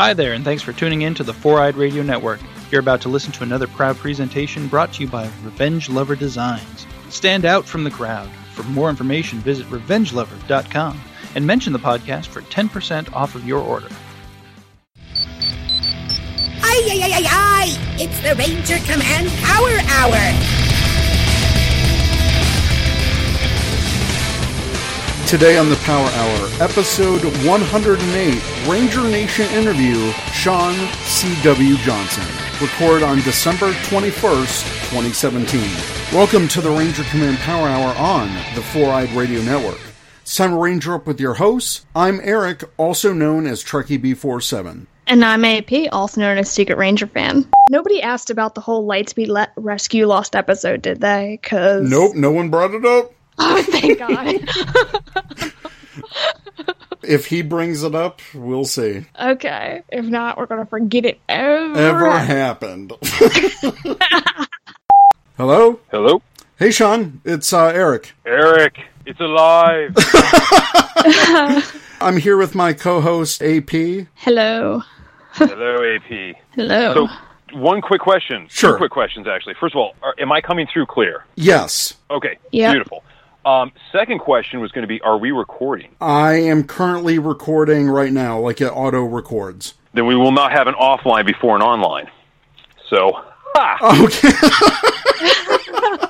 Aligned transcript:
Hi 0.00 0.14
there, 0.14 0.32
and 0.32 0.42
thanks 0.42 0.62
for 0.62 0.72
tuning 0.72 1.02
in 1.02 1.14
to 1.16 1.22
the 1.22 1.34
Four 1.34 1.60
Eyed 1.60 1.76
Radio 1.76 2.02
Network. 2.02 2.40
You're 2.70 2.80
about 2.80 3.02
to 3.02 3.10
listen 3.10 3.32
to 3.32 3.42
another 3.42 3.66
proud 3.66 3.98
presentation 3.98 4.66
brought 4.66 4.94
to 4.94 5.02
you 5.02 5.10
by 5.10 5.24
Revenge 5.42 5.90
Lover 5.90 6.16
Designs. 6.16 6.86
Stand 7.10 7.44
out 7.44 7.66
from 7.66 7.84
the 7.84 7.90
crowd. 7.90 8.30
For 8.54 8.62
more 8.62 8.88
information, 8.88 9.40
visit 9.40 9.66
revengelover.com 9.66 10.98
and 11.34 11.46
mention 11.46 11.74
the 11.74 11.78
podcast 11.78 12.28
for 12.28 12.40
10% 12.40 13.12
off 13.12 13.34
of 13.34 13.46
your 13.46 13.60
order. 13.60 13.88
Ay, 16.62 16.80
ay, 16.88 17.00
ay, 17.02 17.12
ay, 17.12 17.26
ay! 17.28 17.96
It's 17.98 18.22
the 18.22 18.34
Ranger 18.36 18.78
Command 18.90 19.28
Power 19.42 19.68
Hour! 19.86 20.59
Today 25.30 25.58
on 25.58 25.68
the 25.68 25.76
Power 25.84 26.08
Hour, 26.08 26.48
episode 26.60 27.22
108, 27.46 28.68
Ranger 28.68 29.02
Nation 29.04 29.46
interview, 29.52 30.10
Sean 30.32 30.74
C.W. 31.04 31.76
Johnson. 31.76 32.24
Record 32.60 33.04
on 33.04 33.18
December 33.18 33.70
21st, 33.70 34.90
2017. 34.90 35.60
Welcome 36.12 36.48
to 36.48 36.60
the 36.60 36.72
Ranger 36.72 37.04
Command 37.04 37.38
Power 37.38 37.68
Hour 37.68 37.94
on 37.96 38.26
the 38.56 38.60
Four 38.60 38.90
Eyed 38.92 39.08
Radio 39.12 39.40
Network. 39.42 39.78
It's 40.22 40.34
time 40.34 40.50
to 40.50 40.56
Ranger 40.56 40.94
up 40.94 41.06
with 41.06 41.20
your 41.20 41.34
hosts. 41.34 41.86
I'm 41.94 42.20
Eric, 42.24 42.64
also 42.76 43.12
known 43.12 43.46
as 43.46 43.62
Trekkie 43.62 44.02
B47. 44.02 44.88
And 45.06 45.24
I'm 45.24 45.44
AP, 45.44 45.92
also 45.92 46.20
known 46.20 46.38
as 46.38 46.50
Secret 46.50 46.76
Ranger 46.76 47.06
fan. 47.06 47.48
Nobody 47.68 48.02
asked 48.02 48.30
about 48.30 48.56
the 48.56 48.60
whole 48.62 48.84
Lightspeed 48.84 49.28
Le- 49.28 49.52
Rescue 49.54 50.06
Lost 50.06 50.34
episode, 50.34 50.82
did 50.82 51.00
they? 51.00 51.38
Cause 51.44 51.88
Nope, 51.88 52.16
no 52.16 52.32
one 52.32 52.50
brought 52.50 52.74
it 52.74 52.84
up. 52.84 53.12
Oh, 53.42 53.62
thank 53.62 53.98
God. 53.98 55.50
If 57.02 57.26
he 57.26 57.40
brings 57.42 57.82
it 57.82 57.94
up, 57.94 58.20
we'll 58.34 58.66
see. 58.66 59.06
okay. 59.20 59.82
If 59.88 60.04
not, 60.04 60.36
we're 60.36 60.46
gonna 60.46 60.66
forget 60.66 61.06
it 61.06 61.18
ever. 61.28 61.76
Ever 61.76 62.10
happened. 62.10 62.92
Hello? 65.36 65.80
Hello? 65.90 66.20
Hey, 66.58 66.70
Sean. 66.70 67.20
It's 67.24 67.52
uh, 67.54 67.68
Eric. 67.68 68.12
Eric, 68.26 68.78
it's 69.06 69.18
alive. 69.18 69.94
I'm 72.02 72.18
here 72.18 72.36
with 72.36 72.54
my 72.54 72.74
co 72.74 73.00
host, 73.00 73.42
AP. 73.42 73.70
Hello. 74.14 74.82
Hello, 75.32 75.94
AP. 75.96 76.36
Hello. 76.54 76.94
So, 76.94 77.08
one 77.58 77.80
quick 77.80 78.02
question. 78.02 78.46
Sure. 78.50 78.72
Two 78.72 78.76
quick 78.78 78.92
questions, 78.92 79.26
actually. 79.26 79.54
First 79.58 79.74
of 79.74 79.78
all, 79.80 79.94
are, 80.02 80.14
am 80.18 80.30
I 80.30 80.42
coming 80.42 80.66
through 80.70 80.86
clear? 80.86 81.24
Yes, 81.34 81.94
Okay. 82.10 82.36
Yeah. 82.52 82.72
Beautiful. 82.72 83.02
Um, 83.44 83.72
second 83.90 84.18
question 84.18 84.60
was 84.60 84.70
going 84.72 84.82
to 84.82 84.88
be, 84.88 85.00
are 85.00 85.18
we 85.18 85.30
recording? 85.30 85.94
I 86.00 86.34
am 86.34 86.64
currently 86.64 87.18
recording 87.18 87.88
right 87.88 88.12
now, 88.12 88.38
like 88.38 88.60
it 88.60 88.66
auto 88.66 89.02
records. 89.02 89.74
Then 89.94 90.06
we 90.06 90.14
will 90.14 90.32
not 90.32 90.52
have 90.52 90.66
an 90.66 90.74
offline 90.74 91.26
before 91.26 91.56
an 91.56 91.62
online. 91.62 92.10
So, 92.88 93.12
ha! 93.54 93.78
Okay. 94.04 94.30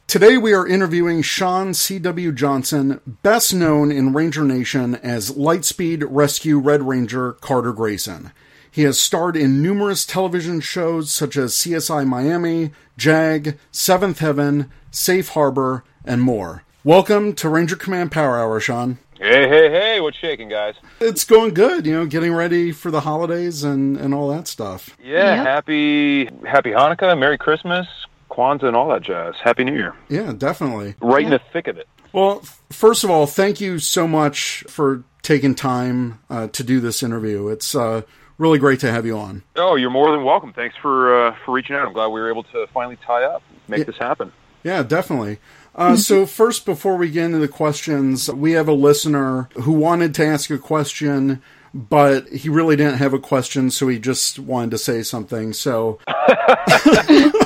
Today 0.06 0.36
we 0.38 0.52
are 0.54 0.66
interviewing 0.66 1.22
Sean 1.22 1.74
C.W. 1.74 2.32
Johnson, 2.32 3.00
best 3.22 3.52
known 3.52 3.90
in 3.90 4.12
Ranger 4.12 4.44
Nation 4.44 4.94
as 4.96 5.32
Lightspeed 5.32 6.06
Rescue 6.08 6.58
Red 6.58 6.82
Ranger 6.82 7.32
Carter 7.32 7.72
Grayson. 7.72 8.32
He 8.70 8.82
has 8.82 8.98
starred 8.98 9.36
in 9.36 9.62
numerous 9.62 10.04
television 10.06 10.60
shows 10.60 11.10
such 11.10 11.36
as 11.36 11.54
CSI 11.54 12.06
Miami, 12.06 12.72
JAG, 12.96 13.58
Seventh 13.72 14.18
Heaven, 14.18 14.70
Safe 14.90 15.30
Harbor, 15.30 15.82
and 16.04 16.22
more. 16.22 16.62
Welcome 16.86 17.32
to 17.34 17.48
Ranger 17.48 17.74
Command 17.74 18.12
Power 18.12 18.38
Hour, 18.38 18.60
Sean. 18.60 18.98
Hey, 19.18 19.48
hey, 19.48 19.68
hey, 19.70 20.00
what's 20.00 20.16
shaking, 20.18 20.48
guys? 20.48 20.76
It's 21.00 21.24
going 21.24 21.52
good, 21.52 21.84
you 21.84 21.92
know, 21.92 22.06
getting 22.06 22.32
ready 22.32 22.70
for 22.70 22.92
the 22.92 23.00
holidays 23.00 23.64
and, 23.64 23.96
and 23.96 24.14
all 24.14 24.28
that 24.28 24.46
stuff. 24.46 24.96
Yeah, 25.02 25.34
Yep. 25.34 25.46
happy 25.46 26.26
happy 26.46 26.70
Hanukkah, 26.70 27.18
Merry 27.18 27.38
Christmas, 27.38 27.88
Kwanzaa, 28.30 28.68
and 28.68 28.76
all 28.76 28.86
that 28.90 29.02
jazz. 29.02 29.34
Happy 29.42 29.64
New 29.64 29.74
Year. 29.74 29.94
Yeah, 30.08 30.32
definitely. 30.32 30.94
Right 31.00 31.24
in 31.24 31.30
the 31.30 31.40
thick 31.52 31.66
of 31.66 31.76
it. 31.76 31.88
Well, 32.12 32.44
first 32.70 33.02
of 33.02 33.10
all, 33.10 33.26
thank 33.26 33.60
you 33.60 33.80
so 33.80 34.06
much 34.06 34.62
for 34.68 35.02
taking 35.22 35.56
time 35.56 36.20
uh, 36.30 36.46
to 36.46 36.62
do 36.62 36.78
this 36.78 37.02
interview. 37.02 37.48
It's 37.48 37.74
uh, 37.74 38.02
really 38.38 38.60
great 38.60 38.78
to 38.78 38.92
have 38.92 39.04
you 39.04 39.18
on. 39.18 39.42
Oh, 39.56 39.74
you're 39.74 39.90
more 39.90 40.12
than 40.12 40.22
welcome. 40.22 40.52
Thanks 40.52 40.76
for 40.80 41.26
uh, 41.30 41.36
for 41.44 41.50
reaching 41.50 41.74
out. 41.74 41.84
I'm 41.84 41.92
glad 41.92 42.06
we 42.12 42.20
were 42.20 42.30
able 42.30 42.44
to 42.44 42.68
finally 42.72 42.96
tie 43.04 43.24
up, 43.24 43.42
make 43.66 43.86
this 43.86 43.98
happen. 43.98 44.30
Yeah, 44.62 44.82
definitely. 44.82 45.38
Uh, 45.76 45.94
so, 45.94 46.26
first, 46.26 46.64
before 46.64 46.96
we 46.96 47.10
get 47.10 47.26
into 47.26 47.38
the 47.38 47.46
questions, 47.48 48.32
we 48.32 48.52
have 48.52 48.66
a 48.66 48.72
listener 48.72 49.48
who 49.60 49.72
wanted 49.72 50.14
to 50.14 50.24
ask 50.26 50.50
a 50.50 50.56
question, 50.58 51.42
but 51.74 52.26
he 52.28 52.48
really 52.48 52.76
didn't 52.76 52.96
have 52.96 53.12
a 53.12 53.18
question, 53.18 53.70
so 53.70 53.86
he 53.86 53.98
just 53.98 54.38
wanted 54.38 54.70
to 54.70 54.78
say 54.78 55.02
something. 55.02 55.52
So, 55.52 56.00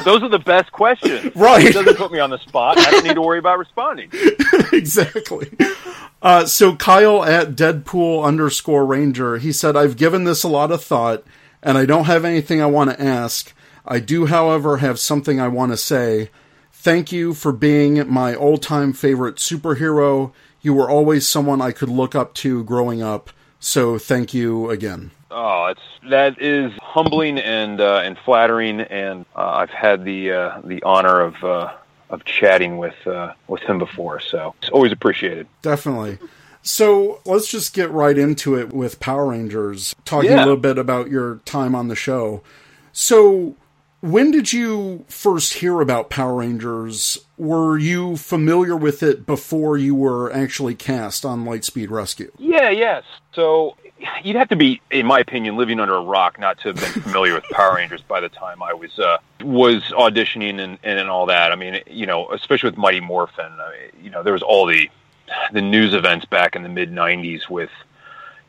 Those 0.05 0.23
are 0.23 0.29
the 0.29 0.43
best 0.45 0.73
questions. 0.73 1.35
Right. 1.41 1.67
It 1.67 1.75
doesn't 1.75 1.97
put 1.97 2.13
me 2.13 2.19
on 2.19 2.31
the 2.31 2.39
spot. 2.39 2.79
I 2.79 2.91
don't 2.91 3.05
need 3.05 3.15
to 3.15 3.23
worry 3.23 3.39
about 3.39 3.59
responding. 3.59 4.11
exactly. 4.73 5.51
Uh, 6.23 6.45
so 6.47 6.77
Kyle 6.77 7.25
at 7.25 7.51
Deadpool 7.51 8.25
underscore 8.25 8.85
Ranger, 8.85 9.39
he 9.39 9.53
said, 9.53 9.77
I've 9.77 9.97
given 9.97 10.25
this 10.25 10.43
a 10.43 10.49
lot 10.49 10.71
of 10.71 10.83
thought 10.83 11.25
and 11.63 11.79
I 11.79 11.87
don't 11.87 12.05
have 12.05 12.25
anything 12.25 12.61
I 12.61 12.67
want 12.67 12.91
to 12.91 13.01
ask. 13.03 13.55
I 13.87 14.01
do, 14.01 14.27
however, 14.27 14.79
have 14.79 14.99
something 14.99 15.41
I 15.41 15.49
want 15.49 15.73
to 15.73 15.77
say. 15.77 16.31
Thank 16.83 17.13
you 17.13 17.35
for 17.35 17.53
being 17.53 18.11
my 18.11 18.35
all 18.35 18.57
time 18.57 18.95
favorite 18.95 19.37
superhero. 19.37 20.33
You 20.63 20.73
were 20.73 20.89
always 20.89 21.29
someone 21.29 21.61
I 21.61 21.73
could 21.73 21.91
look 21.91 22.15
up 22.15 22.33
to 22.37 22.65
growing 22.65 23.03
up. 23.03 23.29
So 23.59 23.99
thank 23.99 24.33
you 24.33 24.71
again. 24.71 25.11
Oh, 25.31 25.67
it's 25.67 25.83
that 26.09 26.41
is 26.41 26.73
humbling 26.81 27.39
and 27.39 27.83
uh, 27.83 28.01
and 28.03 28.17
flattering, 28.25 28.81
and 28.81 29.27
uh, 29.37 29.51
I've 29.51 29.69
had 29.69 30.07
the 30.07 30.33
uh, 30.33 30.61
the 30.65 30.83
honor 30.83 31.21
of 31.21 31.45
uh, 31.45 31.75
of 32.09 32.25
chatting 32.25 32.79
with 32.79 33.07
uh, 33.07 33.35
with 33.47 33.61
him 33.61 33.77
before, 33.77 34.19
so 34.19 34.55
it's 34.63 34.71
always 34.71 34.91
appreciated. 34.91 35.49
Definitely. 35.61 36.17
So 36.63 37.21
let's 37.27 37.51
just 37.51 37.75
get 37.75 37.91
right 37.91 38.17
into 38.17 38.59
it 38.59 38.73
with 38.73 39.01
Power 39.01 39.27
Rangers, 39.27 39.95
talking 40.07 40.33
a 40.33 40.37
little 40.37 40.57
bit 40.57 40.79
about 40.79 41.11
your 41.11 41.41
time 41.45 41.75
on 41.75 41.89
the 41.89 41.97
show. 41.97 42.43
So, 42.93 43.57
when 44.01 44.31
did 44.31 44.53
you 44.53 45.05
first 45.09 45.55
hear 45.55 45.81
about 45.81 46.11
Power 46.11 46.37
Rangers? 46.37 47.19
Were 47.37 47.79
you 47.79 48.17
familiar 48.17 48.77
with 48.77 49.03
it 49.03 49.27
before 49.27 49.77
you 49.77 49.95
were 49.95 50.33
actually 50.33 50.75
cast 50.75 51.25
on 51.25 51.45
Lightspeed 51.45 51.91
Rescue? 51.91 52.33
Yeah, 52.39 52.71
yes. 52.71 53.05
So 53.35 53.77
you'd 54.23 54.37
have 54.37 54.49
to 54.49 54.57
be, 54.57 54.81
in 54.91 55.07
my 55.07 55.21
opinion, 55.21 55.57
living 55.57 55.81
under 55.81 55.95
a 55.95 56.03
rock 56.03 56.39
not 56.39 56.59
to 56.61 56.69
have 56.69 56.77
been 56.77 57.03
familiar 57.03 57.35
with 57.35 57.45
Power 57.51 57.77
Rangers 57.77 58.01
by 58.03 58.21
the 58.21 58.29
time 58.29 58.63
I 58.63 58.73
was 58.73 58.99
uh, 58.99 59.19
was 59.43 59.83
auditioning 59.91 60.61
and, 60.61 60.79
and 60.83 61.09
all 61.09 61.27
that. 61.27 61.53
I 61.53 61.57
mean, 61.57 61.81
you 61.87 62.07
know, 62.07 62.31
especially 62.31 62.71
with 62.71 62.79
Mighty 62.79 63.01
Morphin, 63.01 63.47
I 63.47 63.71
mean, 63.71 64.05
you 64.05 64.11
know, 64.11 64.23
there 64.23 64.33
was 64.33 64.43
all 64.43 64.67
the 64.67 64.89
the 65.53 65.63
news 65.63 65.95
events 65.95 66.25
back 66.25 66.57
in 66.57 66.63
the 66.63 66.69
mid 66.69 66.91
'90s 66.91 67.49
with 67.49 67.71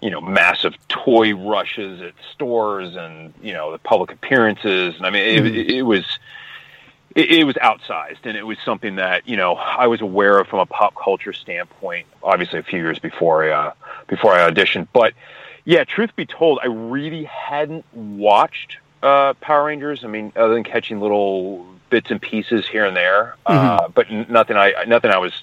you 0.01 0.09
know 0.09 0.22
massive 0.22 0.75
toy 0.88 1.34
rushes 1.35 2.01
at 2.01 2.13
stores 2.34 2.95
and 2.95 3.34
you 3.41 3.53
know 3.53 3.72
the 3.72 3.78
public 3.79 4.12
appearances, 4.12 4.95
and 4.95 5.06
I 5.06 5.09
mean, 5.09 5.23
it, 5.23 5.45
it, 5.45 5.72
it 5.72 5.81
was 5.84 6.06
it, 7.16 7.31
it 7.31 7.44
was 7.44 7.56
outsized 7.56 8.19
and 8.23 8.38
it 8.38 8.44
was 8.44 8.57
something 8.63 8.95
that 8.95 9.28
you 9.28 9.38
know 9.38 9.56
I 9.56 9.88
was 9.88 10.01
aware 10.01 10.39
of 10.39 10.47
from 10.47 10.59
a 10.59 10.66
pop 10.66 10.95
culture 10.95 11.34
standpoint. 11.34 12.07
Obviously, 12.23 12.59
a 12.59 12.63
few 12.63 12.79
years 12.79 13.00
before 13.00 13.45
I 13.45 13.51
uh, 13.51 13.73
before 14.07 14.34
I 14.34 14.50
auditioned, 14.50 14.88
but 14.94 15.13
yeah, 15.63 15.84
truth 15.84 16.16
be 16.16 16.25
told, 16.25 16.59
I 16.62 16.68
really 16.68 17.25
hadn't 17.25 17.85
watched 17.94 18.78
uh, 19.03 19.33
Power 19.35 19.66
Rangers. 19.66 20.03
I 20.03 20.07
mean, 20.07 20.31
other 20.35 20.53
than 20.53 20.63
catching 20.63 21.00
little 21.00 21.66
bits 21.89 22.09
and 22.09 22.22
pieces 22.22 22.68
here 22.68 22.85
and 22.85 22.95
there, 22.95 23.35
uh, 23.45 23.88
but 23.89 24.09
nothing. 24.09 24.57
I 24.57 24.85
nothing. 24.88 25.12
I 25.12 25.18
was. 25.18 25.33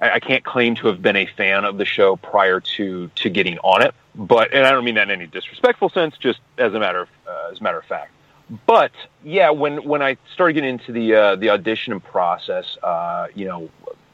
I 0.00 0.10
I 0.12 0.20
can't 0.20 0.44
claim 0.44 0.74
to 0.76 0.86
have 0.88 1.02
been 1.02 1.16
a 1.16 1.26
fan 1.26 1.64
of 1.64 1.78
the 1.78 1.84
show 1.84 2.16
prior 2.16 2.60
to 2.60 3.08
to 3.08 3.30
getting 3.30 3.58
on 3.58 3.82
it, 3.82 3.94
but 4.14 4.52
and 4.52 4.66
I 4.66 4.70
don't 4.70 4.84
mean 4.84 4.96
that 4.96 5.10
in 5.10 5.10
any 5.10 5.26
disrespectful 5.26 5.88
sense, 5.90 6.16
just 6.18 6.40
as 6.58 6.74
a 6.74 6.80
matter 6.80 7.02
of 7.02 7.08
uh, 7.26 7.50
as 7.52 7.60
a 7.60 7.62
matter 7.62 7.78
of 7.78 7.84
fact. 7.84 8.12
But 8.66 8.92
yeah, 9.24 9.50
when 9.50 9.84
when 9.84 10.02
I 10.02 10.16
started 10.32 10.54
getting 10.54 10.70
into 10.70 10.92
the 10.92 11.14
uh, 11.14 11.36
the 11.36 11.50
audition 11.50 12.00
process, 12.00 12.78
uh, 12.82 13.28
you 13.34 13.46
know, 13.46 13.68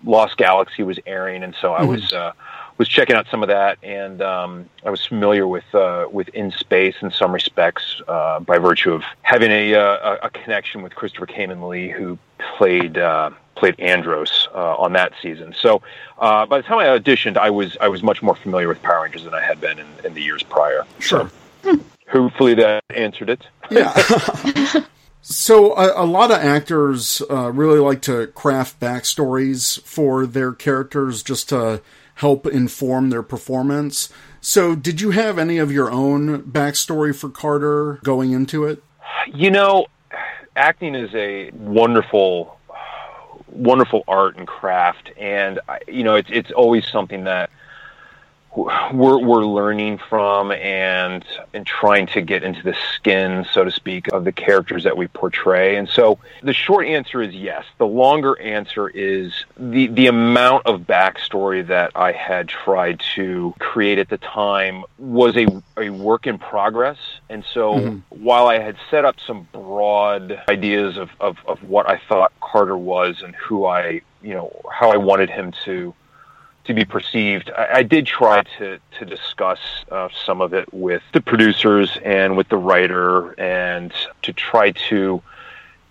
Lost 0.05 0.37
Galaxy 0.37 0.83
was 0.83 0.99
airing, 1.07 1.43
and 1.43 1.55
so 1.61 1.73
I 1.73 1.85
was 1.85 2.13
uh, 2.13 2.33
was 2.79 2.89
checking 2.89 3.15
out 3.15 3.27
some 3.31 3.43
of 3.43 3.49
that, 3.49 3.79
and 3.83 4.21
um, 4.21 4.69
I 4.85 4.91
was 4.91 5.05
familiar 5.07 5.47
with 5.47 5.73
uh, 5.75 6.07
with 6.11 6.29
In 6.31 6.51
Space 6.51 6.97
in 7.01 7.11
some 7.13 7.33
respects 7.33 8.01
uh, 8.09 8.41
by 8.41 8.59
virtue 8.59 8.93
of 8.93 9.05
having 9.23 9.53
a, 9.53 9.75
uh, 9.75 10.19
a 10.23 10.27
a 10.27 10.31
connection 10.31 10.83
with 10.83 10.95
Christopher 10.95 11.27
Khayman 11.27 11.69
Lee, 11.69 11.89
who 11.89 12.19
played 12.57 12.99
uh, 12.99 13.31
played 13.55 13.79
Andros 13.81 14.49
uh, 14.55 14.77
on 14.77 14.93
that 14.95 15.13
season. 15.23 15.55
So 15.59 15.83
uh, 16.19 16.47
by 16.47 16.59
the 16.59 16.63
time 16.63 16.79
I 16.79 16.87
auditioned, 16.87 17.37
I 17.37 17.51
was 17.51 17.77
I 17.81 17.89
was 17.89 18.03
much 18.03 18.23
more 18.23 18.37
familiar 18.37 18.69
with 18.69 18.83
Power 18.83 19.03
Rangers 19.03 19.25
than 19.25 19.35
I 19.35 19.43
had 19.43 19.61
been 19.61 19.79
in, 19.79 19.87
in 20.05 20.15
the 20.15 20.23
years 20.23 20.43
prior. 20.43 20.85
Sure. 20.99 21.31
Hopefully 22.09 22.55
that 22.55 22.85
answered 22.91 23.31
it. 23.31 23.47
Yeah. 23.71 23.93
so 25.23 25.75
a, 25.77 26.05
a 26.05 26.07
lot 26.07 26.31
of 26.31 26.39
actors 26.39 27.23
uh, 27.31 27.51
really 27.51 27.79
like 27.79 28.03
to 28.03 28.27
craft 28.29 28.79
backstories 28.79 29.81
for 29.83 30.27
their 30.27 30.53
characters 30.53 31.23
just 31.23 31.49
to 31.49 31.81
help 32.17 32.47
inform 32.47 33.11
their 33.11 33.23
performance. 33.23 34.09
So, 34.41 34.75
did 34.75 35.01
you 35.01 35.11
have 35.11 35.39
any 35.39 35.59
of 35.59 35.73
your 35.73 35.91
own 35.91 36.43
backstory 36.43 37.17
for 37.17 37.31
Carter 37.31 37.99
going 38.05 38.33
into 38.33 38.65
it? 38.65 38.83
You 39.33 39.51
know, 39.51 39.87
acting 40.55 40.95
is 40.95 41.11
a 41.15 41.51
wonderful, 41.53 42.59
wonderful 43.55 44.05
art 44.09 44.37
and 44.37 44.47
craft, 44.47 45.11
and 45.17 45.61
you 45.89 46.05
know, 46.05 46.15
it's 46.15 46.29
it's 46.33 46.51
always 46.53 46.87
something 46.87 47.25
that 47.25 47.51
we're 48.57 49.19
we're 49.19 49.45
learning 49.45 49.99
from 49.99 50.53
and 50.53 51.25
and 51.53 51.67
trying 51.67 52.07
to 52.09 52.21
get 52.21 52.43
into 52.43 52.63
the 52.63 52.77
skin, 52.95 53.47
so 53.53 53.65
to 53.65 53.71
speak, 53.71 54.09
of 54.09 54.25
the 54.25 54.33
characters 54.33 54.85
that 54.85 54.97
we 54.97 55.09
portray. 55.09 55.77
And 55.77 55.89
so 55.89 56.19
the 56.43 56.53
short 56.53 56.87
answer 56.87 57.21
is 57.21 57.35
yes. 57.35 57.65
The 57.79 57.87
longer 57.87 58.41
answer 58.41 58.89
is 58.89 59.33
the 59.57 59.89
the 59.89 60.07
amount 60.07 60.67
of 60.67 60.83
backstory 60.83 61.67
that 61.67 61.93
I 61.95 62.13
had 62.13 62.49
tried 62.49 63.03
to 63.15 63.55
create 63.59 63.99
at 63.99 64.09
the 64.09 64.19
time 64.19 64.85
was 64.99 65.37
a 65.37 65.47
a 65.77 65.91
work 65.91 66.27
in 66.27 66.39
progress. 66.39 66.99
And 67.29 67.45
so 67.53 67.75
mm-hmm. 67.75 68.25
while 68.25 68.47
I 68.47 68.59
had 68.61 68.77
set 68.91 69.05
up 69.05 69.17
some 69.27 69.49
broad 69.53 70.41
ideas 70.49 70.97
of, 70.97 71.11
of, 71.21 71.39
of 71.47 71.63
what 71.65 71.91
I 71.91 72.01
thought 72.09 72.33
Carter 72.41 72.77
was 72.77 73.23
and 73.23 73.35
who 73.35 73.67
I 73.67 74.03
you 74.23 74.35
know 74.35 74.53
how 74.71 74.91
I 74.91 74.97
wanted 74.97 75.29
him 75.29 75.53
to 75.65 75.95
to 76.65 76.75
be 76.75 76.85
perceived. 76.85 77.51
I, 77.51 77.79
I 77.79 77.83
did 77.83 78.07
try 78.07 78.43
to 78.59 78.79
to 78.99 79.05
discuss 79.05 79.59
uh, 79.91 80.09
some 80.25 80.41
of 80.41 80.55
it 80.55 80.73
with 80.73 81.03
the 81.13 81.21
producers 81.21 81.99
and 82.05 82.37
with 82.37 82.49
the 82.49 82.57
writer, 82.57 83.39
and 83.41 83.93
to 84.23 84.33
try 84.33 84.73
to 84.89 85.23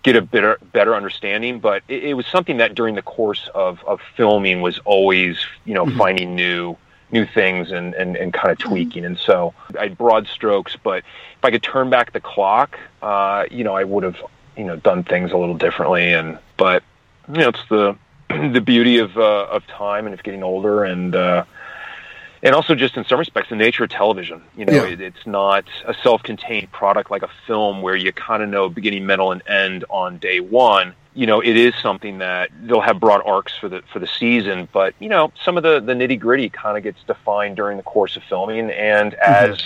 get 0.02 0.16
a 0.16 0.22
better 0.22 0.58
better 0.72 0.94
understanding. 0.94 1.60
But 1.60 1.82
it, 1.88 2.04
it 2.04 2.14
was 2.14 2.26
something 2.26 2.58
that 2.58 2.74
during 2.74 2.94
the 2.94 3.02
course 3.02 3.48
of 3.54 3.82
of 3.84 4.00
filming 4.16 4.60
was 4.60 4.78
always 4.84 5.38
you 5.64 5.74
know 5.74 5.86
mm-hmm. 5.86 5.98
finding 5.98 6.34
new 6.34 6.76
new 7.14 7.24
things 7.24 7.70
and, 7.70 7.94
and, 7.94 8.16
and 8.16 8.34
kind 8.34 8.50
of 8.50 8.58
mm-hmm. 8.58 8.68
tweaking. 8.68 9.04
And 9.06 9.18
so 9.18 9.54
I 9.78 9.84
had 9.84 9.96
broad 9.96 10.26
strokes, 10.26 10.76
but 10.82 10.98
if 10.98 11.44
I 11.44 11.50
could 11.50 11.62
turn 11.62 11.88
back 11.88 12.12
the 12.12 12.20
clock, 12.20 12.78
uh, 13.00 13.44
you 13.50 13.64
know, 13.64 13.74
I 13.74 13.84
would 13.84 14.04
have, 14.04 14.16
you 14.58 14.64
know, 14.64 14.76
done 14.76 15.04
things 15.04 15.32
a 15.32 15.38
little 15.38 15.56
differently. 15.56 16.12
And, 16.12 16.38
but, 16.58 16.82
you 17.28 17.38
know, 17.38 17.48
it's 17.48 17.66
the, 17.70 17.96
the 18.52 18.60
beauty 18.60 18.98
of 18.98 19.16
uh, 19.16 19.46
of 19.50 19.66
time 19.66 20.06
and 20.06 20.14
of 20.14 20.22
getting 20.22 20.42
older 20.42 20.84
and 20.84 21.14
uh, 21.14 21.44
and 22.44 22.54
also 22.54 22.74
just 22.74 22.96
in 22.96 23.04
some 23.06 23.18
respects 23.18 23.48
the 23.48 23.56
nature 23.56 23.84
of 23.84 23.90
television. 23.90 24.42
You 24.56 24.66
know, 24.66 24.72
yeah. 24.72 24.92
it, 24.92 25.00
it's 25.00 25.26
not 25.26 25.64
a 25.86 25.94
self-contained 25.94 26.70
product 26.70 27.10
like 27.10 27.22
a 27.22 27.30
film 27.46 27.80
where 27.80 27.96
you 27.96 28.12
kind 28.12 28.42
of 28.42 28.50
know 28.50 28.68
beginning, 28.68 29.06
middle, 29.06 29.32
and 29.32 29.42
end 29.48 29.84
on 29.88 30.18
day 30.18 30.40
one. 30.40 30.94
You 31.14 31.26
know, 31.26 31.40
it 31.40 31.56
is 31.56 31.74
something 31.80 32.18
that 32.18 32.50
they'll 32.62 32.82
have 32.82 33.00
broad 33.00 33.22
arcs 33.24 33.56
for 33.56 33.68
the 33.68 33.82
for 33.92 33.98
the 33.98 34.06
season, 34.06 34.68
but 34.72 34.94
you 34.98 35.08
know, 35.08 35.32
some 35.42 35.56
of 35.56 35.62
the 35.62 35.80
the 35.80 35.94
nitty 35.94 36.20
gritty 36.20 36.50
kind 36.50 36.76
of 36.76 36.82
gets 36.82 37.02
defined 37.04 37.56
during 37.56 37.78
the 37.78 37.82
course 37.82 38.16
of 38.16 38.22
filming, 38.24 38.70
and 38.70 39.12
mm-hmm. 39.12 39.52
as 39.52 39.62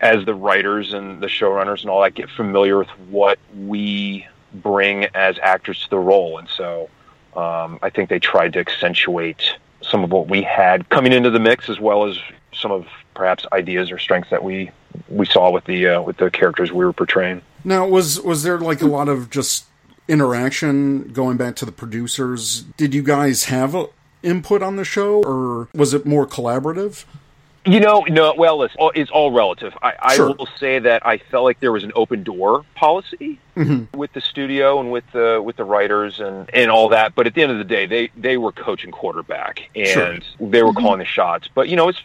as 0.00 0.24
the 0.24 0.34
writers 0.34 0.94
and 0.94 1.20
the 1.20 1.26
showrunners 1.26 1.82
and 1.82 1.90
all 1.90 2.02
that 2.02 2.14
get 2.14 2.30
familiar 2.30 2.78
with 2.78 2.88
what 3.08 3.38
we 3.56 4.26
bring 4.54 5.04
as 5.14 5.38
actors 5.40 5.82
to 5.82 5.90
the 5.90 5.98
role, 5.98 6.38
and 6.38 6.48
so 6.48 6.88
um, 7.36 7.78
I 7.82 7.90
think 7.90 8.08
they 8.08 8.18
tried 8.18 8.52
to 8.54 8.60
accentuate 8.60 9.42
some 9.80 10.04
of 10.04 10.10
what 10.10 10.28
we 10.28 10.42
had 10.42 10.88
coming 10.88 11.12
into 11.12 11.30
the 11.30 11.40
mix, 11.40 11.68
as 11.68 11.80
well 11.80 12.06
as 12.06 12.18
some 12.52 12.70
of 12.70 12.86
perhaps 13.14 13.46
ideas 13.52 13.90
or 13.90 13.98
strengths 13.98 14.30
that 14.30 14.42
we 14.42 14.70
we 15.08 15.26
saw 15.26 15.50
with 15.50 15.64
the 15.64 15.88
uh, 15.88 16.02
with 16.02 16.16
the 16.18 16.30
characters 16.30 16.72
we 16.72 16.84
were 16.84 16.92
portraying. 16.92 17.42
Now, 17.64 17.86
was 17.86 18.20
was 18.20 18.42
there 18.42 18.58
like 18.58 18.82
a 18.82 18.86
lot 18.86 19.08
of 19.08 19.30
just 19.30 19.66
interaction 20.08 21.12
going 21.12 21.36
back 21.36 21.56
to 21.56 21.64
the 21.64 21.72
producers? 21.72 22.62
Did 22.76 22.94
you 22.94 23.02
guys 23.02 23.44
have 23.44 23.74
a, 23.74 23.86
input 24.22 24.62
on 24.62 24.76
the 24.76 24.84
show, 24.84 25.22
or 25.22 25.68
was 25.74 25.94
it 25.94 26.06
more 26.06 26.26
collaborative? 26.26 27.04
You 27.64 27.78
know, 27.78 28.04
no. 28.08 28.34
Well, 28.36 28.62
it's 28.64 28.74
all, 28.76 28.90
it's 28.92 29.10
all 29.10 29.30
relative. 29.30 29.72
I, 29.82 30.16
sure. 30.16 30.30
I, 30.30 30.32
will 30.32 30.48
say 30.58 30.80
that 30.80 31.06
I 31.06 31.18
felt 31.18 31.44
like 31.44 31.60
there 31.60 31.70
was 31.70 31.84
an 31.84 31.92
open 31.94 32.24
door 32.24 32.64
policy 32.74 33.38
mm-hmm. 33.56 33.96
with 33.96 34.12
the 34.14 34.20
studio 34.20 34.80
and 34.80 34.90
with 34.90 35.04
the 35.12 35.40
with 35.40 35.56
the 35.56 35.64
writers 35.64 36.18
and 36.18 36.50
and 36.52 36.72
all 36.72 36.88
that. 36.88 37.14
But 37.14 37.28
at 37.28 37.34
the 37.34 37.42
end 37.42 37.52
of 37.52 37.58
the 37.58 37.64
day, 37.64 37.86
they 37.86 38.10
they 38.16 38.36
were 38.36 38.50
coaching 38.50 38.90
quarterback 38.90 39.70
and 39.76 39.86
sure. 39.88 40.18
they 40.40 40.64
were 40.64 40.70
mm-hmm. 40.70 40.80
calling 40.80 40.98
the 40.98 41.04
shots. 41.04 41.48
But 41.54 41.68
you 41.68 41.76
know, 41.76 41.88
it's 41.88 42.02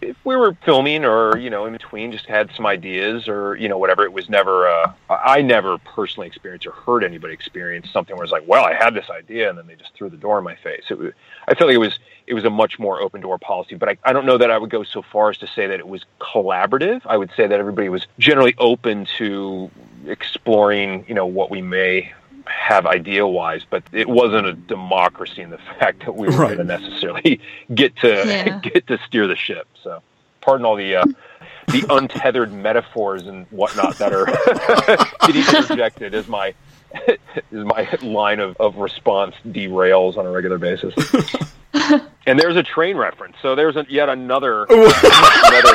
if 0.00 0.16
we 0.24 0.36
were 0.36 0.56
filming 0.64 1.04
or 1.04 1.36
you 1.38 1.50
know 1.50 1.66
in 1.66 1.72
between, 1.72 2.12
just 2.12 2.26
had 2.26 2.52
some 2.54 2.64
ideas 2.64 3.26
or 3.26 3.56
you 3.56 3.68
know 3.68 3.78
whatever. 3.78 4.04
It 4.04 4.12
was 4.12 4.28
never. 4.28 4.68
Uh, 4.68 4.92
I 5.10 5.42
never 5.42 5.78
personally 5.78 6.28
experienced 6.28 6.66
or 6.68 6.72
heard 6.72 7.02
anybody 7.02 7.34
experience 7.34 7.90
something 7.90 8.14
where 8.14 8.22
it's 8.22 8.32
like, 8.32 8.46
well, 8.46 8.64
I 8.64 8.74
had 8.74 8.94
this 8.94 9.10
idea 9.10 9.48
and 9.48 9.58
then 9.58 9.66
they 9.66 9.74
just 9.74 9.92
threw 9.94 10.08
the 10.08 10.16
door 10.16 10.38
in 10.38 10.44
my 10.44 10.54
face. 10.54 10.84
It 10.88 10.98
was. 10.98 11.12
I 11.48 11.54
felt 11.54 11.68
like 11.68 11.74
it 11.74 11.78
was 11.78 11.98
it 12.26 12.34
was 12.34 12.44
a 12.44 12.50
much 12.50 12.78
more 12.78 13.00
open 13.00 13.20
door 13.20 13.38
policy. 13.38 13.74
But 13.74 13.88
I, 13.90 13.96
I 14.04 14.12
don't 14.12 14.26
know 14.26 14.38
that 14.38 14.50
I 14.50 14.58
would 14.58 14.70
go 14.70 14.82
so 14.82 15.02
far 15.02 15.30
as 15.30 15.38
to 15.38 15.46
say 15.46 15.66
that 15.66 15.78
it 15.78 15.86
was 15.86 16.04
collaborative. 16.20 17.02
I 17.04 17.16
would 17.16 17.30
say 17.36 17.46
that 17.46 17.58
everybody 17.58 17.88
was 17.88 18.06
generally 18.18 18.54
open 18.58 19.06
to 19.18 19.70
exploring, 20.06 21.04
you 21.08 21.14
know, 21.14 21.26
what 21.26 21.50
we 21.50 21.62
may 21.62 22.12
have 22.46 22.86
idea 22.86 23.26
wise, 23.26 23.62
but 23.68 23.82
it 23.92 24.08
wasn't 24.08 24.46
a 24.46 24.52
democracy 24.52 25.42
in 25.42 25.50
the 25.50 25.58
fact 25.78 26.04
that 26.04 26.14
we 26.14 26.26
were 26.26 26.34
right. 26.34 26.56
going 26.56 26.58
to 26.58 26.64
necessarily 26.64 27.40
get 27.74 27.96
to 27.96 28.08
yeah. 28.08 28.58
get 28.62 28.86
to 28.86 28.98
steer 29.06 29.26
the 29.26 29.36
ship. 29.36 29.66
So, 29.82 30.02
pardon 30.40 30.66
all 30.66 30.76
the 30.76 30.96
uh, 30.96 31.04
the 31.68 31.84
untethered 31.90 32.52
metaphors 32.52 33.26
and 33.26 33.46
whatnot 33.46 33.98
that 33.98 34.12
are 34.12 34.26
getting 35.26 35.42
interjected 35.42 36.14
as 36.14 36.28
my 36.28 36.54
is 37.06 37.18
my 37.50 37.88
line 38.02 38.40
of, 38.40 38.56
of 38.58 38.76
response 38.76 39.34
derails 39.46 40.16
on 40.16 40.26
a 40.26 40.30
regular 40.30 40.58
basis. 40.58 40.94
and 42.26 42.38
there's 42.38 42.56
a 42.56 42.62
train 42.62 42.96
reference. 42.96 43.36
So 43.42 43.54
there's 43.54 43.76
a, 43.76 43.86
yet 43.88 44.08
another 44.08 44.64
another, 44.70 45.74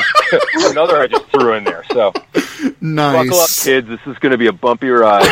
another 0.56 0.98
I 0.98 1.07
just 1.07 1.25
threw 1.27 1.54
in 1.54 1.63
there. 1.63 1.83
So 1.92 2.13
nice. 2.81 3.27
buckle 3.27 3.39
up, 3.39 3.50
kids. 3.50 3.88
This 3.88 4.00
is 4.06 4.18
going 4.19 4.31
to 4.31 4.38
be 4.38 4.48
a 4.48 4.54
bumpy 4.54 4.89
ride. 4.89 5.27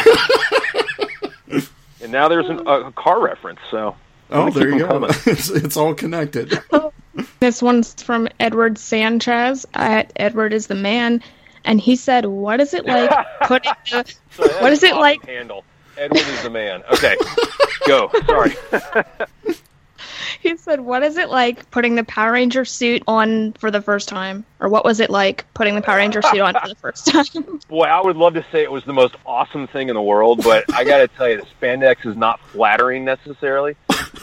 and 2.01 2.11
now 2.11 2.27
there's 2.27 2.49
an, 2.49 2.67
a, 2.67 2.91
car 2.91 3.21
reference. 3.23 3.59
So 3.71 3.95
oh, 4.31 4.49
there 4.49 4.69
you 4.69 4.79
go. 4.79 5.05
It's, 5.25 5.49
it's, 5.49 5.77
all 5.77 5.93
connected. 5.93 6.59
this 7.39 7.61
one's 7.61 8.01
from 8.01 8.27
Edward 8.39 8.77
Sanchez. 8.77 9.65
At 9.73 10.11
Edward 10.17 10.53
is 10.53 10.67
the 10.67 10.75
man, 10.75 11.23
and 11.63 11.79
he 11.79 11.95
said, 11.95 12.25
"What 12.25 12.59
is 12.59 12.73
it 12.73 12.85
like 12.85 13.09
putting? 13.43 13.71
The, 13.91 14.57
what 14.59 14.71
is 14.73 14.83
it 14.83 14.95
like?" 14.95 15.25
Handle. 15.25 15.63
Edward 15.97 16.19
is 16.19 16.43
the 16.43 16.49
man. 16.49 16.83
Okay, 16.91 17.15
go. 17.87 18.11
Sorry. 18.25 18.55
he 20.41 20.55
said, 20.57 20.81
"What 20.81 21.03
is 21.03 21.17
it 21.17 21.29
like 21.29 21.69
putting 21.71 21.95
the 21.95 22.03
Power 22.03 22.33
Ranger 22.33 22.65
suit 22.65 23.03
on 23.07 23.53
for 23.53 23.71
the 23.71 23.81
first 23.81 24.07
time, 24.07 24.45
or 24.59 24.69
what 24.69 24.85
was 24.85 24.99
it 24.99 25.09
like 25.09 25.45
putting 25.53 25.75
the 25.75 25.81
Power 25.81 25.97
Ranger 25.97 26.21
suit 26.21 26.39
on 26.39 26.53
for 26.53 26.67
the 26.67 26.75
first 26.81 27.07
time?" 27.07 27.59
Boy, 27.67 27.85
I 27.85 28.01
would 28.01 28.15
love 28.15 28.33
to 28.35 28.45
say 28.51 28.63
it 28.63 28.71
was 28.71 28.83
the 28.83 28.93
most 28.93 29.15
awesome 29.25 29.67
thing 29.67 29.89
in 29.89 29.95
the 29.95 30.01
world, 30.01 30.43
but 30.43 30.65
I 30.73 30.83
got 30.83 30.97
to 30.97 31.07
tell 31.07 31.29
you, 31.29 31.37
the 31.37 31.47
spandex 31.59 32.05
is 32.05 32.15
not 32.15 32.39
flattering 32.39 33.05
necessarily. 33.05 33.75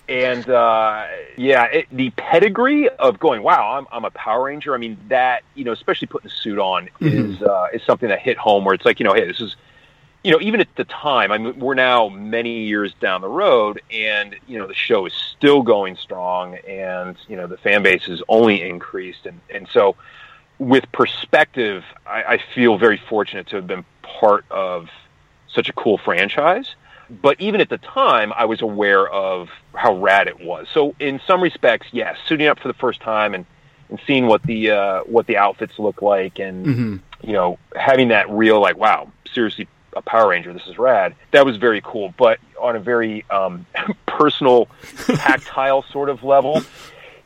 And 0.09 0.49
uh, 0.49 1.07
yeah, 1.37 1.65
it, 1.65 1.87
the 1.91 2.11
pedigree 2.11 2.89
of 2.89 3.19
going, 3.19 3.43
wow, 3.43 3.79
I'm, 3.79 3.87
I'm 3.91 4.05
a 4.05 4.11
Power 4.11 4.45
Ranger. 4.45 4.75
I 4.75 4.79
mean, 4.79 4.99
that 5.09 5.43
you 5.55 5.65
know, 5.65 5.73
especially 5.73 6.07
putting 6.07 6.29
the 6.29 6.35
suit 6.35 6.59
on 6.59 6.89
mm-hmm. 7.01 7.33
is 7.33 7.43
uh, 7.43 7.69
is 7.73 7.83
something 7.83 8.09
that 8.09 8.21
hit 8.21 8.37
home. 8.37 8.65
Where 8.65 8.75
it's 8.75 8.85
like, 8.85 9.01
you 9.01 9.05
know, 9.05 9.15
hey, 9.15 9.27
this 9.27 9.41
is 9.41 9.57
you 10.25 10.31
know, 10.31 10.41
even 10.41 10.61
at 10.61 10.75
the 10.77 10.85
time, 10.85 11.31
I 11.31 11.39
mean, 11.39 11.61
we're 11.61 11.75
now 11.75 12.09
many 12.09 12.65
years 12.65 12.95
down 12.99 13.21
the 13.21 13.29
road, 13.29 13.83
and 13.91 14.35
you 14.49 14.59
know, 14.59 14.67
the 14.67 14.75
show 14.75 15.05
is 15.05 15.13
still 15.13 15.63
going 15.63 15.97
strong, 15.97 16.57
and 16.67 17.15
you 17.29 17.37
know, 17.37 17.47
the 17.47 17.59
fan 17.59 17.83
base 17.83 18.05
has 18.05 18.23
only 18.27 18.63
increased, 18.63 19.27
and 19.27 19.39
and 19.51 19.69
so, 19.69 19.97
with 20.59 20.91
perspective, 20.93 21.85
I, 22.07 22.23
I 22.25 22.39
feel 22.55 22.79
very 22.79 22.97
fortunate 22.97 23.49
to 23.49 23.57
have 23.57 23.67
been 23.67 23.85
part 24.03 24.47
of 24.51 24.89
such 25.47 25.69
a 25.69 25.75
cool 25.75 25.99
franchise. 25.99 26.75
But 27.11 27.39
even 27.39 27.61
at 27.61 27.69
the 27.69 27.77
time, 27.77 28.33
I 28.35 28.47
was 28.47 28.63
aware 28.63 29.07
of 29.07 29.51
how 29.75 29.95
rad 29.95 30.27
it 30.27 30.41
was. 30.41 30.69
So, 30.73 30.95
in 30.99 31.21
some 31.27 31.43
respects, 31.43 31.89
yes, 31.93 32.17
suiting 32.27 32.47
up 32.47 32.59
for 32.59 32.69
the 32.69 32.75
first 32.75 33.03
time 33.03 33.35
and 33.35 33.45
and 33.91 34.01
seeing 34.07 34.27
what 34.27 34.43
the 34.45 34.71
uh, 34.71 35.01
what 35.01 35.27
the 35.27 35.37
outfits 35.37 35.79
look 35.79 36.01
like, 36.01 36.39
and 36.39 36.67
mm-hmm. 36.67 36.97
you 37.27 37.35
know, 37.35 37.59
having 37.77 38.09
that 38.09 38.31
real 38.31 38.59
like, 38.59 38.79
wow, 38.79 39.13
seriously 39.35 39.69
a 39.97 40.03
Power 40.03 40.31
Ranger. 40.31 40.53
This 40.53 40.67
is 40.67 40.79
rad. 40.79 41.15
That 41.33 41.45
was 41.45 41.57
very 41.57 41.81
cool. 41.83 42.15
But 42.17 42.39
on 42.61 42.77
a 42.77 42.81
very 42.81 43.25
um, 43.31 43.67
personal, 44.07 44.69
tactile 45.07 45.83
sort 45.91 46.09
of 46.09 46.23
level, 46.23 46.63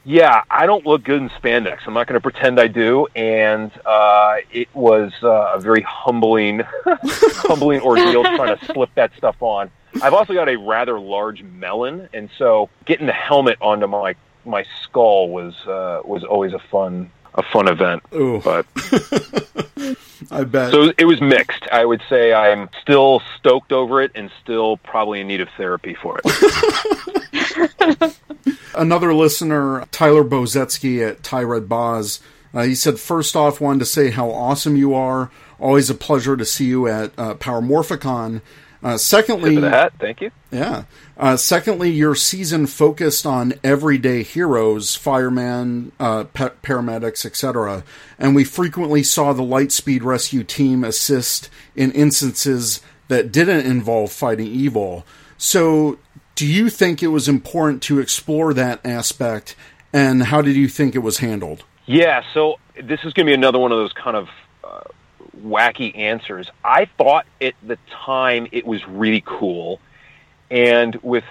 yeah, 0.05 0.43
I 0.51 0.67
don't 0.67 0.87
look 0.87 1.05
good 1.05 1.21
in 1.21 1.29
spandex. 1.31 1.81
I'm 1.87 1.95
not 1.95 2.07
going 2.07 2.15
to 2.15 2.21
pretend 2.21 2.59
I 2.59 2.69
do. 2.69 3.07
And 3.15 3.71
uh, 3.85 4.37
it 4.51 4.69
was 4.75 5.13
uh, 5.23 5.53
a 5.55 5.61
very 5.61 5.83
humbling, 5.83 6.63
humbling 6.87 7.81
ordeal 7.81 8.23
trying 8.23 8.57
to 8.57 8.65
slip 8.67 8.91
that 8.95 9.13
stuff 9.17 9.37
on. 9.41 9.71
I've 10.03 10.15
also 10.15 10.35
got 10.35 10.49
a 10.49 10.57
rather 10.57 10.99
large 10.99 11.43
melon, 11.43 12.09
and 12.13 12.29
so 12.39 12.69
getting 12.85 13.07
the 13.07 13.13
helmet 13.13 13.59
onto 13.61 13.87
my 13.87 14.15
my 14.45 14.65
skull 14.83 15.29
was 15.29 15.55
uh, 15.67 16.03
was 16.05 16.25
always 16.25 16.53
a 16.53 16.59
fun 16.59 17.11
a 17.39 17.43
fun 17.45 17.69
event. 17.69 18.03
Ooh. 18.15 18.41
But 18.41 18.67
I 20.31 20.45
bet. 20.45 20.73
So 20.73 20.93
it 20.99 21.07
was 21.07 21.21
mixed. 21.21 21.67
I 21.73 21.85
would 21.85 22.03
say 22.11 22.35
I'm 22.35 22.69
still 22.83 23.23
stoked 23.39 23.73
over 23.73 24.03
it 24.03 24.11
and 24.15 24.31
still 24.43 24.77
probably 24.79 25.21
in 25.21 25.29
need 25.29 25.41
of 25.41 25.49
therapy 25.57 25.95
for 25.95 26.21
it. 26.23 28.17
Another 28.75 29.15
listener, 29.15 29.87
Tyler 29.91 30.25
Bozetsky 30.25 31.09
at 31.09 31.23
Tyred 31.23 31.69
Boz, 31.69 32.21
uh, 32.53 32.63
he 32.63 32.75
said, 32.75 32.99
first 32.99 33.37
off, 33.37 33.61
wanted 33.61 33.81
to 33.81 33.85
say 33.87 34.11
how 34.11 34.31
awesome 34.31 34.77
you 34.77 34.95
are. 34.95 35.31
Always 35.61 35.91
a 35.91 35.95
pleasure 35.95 36.37
to 36.37 36.45
see 36.45 36.67
you 36.67 36.87
at 36.89 37.13
uh, 37.19 37.35
Power 37.35 37.61
Morphicon. 37.61 38.41
Uh, 38.83 38.97
secondly, 38.97 39.51
Tip 39.51 39.57
of 39.59 39.63
the 39.63 39.71
hat. 39.71 39.93
Thank 39.99 40.21
you. 40.21 40.31
yeah. 40.51 40.85
Uh, 41.17 41.37
secondly, 41.37 41.91
your 41.91 42.15
season 42.15 42.67
focused 42.67 43.27
on 43.27 43.55
everyday 43.65 44.23
heroes, 44.23 44.95
firemen, 44.95 45.91
uh, 45.99 46.25
pa- 46.25 46.53
paramedics, 46.63 47.27
etc. 47.27 47.83
And 48.19 48.37
we 48.37 48.45
frequently 48.45 49.03
saw 49.03 49.33
the 49.33 49.43
Lightspeed 49.43 50.05
Rescue 50.05 50.45
team 50.45 50.85
assist 50.85 51.51
in 51.75 51.91
instances 51.93 52.81
that 53.09 53.33
didn't 53.33 53.67
involve 53.67 54.13
fighting 54.13 54.47
evil. 54.47 55.05
So, 55.37 55.99
do 56.37 56.47
you 56.47 56.71
think 56.71 57.03
it 57.03 57.09
was 57.09 57.29
important 57.29 57.83
to 57.85 57.99
explore 57.99 58.55
that 58.55 58.85
aspect, 58.87 59.57
and 59.93 60.23
how 60.25 60.41
did 60.41 60.55
you 60.55 60.69
think 60.69 60.95
it 60.95 61.01
was 61.01 61.19
handled? 61.19 61.65
Yeah, 61.87 62.23
so 62.33 62.61
this 62.77 63.01
is 63.01 63.13
going 63.13 63.27
to 63.27 63.31
be 63.31 63.35
another 63.35 63.59
one 63.59 63.73
of 63.73 63.79
those 63.79 63.93
kind 63.93 64.17
of 64.17 64.29
uh, 64.63 64.81
wacky 65.45 65.97
answers. 65.97 66.51
I 66.65 66.87
thought 66.99 67.27
at 67.41 67.55
the 67.67 67.79
time 67.91 68.49
it 68.53 68.67
was 68.67 68.87
really 68.87 69.23
cool, 69.25 69.81
and 70.51 70.95
with 70.97 71.25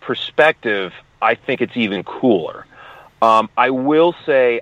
perspective, 0.00 0.92
I 1.20 1.34
think 1.34 1.60
it's 1.60 1.76
even 1.76 2.02
cooler. 2.02 2.66
Um, 3.20 3.48
I 3.56 3.70
will 3.70 4.14
say, 4.26 4.60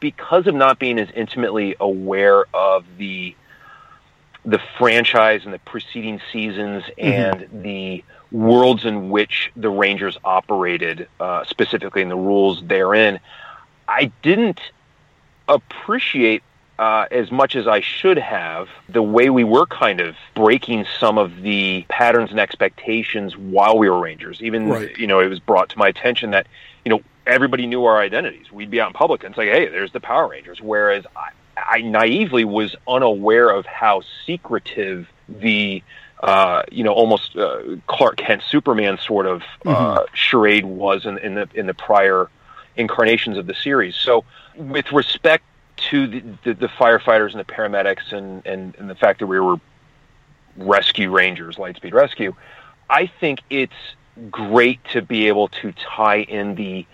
because 0.00 0.46
of 0.46 0.54
not 0.54 0.78
being 0.78 0.98
as 0.98 1.08
intimately 1.14 1.76
aware 1.80 2.44
of 2.54 2.84
the 2.98 3.34
the 4.44 4.60
franchise 4.78 5.44
and 5.44 5.52
the 5.52 5.58
preceding 5.58 6.20
seasons 6.32 6.84
and 6.96 7.48
the 7.52 8.02
worlds 8.30 8.84
in 8.84 9.10
which 9.10 9.50
the 9.56 9.68
Rangers 9.68 10.16
operated, 10.24 11.08
uh, 11.20 11.44
specifically 11.44 12.02
in 12.02 12.08
the 12.08 12.16
rules 12.16 12.62
therein, 12.64 13.20
I 13.86 14.10
didn't 14.22 14.60
appreciate 15.48 16.42
uh, 16.78 17.06
as 17.10 17.30
much 17.32 17.56
as 17.56 17.66
I 17.66 17.80
should 17.80 18.18
have 18.18 18.68
the 18.88 19.02
way 19.02 19.30
we 19.30 19.42
were 19.42 19.66
kind 19.66 20.00
of 20.00 20.14
breaking 20.34 20.86
some 21.00 21.18
of 21.18 21.42
the 21.42 21.84
patterns 21.88 22.30
and 22.30 22.38
expectations 22.38 23.36
while 23.36 23.76
we 23.78 23.90
were 23.90 23.98
Rangers. 23.98 24.40
Even 24.42 24.68
Right. 24.68 24.96
you 24.96 25.06
know, 25.06 25.20
it 25.20 25.28
was 25.28 25.40
brought 25.40 25.70
to 25.70 25.78
my 25.78 25.88
attention 25.88 26.30
that 26.30 26.46
you 26.84 26.90
know 26.90 27.00
everybody 27.26 27.66
knew 27.66 27.84
our 27.84 27.98
identities. 27.98 28.52
We'd 28.52 28.70
be 28.70 28.80
out 28.80 28.88
in 28.88 28.92
public 28.94 29.24
and 29.24 29.34
say, 29.34 29.48
"Hey, 29.48 29.68
there's 29.68 29.92
the 29.92 30.00
Power 30.00 30.28
Rangers," 30.28 30.60
whereas 30.60 31.04
I, 31.16 31.30
I 31.56 31.80
naively 31.82 32.44
was 32.44 32.76
unaware 32.86 33.50
of 33.50 33.66
how 33.66 34.02
secretive 34.24 35.08
the 35.28 35.82
uh, 36.22 36.62
you 36.70 36.84
know 36.84 36.92
almost 36.92 37.36
uh, 37.36 37.60
Clark 37.88 38.18
Kent 38.18 38.42
Superman 38.48 38.98
sort 38.98 39.26
of 39.26 39.42
uh, 39.66 40.04
charade 40.14 40.64
was 40.64 41.06
in, 41.06 41.18
in 41.18 41.34
the 41.34 41.48
in 41.54 41.66
the 41.66 41.74
prior 41.74 42.28
incarnations 42.76 43.36
of 43.36 43.46
the 43.46 43.54
series. 43.54 43.96
So, 43.96 44.24
with 44.56 44.92
respect 44.92 45.44
to 45.90 46.06
the, 46.06 46.22
the, 46.44 46.54
the 46.54 46.68
firefighters 46.68 47.30
and 47.30 47.40
the 47.40 47.44
paramedics, 47.44 48.12
and, 48.12 48.44
and, 48.46 48.74
and 48.76 48.90
the 48.90 48.94
fact 48.94 49.20
that 49.20 49.26
we 49.26 49.40
were 49.40 49.56
rescue 50.56 51.10
rangers, 51.10 51.56
Lightspeed 51.56 51.92
Rescue, 51.92 52.34
I 52.90 53.06
think 53.06 53.40
it's 53.50 53.72
great 54.30 54.82
to 54.92 55.02
be 55.02 55.28
able 55.28 55.48
to 55.48 55.72
tie 55.72 56.22
in 56.22 56.54
the 56.54 56.86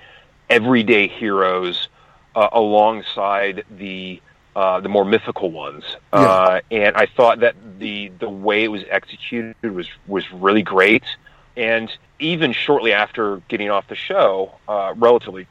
everyday 0.51 1.09
heroes 1.09 1.89
uh, 2.35 2.49
alongside 2.53 3.65
the 3.71 4.21
uh, 4.57 4.79
the 4.79 4.89
more 4.89 5.05
mythical 5.05 5.51
ones. 5.51 5.85
Uh, 6.13 6.61
and 6.71 6.97
I 6.97 7.07
thought 7.07 7.41
that 7.41 7.57
the 7.79 8.13
the 8.21 8.29
way 8.29 8.63
it 8.65 8.69
was 8.69 8.85
executed 8.89 9.57
was 9.63 9.89
was 10.07 10.31
really 10.33 10.63
great. 10.63 11.05
And 11.57 11.91
even 12.19 12.53
shortly 12.53 12.93
after 12.93 13.39
getting 13.49 13.71
off 13.71 13.89
the 13.89 13.95
show, 13.95 14.53
uh, 14.69 14.95
relatively 14.97 15.47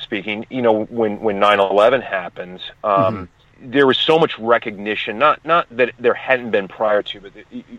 speaking, 0.00 0.46
you 0.50 0.62
know, 0.62 0.84
when 0.86 1.20
when 1.20 1.38
9/11 1.40 2.02
happened, 2.02 2.60
um, 2.84 3.28
there 3.60 3.86
was 3.86 3.98
so 3.98 4.18
much 4.18 4.38
recognition. 4.38 5.18
Not 5.18 5.44
not 5.44 5.66
that 5.70 5.92
there 5.98 6.14
hadn't 6.14 6.50
been 6.50 6.68
prior 6.68 7.02
to, 7.02 7.20
but 7.20 7.32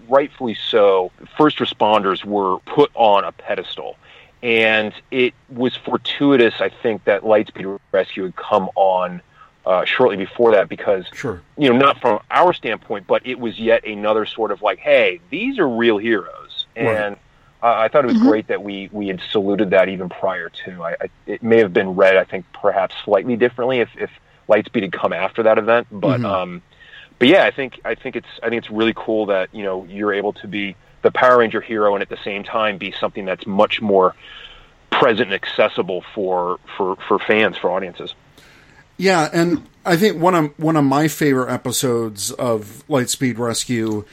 rightfully 0.07 0.55
so. 0.55 1.11
First 1.37 1.57
responders 1.57 2.23
were 2.25 2.59
put 2.59 2.91
on 2.95 3.23
a 3.23 3.31
pedestal, 3.31 3.97
and 4.43 4.93
it 5.11 5.33
was 5.49 5.75
fortuitous. 5.75 6.55
I 6.59 6.69
think 6.69 7.03
that 7.05 7.23
Lightspeed 7.23 7.79
Rescue 7.91 8.23
had 8.23 8.35
come 8.35 8.69
on. 8.75 9.21
Uh, 9.65 9.85
shortly 9.85 10.15
before 10.17 10.51
that, 10.53 10.67
because 10.67 11.05
Sure. 11.13 11.41
you 11.55 11.69
know, 11.69 11.77
not 11.77 11.99
from 12.01 12.19
our 12.31 12.53
standpoint, 12.53 13.05
but 13.05 13.21
it 13.27 13.39
was 13.39 13.59
yet 13.59 13.85
another 13.85 14.25
sort 14.25 14.51
of 14.51 14.63
like, 14.63 14.79
hey, 14.79 15.19
these 15.29 15.59
are 15.59 15.67
real 15.69 15.99
heroes, 15.99 16.65
and 16.75 17.15
uh, 17.15 17.19
I 17.61 17.89
thought 17.89 18.05
it 18.05 18.07
was 18.07 18.21
great 18.21 18.47
that 18.47 18.63
we 18.63 18.89
we 18.91 19.07
had 19.07 19.21
saluted 19.31 19.71
that 19.71 19.89
even 19.89 20.07
prior 20.09 20.49
to. 20.65 20.83
I, 20.83 20.91
I 20.91 21.09
it 21.27 21.43
may 21.43 21.57
have 21.57 21.73
been 21.73 21.95
read, 21.95 22.15
I 22.15 22.23
think, 22.23 22.45
perhaps 22.53 22.95
slightly 23.03 23.35
differently 23.35 23.79
if 23.79 23.89
if 23.97 24.09
Lightspeed 24.47 24.83
had 24.83 24.93
come 24.93 25.13
after 25.13 25.43
that 25.43 25.57
event, 25.57 25.87
but 25.91 26.23
um, 26.23 26.61
but 27.19 27.27
yeah, 27.27 27.45
I 27.45 27.51
think 27.51 27.81
I 27.83 27.95
think 27.95 28.15
it's 28.15 28.27
I 28.41 28.49
think 28.49 28.63
it's 28.63 28.71
really 28.71 28.93
cool 28.95 29.27
that 29.27 29.53
you 29.53 29.63
know 29.63 29.85
you're 29.85 30.13
able 30.13 30.33
to 30.33 30.47
be 30.47 30.75
the 31.01 31.11
Power 31.11 31.39
Ranger 31.39 31.61
hero 31.61 31.93
and 31.95 32.01
at 32.01 32.09
the 32.09 32.17
same 32.23 32.43
time 32.43 32.77
be 32.77 32.91
something 32.93 33.25
that's 33.25 33.45
much 33.45 33.81
more 33.81 34.15
present 34.89 35.31
and 35.31 35.33
accessible 35.33 36.03
for 36.15 36.59
for 36.77 36.95
for 37.07 37.19
fans 37.19 37.57
for 37.57 37.69
audiences. 37.71 38.13
Yeah, 38.97 39.29
and 39.31 39.67
I 39.85 39.97
think 39.97 40.21
one 40.21 40.35
of 40.35 40.59
one 40.59 40.75
of 40.75 40.85
my 40.85 41.07
favorite 41.07 41.51
episodes 41.51 42.31
of 42.31 42.83
Lightspeed 42.89 43.37
Rescue 43.37 44.05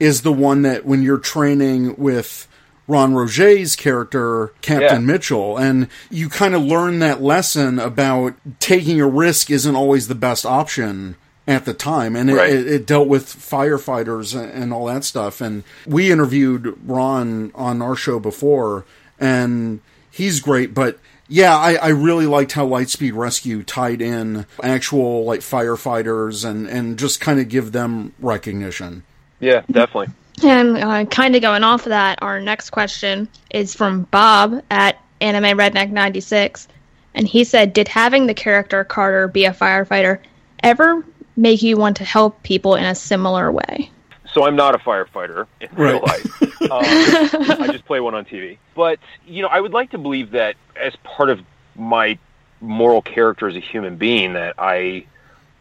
is 0.00 0.22
the 0.22 0.32
one 0.32 0.62
that 0.62 0.84
when 0.84 1.02
you're 1.02 1.18
training 1.18 1.96
with 1.96 2.48
Ron 2.86 3.14
Roggé's 3.14 3.76
character, 3.76 4.52
Captain 4.60 5.00
Yeah. 5.02 5.12
Mitchell, 5.12 5.56
and 5.56 5.88
you 6.10 6.28
kind 6.28 6.54
of 6.54 6.62
learn 6.62 6.98
that 6.98 7.22
lesson 7.22 7.78
about 7.78 8.34
taking 8.60 9.00
a 9.00 9.06
risk 9.08 9.50
isn't 9.50 9.74
always 9.74 10.08
the 10.08 10.14
best 10.14 10.44
option 10.44 11.16
at 11.46 11.64
the 11.64 11.74
time. 11.74 12.14
And 12.16 12.28
it, 12.30 12.34
Right. 12.34 12.52
it, 12.52 12.66
it 12.66 12.86
dealt 12.86 13.08
with 13.08 13.24
firefighters 13.26 14.38
and, 14.38 14.50
and 14.52 14.72
all 14.72 14.86
that 14.86 15.04
stuff. 15.04 15.40
And 15.40 15.62
we 15.86 16.10
interviewed 16.10 16.76
Ron 16.86 17.52
on 17.54 17.80
our 17.82 17.96
show 17.96 18.18
before, 18.20 18.84
and 19.18 19.80
he's 20.10 20.40
great, 20.40 20.74
but 20.74 20.98
yeah, 21.26 21.56
I, 21.56 21.74
I 21.76 21.88
really 21.88 22.26
liked 22.26 22.52
how 22.52 22.66
Lightspeed 22.66 23.14
Rescue 23.16 23.62
tied 23.62 24.02
in 24.02 24.44
actual 24.62 25.24
like 25.24 25.40
firefighters 25.40 26.44
and, 26.48 26.66
and 26.68 26.98
just 26.98 27.18
kind 27.18 27.40
of 27.40 27.48
give 27.48 27.72
them 27.72 28.12
recognition. 28.20 29.04
Yeah, 29.40 29.62
definitely. 29.70 30.08
And 30.42 30.76
uh, 30.76 31.04
kind 31.06 31.36
of 31.36 31.42
going 31.42 31.62
off 31.62 31.86
of 31.86 31.90
that, 31.90 32.18
our 32.22 32.40
next 32.40 32.70
question 32.70 33.28
is 33.50 33.74
from 33.74 34.02
Bob 34.04 34.62
at 34.70 35.00
Anime 35.20 35.56
Redneck 35.56 35.90
96. 35.90 36.68
And 37.14 37.28
he 37.28 37.44
said, 37.44 37.72
Did 37.72 37.88
having 37.88 38.26
the 38.26 38.34
character 38.34 38.84
Carter 38.84 39.28
be 39.28 39.44
a 39.44 39.52
firefighter 39.52 40.18
ever 40.62 41.04
make 41.36 41.62
you 41.62 41.76
want 41.76 41.96
to 41.98 42.04
help 42.04 42.42
people 42.42 42.74
in 42.74 42.84
a 42.84 42.94
similar 42.94 43.52
way? 43.52 43.90
So 44.32 44.44
I'm 44.44 44.56
not 44.56 44.74
a 44.74 44.78
firefighter 44.78 45.46
in 45.60 45.68
real 45.74 46.00
life. 46.00 46.40
Um, 46.64 46.80
I 46.82 47.68
just 47.70 47.84
play 47.84 48.00
one 48.00 48.14
on 48.14 48.24
TV. 48.24 48.56
But 48.74 48.98
you 49.26 49.42
know, 49.42 49.48
I 49.48 49.60
would 49.60 49.74
like 49.74 49.90
to 49.90 49.98
believe 49.98 50.30
that 50.30 50.56
as 50.74 50.96
part 50.96 51.28
of 51.28 51.42
my 51.76 52.18
moral 52.62 53.02
character 53.02 53.46
as 53.46 53.54
a 53.54 53.60
human 53.60 53.96
being, 53.96 54.32
that 54.32 54.54
I 54.56 55.04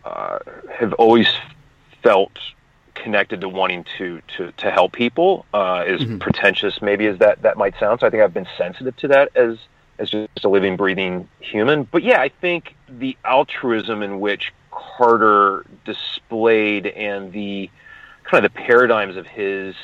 uh, 0.05 0.39
have 0.71 0.93
always 0.93 1.27
felt 2.01 2.31
connected 2.95 3.41
to 3.41 3.49
wanting 3.49 3.85
to 3.97 4.21
to, 4.37 4.51
to 4.53 4.71
help 4.71 4.93
people. 4.93 5.45
Uh, 5.53 5.83
as 5.87 6.03
pretentious 6.19 6.81
maybe 6.81 7.07
as 7.07 7.17
that 7.19 7.41
that 7.41 7.57
might 7.57 7.77
sound, 7.79 7.99
so 7.99 8.07
I 8.07 8.09
think 8.09 8.23
I've 8.23 8.33
been 8.33 8.47
sensitive 8.57 8.95
to 8.97 9.07
that 9.09 9.35
as 9.35 9.57
as 9.99 10.09
just 10.09 10.43
a 10.43 10.49
living, 10.49 10.75
breathing 10.75 11.27
human. 11.39 11.83
But 11.83 12.03
yeah, 12.03 12.19
I 12.19 12.29
think 12.29 12.75
the 12.89 13.17
altruism 13.25 14.01
in 14.01 14.19
which 14.19 14.53
Carter 14.71 15.65
displayed 15.85 16.87
and 16.87 17.31
the 17.31 17.69
kind 18.23 18.45
of 18.45 18.53
the 18.53 18.59
paradigms 18.59 19.17
of 19.17 19.27
his 19.27 19.75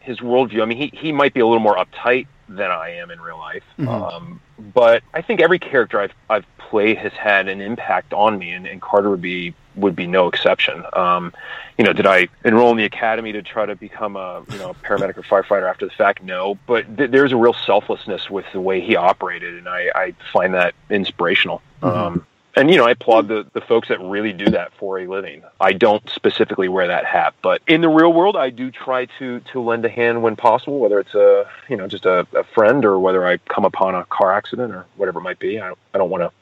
his 0.00 0.18
worldview. 0.18 0.62
I 0.62 0.64
mean, 0.64 0.78
he 0.78 0.90
he 0.96 1.12
might 1.12 1.34
be 1.34 1.40
a 1.40 1.46
little 1.46 1.60
more 1.60 1.76
uptight 1.76 2.26
than 2.48 2.70
I 2.70 2.90
am 2.96 3.10
in 3.10 3.20
real 3.20 3.38
life, 3.38 3.62
um, 3.88 4.40
but 4.74 5.02
I 5.14 5.22
think 5.22 5.40
every 5.40 5.58
character 5.58 6.00
I've 6.00 6.12
I've 6.28 6.46
played 6.58 6.98
has 6.98 7.12
had 7.12 7.48
an 7.48 7.60
impact 7.60 8.12
on 8.12 8.38
me, 8.38 8.52
and, 8.52 8.66
and 8.66 8.80
Carter 8.82 9.10
would 9.10 9.22
be 9.22 9.54
would 9.76 9.96
be 9.96 10.06
no 10.06 10.28
exception. 10.28 10.84
Um, 10.92 11.32
you 11.78 11.84
know, 11.84 11.92
did 11.92 12.06
I 12.06 12.28
enroll 12.44 12.70
in 12.72 12.76
the 12.76 12.84
academy 12.84 13.32
to 13.32 13.42
try 13.42 13.66
to 13.66 13.74
become 13.74 14.16
a 14.16 14.42
you 14.50 14.58
know 14.58 14.74
paramedic 14.82 15.16
or 15.16 15.22
firefighter 15.22 15.68
after 15.68 15.86
the 15.86 15.92
fact? 15.92 16.22
No, 16.22 16.58
but 16.66 16.96
th- 16.96 17.10
there's 17.10 17.32
a 17.32 17.36
real 17.36 17.54
selflessness 17.54 18.30
with 18.30 18.44
the 18.52 18.60
way 18.60 18.80
he 18.80 18.96
operated, 18.96 19.54
and 19.54 19.68
I, 19.68 19.90
I 19.94 20.14
find 20.32 20.54
that 20.54 20.74
inspirational. 20.90 21.62
Um, 21.82 22.26
and 22.54 22.70
you 22.70 22.76
know, 22.76 22.84
I 22.84 22.90
applaud 22.90 23.28
the, 23.28 23.46
the 23.54 23.62
folks 23.62 23.88
that 23.88 23.98
really 24.00 24.32
do 24.32 24.44
that 24.50 24.72
for 24.74 24.98
a 24.98 25.06
living. 25.06 25.42
I 25.60 25.72
don't 25.72 26.06
specifically 26.10 26.68
wear 26.68 26.86
that 26.88 27.06
hat, 27.06 27.34
but 27.40 27.62
in 27.66 27.80
the 27.80 27.88
real 27.88 28.12
world, 28.12 28.36
I 28.36 28.50
do 28.50 28.70
try 28.70 29.06
to 29.18 29.40
to 29.40 29.60
lend 29.60 29.84
a 29.84 29.88
hand 29.88 30.22
when 30.22 30.36
possible, 30.36 30.78
whether 30.78 31.00
it's 31.00 31.14
a 31.14 31.48
you 31.68 31.76
know 31.76 31.88
just 31.88 32.04
a, 32.04 32.26
a 32.34 32.44
friend 32.44 32.84
or 32.84 32.98
whether 32.98 33.26
I 33.26 33.38
come 33.38 33.64
upon 33.64 33.94
a 33.94 34.04
car 34.04 34.32
accident 34.32 34.74
or 34.74 34.84
whatever 34.96 35.20
it 35.20 35.22
might 35.22 35.38
be. 35.38 35.60
I 35.60 35.68
don't, 35.68 35.78
I 35.94 35.98
don't 35.98 36.10
want 36.10 36.22
to 36.22 36.32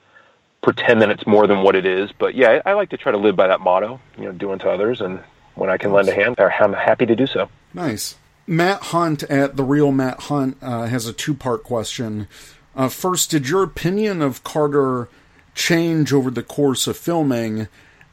pretend 0.62 1.00
that 1.02 1.11
it's 1.11 1.26
more 1.26 1.47
than 1.47 1.62
what 1.62 1.75
it 1.75 1.87
is, 1.87 2.11
but 2.19 2.35
yeah, 2.35 2.61
I, 2.64 2.71
I 2.71 2.75
like 2.75 2.90
to 2.90 2.97
try 2.97 3.12
to 3.12 3.19
live 3.19 3.37
by 3.37 3.49
that 3.49 3.61
motto. 3.61 4.00
You 4.19 4.25
know, 4.25 4.33
do 4.33 4.52
unto 4.52 4.69
others, 4.69 5.00
and 5.00 5.21
when 5.55 5.71
I 5.71 5.76
can 5.76 5.93
lend 5.93 6.09
a 6.09 6.14
hand, 6.14 6.37
I'm 6.38 6.73
happy 6.73 7.07
to 7.07 7.17
do 7.17 7.26
so. 7.26 7.49
Nice. 7.73 8.17
Matt 8.47 8.83
Hunt 8.85 9.23
at 9.25 9.57
the 9.57 9.64
real 9.64 9.93
Matt 9.93 10.21
Hunt 10.23 10.57
uh, 10.61 10.87
has 10.87 11.07
a 11.07 11.12
two 11.12 11.35
part 11.35 11.62
question. 11.62 12.29
Uh, 12.75 12.88
first, 12.88 13.31
did 13.31 13.49
your 13.49 13.62
opinion 13.62 14.23
of 14.23 14.45
Carter 14.45 15.09
change 15.55 16.12
over 16.12 16.31
the 16.31 16.43
course 16.43 16.87
of 16.87 16.97
filming? 16.97 17.69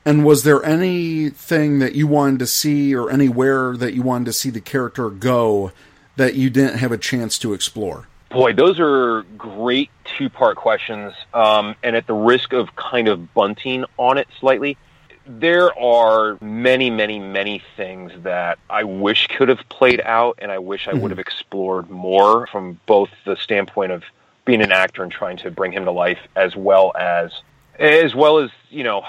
And 0.06 0.24
was 0.24 0.44
there 0.44 0.64
anything 0.64 1.80
that 1.80 1.96
you 1.96 2.08
wanted 2.08 2.40
to 2.40 2.48
see 2.48 2.96
or 2.96 3.10
anywhere 3.10 3.76
that 3.76 3.94
you 3.94 4.02
wanted 4.04 4.26
to 4.26 4.34
see 4.34 4.50
the 4.50 4.62
character 4.62 5.10
go 5.10 5.72
that 6.16 6.36
you 6.36 6.50
didn't 6.50 6.78
have 6.78 6.92
a 6.92 6.98
chance 6.98 7.38
to 7.40 7.54
explore? 7.54 8.08
Boy, 8.30 8.54
those 8.54 8.80
are 8.80 9.24
great 9.38 9.90
two 10.04 10.30
part 10.30 10.58
questions. 10.58 11.14
Um, 11.34 11.76
and 11.84 11.96
at 11.96 12.08
the 12.08 12.14
risk 12.14 12.54
of 12.54 12.76
kind 12.76 13.08
of 13.08 13.34
bunting 13.34 13.86
on 13.98 14.18
it 14.18 14.28
slightly, 14.40 14.78
there 15.26 15.78
are 15.78 16.38
many, 16.42 16.90
many, 16.90 17.20
many 17.20 17.62
things 17.76 18.12
that 18.24 18.60
I 18.70 18.84
wish 18.84 19.28
could 19.28 19.50
have 19.50 19.60
played 19.70 20.02
out 20.02 20.40
and 20.42 20.52
I 20.52 20.60
wish 20.60 20.88
I 20.88 20.92
mm-hmm. 20.92 21.02
would 21.02 21.12
have 21.12 21.20
explored 21.20 21.90
more 21.90 22.48
from 22.48 22.80
both 22.86 23.10
the 23.26 23.36
standpoint 23.36 23.92
of 23.92 24.04
being 24.46 24.62
an 24.62 24.72
actor 24.72 25.04
and 25.04 25.12
trying 25.12 25.38
to 25.38 25.52
bring 25.52 25.74
him 25.74 25.86
to 25.86 25.92
life 25.92 26.20
as 26.36 26.56
well 26.56 26.94
as 26.98 27.32
as 27.80 28.16
well 28.16 28.40
as 28.40 28.50
you 28.70 28.84
know, 28.84 29.04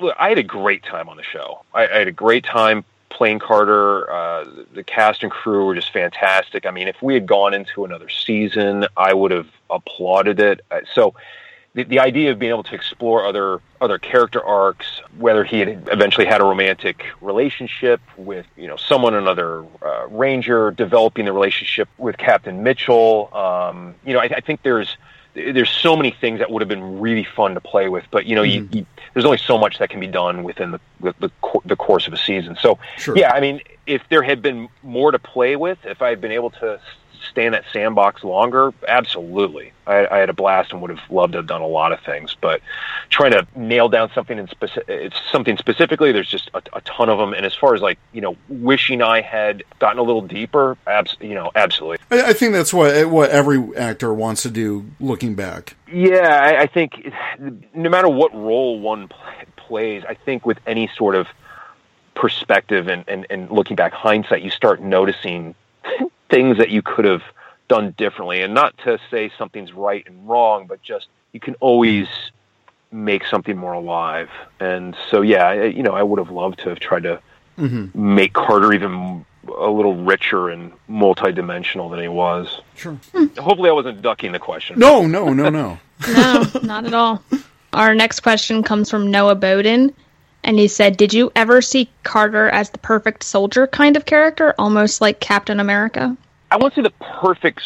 look, 0.00 0.14
I 0.18 0.28
had 0.28 0.38
a 0.38 0.44
great 0.44 0.84
time 0.84 1.08
on 1.08 1.16
the 1.16 1.24
show. 1.24 1.64
I, 1.74 1.88
I 1.88 1.98
had 1.98 2.08
a 2.08 2.12
great 2.12 2.44
time 2.44 2.84
playing 3.12 3.38
Carter. 3.38 4.10
Uh, 4.10 4.44
the 4.72 4.82
cast 4.82 5.22
and 5.22 5.30
crew 5.30 5.66
were 5.66 5.74
just 5.74 5.92
fantastic. 5.92 6.66
I 6.66 6.70
mean, 6.70 6.88
if 6.88 7.00
we 7.02 7.14
had 7.14 7.26
gone 7.26 7.54
into 7.54 7.84
another 7.84 8.08
season, 8.08 8.86
I 8.96 9.14
would 9.14 9.30
have 9.30 9.48
applauded 9.70 10.40
it. 10.40 10.60
Uh, 10.70 10.80
so. 10.94 11.14
The, 11.74 11.84
the 11.84 12.00
idea 12.00 12.30
of 12.30 12.38
being 12.38 12.50
able 12.50 12.64
to 12.64 12.74
explore 12.74 13.24
other 13.24 13.62
other 13.80 13.96
character 13.96 14.44
arcs, 14.44 15.00
whether 15.16 15.42
he 15.42 15.60
had 15.60 15.88
eventually 15.90 16.26
had 16.26 16.42
a 16.42 16.44
romantic 16.44 17.06
relationship 17.22 18.02
with 18.18 18.44
you 18.58 18.68
know 18.68 18.76
someone, 18.76 19.14
another 19.14 19.64
uh, 19.80 20.06
ranger, 20.08 20.70
developing 20.70 21.24
the 21.24 21.32
relationship 21.32 21.88
with 21.96 22.18
Captain 22.18 22.62
Mitchell, 22.62 23.30
um, 23.34 23.94
you 24.04 24.12
know, 24.12 24.20
I, 24.20 24.24
I 24.24 24.40
think 24.40 24.62
there's 24.62 24.98
there's 25.34 25.70
so 25.70 25.96
many 25.96 26.10
things 26.10 26.38
that 26.40 26.50
would 26.50 26.60
have 26.60 26.68
been 26.68 27.00
really 27.00 27.24
fun 27.24 27.54
to 27.54 27.60
play 27.60 27.88
with, 27.88 28.04
but 28.10 28.26
you 28.26 28.34
know, 28.34 28.42
mm-hmm. 28.42 28.72
you, 28.74 28.80
you, 28.80 28.86
there's 29.14 29.24
only 29.24 29.38
so 29.38 29.58
much 29.58 29.78
that 29.78 29.90
can 29.90 30.00
be 30.00 30.06
done 30.06 30.42
within 30.42 30.72
the 30.72 30.80
the, 31.00 31.14
the, 31.20 31.30
the 31.64 31.76
course 31.76 32.06
of 32.06 32.12
a 32.12 32.16
season. 32.16 32.56
So, 32.60 32.78
sure. 32.98 33.16
yeah, 33.16 33.32
I 33.32 33.40
mean, 33.40 33.60
if 33.86 34.02
there 34.08 34.22
had 34.22 34.42
been 34.42 34.68
more 34.82 35.10
to 35.10 35.18
play 35.18 35.56
with, 35.56 35.78
if 35.84 36.02
I 36.02 36.10
had 36.10 36.20
been 36.20 36.32
able 36.32 36.50
to 36.50 36.80
stay 37.30 37.46
in 37.46 37.52
that 37.52 37.64
sandbox 37.72 38.24
longer, 38.24 38.72
absolutely. 38.86 39.72
I, 39.86 40.06
I, 40.06 40.18
had 40.18 40.30
a 40.30 40.32
blast 40.32 40.72
and 40.72 40.80
would 40.80 40.90
have 40.90 41.10
loved 41.10 41.32
to 41.32 41.38
have 41.38 41.46
done 41.46 41.60
a 41.60 41.66
lot 41.66 41.92
of 41.92 42.00
things. 42.00 42.36
But 42.40 42.60
trying 43.10 43.32
to 43.32 43.46
nail 43.56 43.88
down 43.88 44.10
something 44.14 44.38
in 44.38 44.46
speci- 44.46 44.88
it's 44.88 45.16
something 45.30 45.56
specifically, 45.56 46.12
there's 46.12 46.28
just 46.28 46.50
a, 46.54 46.62
a, 46.72 46.80
ton 46.82 47.08
of 47.08 47.18
them. 47.18 47.32
And 47.32 47.44
as 47.44 47.54
far 47.54 47.74
as 47.74 47.80
like 47.80 47.98
you 48.12 48.20
know, 48.20 48.36
wishing 48.48 49.02
I 49.02 49.20
had 49.20 49.64
gotten 49.78 49.98
a 49.98 50.02
little 50.02 50.22
deeper, 50.22 50.76
abs- 50.86 51.16
you 51.20 51.34
know, 51.34 51.50
absolutely. 51.54 51.98
I, 52.10 52.30
I 52.30 52.32
think 52.32 52.52
that's 52.52 52.72
what 52.72 53.10
what 53.10 53.30
every 53.30 53.76
actor 53.76 54.14
wants 54.14 54.42
to 54.42 54.50
do, 54.50 54.86
looking 55.00 55.34
back. 55.34 55.76
Yeah, 55.90 56.40
I, 56.42 56.62
I 56.62 56.66
think 56.66 57.12
no 57.74 57.90
matter 57.90 58.08
what 58.08 58.32
role 58.34 58.78
one 58.80 59.10
plays, 59.56 60.04
I 60.08 60.14
think 60.14 60.46
with 60.46 60.58
any 60.66 60.88
sort 60.96 61.14
of 61.14 61.26
perspective 62.14 62.88
and, 62.88 63.04
and, 63.08 63.26
and 63.30 63.50
looking 63.50 63.76
back 63.76 63.92
hindsight, 63.92 64.42
you 64.42 64.50
start 64.50 64.80
noticing 64.80 65.54
things 66.32 66.56
that 66.56 66.70
you 66.70 66.80
could 66.80 67.04
have 67.04 67.22
done 67.68 67.94
differently. 67.96 68.40
And 68.40 68.54
not 68.54 68.76
to 68.78 68.98
say 69.10 69.30
something's 69.36 69.72
right 69.72 70.02
and 70.06 70.26
wrong, 70.28 70.66
but 70.66 70.82
just 70.82 71.08
you 71.32 71.40
can 71.40 71.54
always 71.60 72.08
make 72.90 73.26
something 73.26 73.56
more 73.56 73.74
alive. 73.74 74.30
And 74.58 74.96
so, 75.10 75.20
yeah, 75.20 75.46
I, 75.46 75.64
you 75.64 75.82
know, 75.82 75.92
I 75.92 76.02
would 76.02 76.18
have 76.18 76.30
loved 76.30 76.60
to 76.60 76.70
have 76.70 76.80
tried 76.80 77.02
to 77.04 77.20
mm-hmm. 77.58 78.14
make 78.14 78.32
Carter 78.32 78.72
even 78.72 79.24
a 79.58 79.68
little 79.68 79.96
richer 79.96 80.48
and 80.48 80.72
multidimensional 80.88 81.90
than 81.90 82.00
he 82.00 82.08
was. 82.08 82.60
Sure. 82.76 82.98
Hopefully, 83.38 83.68
I 83.68 83.72
wasn't 83.72 84.00
ducking 84.00 84.32
the 84.32 84.38
question. 84.38 84.78
No, 84.78 85.06
no, 85.06 85.32
no, 85.32 85.50
no. 85.50 85.78
no, 86.08 86.46
not 86.62 86.86
at 86.86 86.94
all. 86.94 87.22
Our 87.74 87.94
next 87.94 88.20
question 88.20 88.62
comes 88.62 88.90
from 88.90 89.10
Noah 89.10 89.34
Bowden. 89.34 89.92
And 90.44 90.58
he 90.58 90.66
said, 90.66 90.96
Did 90.96 91.14
you 91.14 91.30
ever 91.36 91.62
see 91.62 91.88
Carter 92.02 92.48
as 92.48 92.70
the 92.70 92.78
perfect 92.78 93.22
soldier 93.22 93.66
kind 93.66 93.96
of 93.96 94.06
character, 94.06 94.54
almost 94.58 95.00
like 95.00 95.20
Captain 95.20 95.60
America? 95.60 96.16
I 96.52 96.58
won't 96.58 96.74
say 96.74 96.82
the 96.82 96.90
perfect 97.00 97.62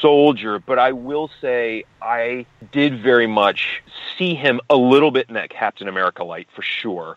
soldier, 0.00 0.60
but 0.60 0.78
I 0.78 0.92
will 0.92 1.28
say 1.40 1.82
I 2.00 2.46
did 2.70 3.02
very 3.02 3.26
much 3.26 3.82
see 4.16 4.36
him 4.36 4.60
a 4.70 4.76
little 4.76 5.10
bit 5.10 5.28
in 5.28 5.34
that 5.34 5.50
Captain 5.50 5.88
America 5.88 6.22
light 6.22 6.46
for 6.54 6.62
sure, 6.62 7.16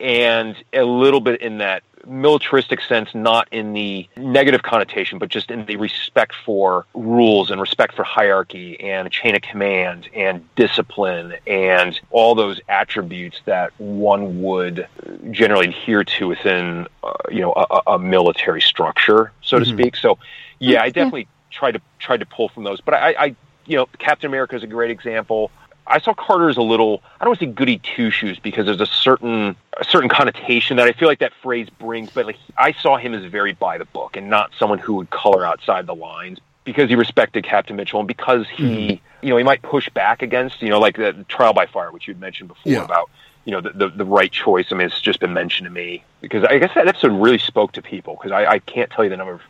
and 0.00 0.56
a 0.72 0.84
little 0.84 1.20
bit 1.20 1.40
in 1.40 1.58
that 1.58 1.82
militaristic 2.06 2.80
sense, 2.82 3.14
not 3.14 3.48
in 3.50 3.72
the 3.72 4.08
negative 4.16 4.62
connotation, 4.62 5.18
but 5.18 5.28
just 5.28 5.50
in 5.50 5.64
the 5.66 5.76
respect 5.76 6.34
for 6.44 6.86
rules 6.94 7.50
and 7.50 7.60
respect 7.60 7.94
for 7.94 8.04
hierarchy 8.04 8.78
and 8.80 9.10
chain 9.10 9.34
of 9.34 9.42
command 9.42 10.08
and 10.14 10.46
discipline 10.54 11.34
and 11.46 12.00
all 12.10 12.34
those 12.34 12.60
attributes 12.68 13.40
that 13.46 13.72
one 13.78 14.42
would 14.42 14.86
generally 15.30 15.68
adhere 15.68 16.04
to 16.04 16.28
within, 16.28 16.86
uh, 17.02 17.12
you 17.30 17.40
know, 17.40 17.52
a, 17.52 17.92
a, 17.92 17.98
military 17.98 18.60
structure, 18.60 19.32
so 19.42 19.58
to 19.58 19.64
mm-hmm. 19.64 19.78
speak. 19.78 19.96
So, 19.96 20.18
yeah, 20.58 20.82
I 20.82 20.90
definitely 20.90 21.28
tried 21.50 21.72
to 21.72 21.80
tried 21.98 22.20
to 22.20 22.26
pull 22.26 22.48
from 22.48 22.64
those, 22.64 22.80
but 22.80 22.94
I, 22.94 23.14
I 23.18 23.36
you 23.66 23.76
know, 23.76 23.86
Captain 23.98 24.28
America 24.28 24.56
is 24.56 24.62
a 24.62 24.66
great 24.66 24.90
example. 24.90 25.50
I 25.86 26.00
saw 26.00 26.14
Carter 26.14 26.48
as 26.48 26.56
a 26.56 26.62
little 26.62 27.02
I 27.20 27.24
don't 27.24 27.30
want 27.30 27.40
to 27.40 27.46
say 27.46 27.52
goody 27.52 27.78
two 27.78 28.10
shoes 28.10 28.38
because 28.38 28.66
there's 28.66 28.80
a 28.80 28.86
certain 28.86 29.56
a 29.78 29.84
certain 29.84 30.08
connotation 30.08 30.76
that 30.76 30.86
I 30.86 30.92
feel 30.92 31.08
like 31.08 31.18
that 31.18 31.32
phrase 31.42 31.68
brings, 31.78 32.10
but 32.10 32.26
like 32.26 32.38
I 32.56 32.72
saw 32.72 32.96
him 32.96 33.14
as 33.14 33.24
very 33.30 33.52
by 33.52 33.78
the 33.78 33.84
book 33.84 34.16
and 34.16 34.30
not 34.30 34.50
someone 34.58 34.78
who 34.78 34.94
would 34.94 35.10
color 35.10 35.44
outside 35.44 35.86
the 35.86 35.94
lines 35.94 36.38
because 36.64 36.88
he 36.88 36.96
respected 36.96 37.44
Captain 37.44 37.76
Mitchell 37.76 38.00
and 38.00 38.08
because 38.08 38.48
he 38.48 38.64
mm-hmm. 38.64 39.26
you 39.26 39.30
know 39.30 39.36
he 39.36 39.44
might 39.44 39.62
push 39.62 39.88
back 39.90 40.22
against 40.22 40.62
you 40.62 40.70
know 40.70 40.80
like 40.80 40.96
the 40.96 41.24
trial 41.28 41.52
by 41.52 41.66
fire 41.66 41.92
which 41.92 42.08
you'd 42.08 42.20
mentioned 42.20 42.48
before 42.48 42.72
yeah. 42.72 42.84
about 42.84 43.10
you 43.44 43.52
know 43.52 43.60
the, 43.60 43.70
the, 43.70 43.88
the 43.90 44.04
right 44.04 44.32
choice. 44.32 44.66
I 44.70 44.74
mean 44.76 44.86
it's 44.86 45.00
just 45.00 45.20
been 45.20 45.34
mentioned 45.34 45.66
to 45.66 45.72
me 45.72 46.02
because 46.20 46.44
I 46.44 46.58
guess 46.58 46.74
that 46.74 46.88
episode 46.88 47.12
really 47.12 47.38
spoke 47.38 47.72
to 47.72 47.82
people 47.82 48.14
because 48.14 48.32
I, 48.32 48.46
I 48.46 48.58
can't 48.60 48.90
tell 48.90 49.04
you 49.04 49.10
the 49.10 49.18
number 49.18 49.34
of, 49.34 49.42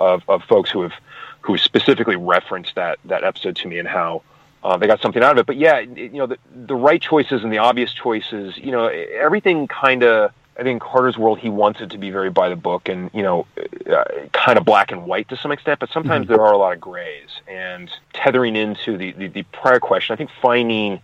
of, 0.00 0.22
of 0.28 0.42
folks 0.44 0.70
who 0.70 0.82
have 0.82 0.92
who 1.40 1.56
specifically 1.56 2.16
referenced 2.16 2.74
that 2.74 2.98
that 3.04 3.22
episode 3.22 3.56
to 3.56 3.68
me 3.68 3.78
and 3.78 3.86
how 3.86 4.22
uh, 4.68 4.76
they 4.76 4.86
got 4.86 5.00
something 5.00 5.22
out 5.22 5.32
of 5.32 5.38
it. 5.38 5.46
But 5.46 5.56
yeah, 5.56 5.78
you 5.78 6.10
know, 6.10 6.26
the, 6.26 6.38
the 6.54 6.74
right 6.74 7.00
choices 7.00 7.42
and 7.42 7.50
the 7.52 7.58
obvious 7.58 7.92
choices, 7.92 8.56
you 8.58 8.70
know, 8.70 8.86
everything 8.86 9.66
kind 9.66 10.02
of, 10.02 10.32
I 10.58 10.62
think 10.62 10.82
Carter's 10.82 11.16
world, 11.16 11.38
he 11.38 11.48
wants 11.48 11.80
it 11.80 11.90
to 11.90 11.98
be 11.98 12.10
very 12.10 12.30
by 12.30 12.48
the 12.50 12.56
book 12.56 12.88
and, 12.88 13.10
you 13.14 13.22
know, 13.22 13.46
uh, 13.90 14.04
kind 14.32 14.58
of 14.58 14.64
black 14.64 14.92
and 14.92 15.06
white 15.06 15.28
to 15.30 15.36
some 15.36 15.52
extent, 15.52 15.80
but 15.80 15.88
sometimes 15.90 16.24
mm-hmm. 16.24 16.34
there 16.34 16.42
are 16.42 16.52
a 16.52 16.58
lot 16.58 16.74
of 16.74 16.80
grays. 16.80 17.30
And 17.46 17.90
tethering 18.12 18.56
into 18.56 18.98
the, 18.98 19.12
the, 19.12 19.28
the 19.28 19.42
prior 19.44 19.80
question, 19.80 20.12
I 20.12 20.16
think 20.16 20.30
finding 20.42 21.00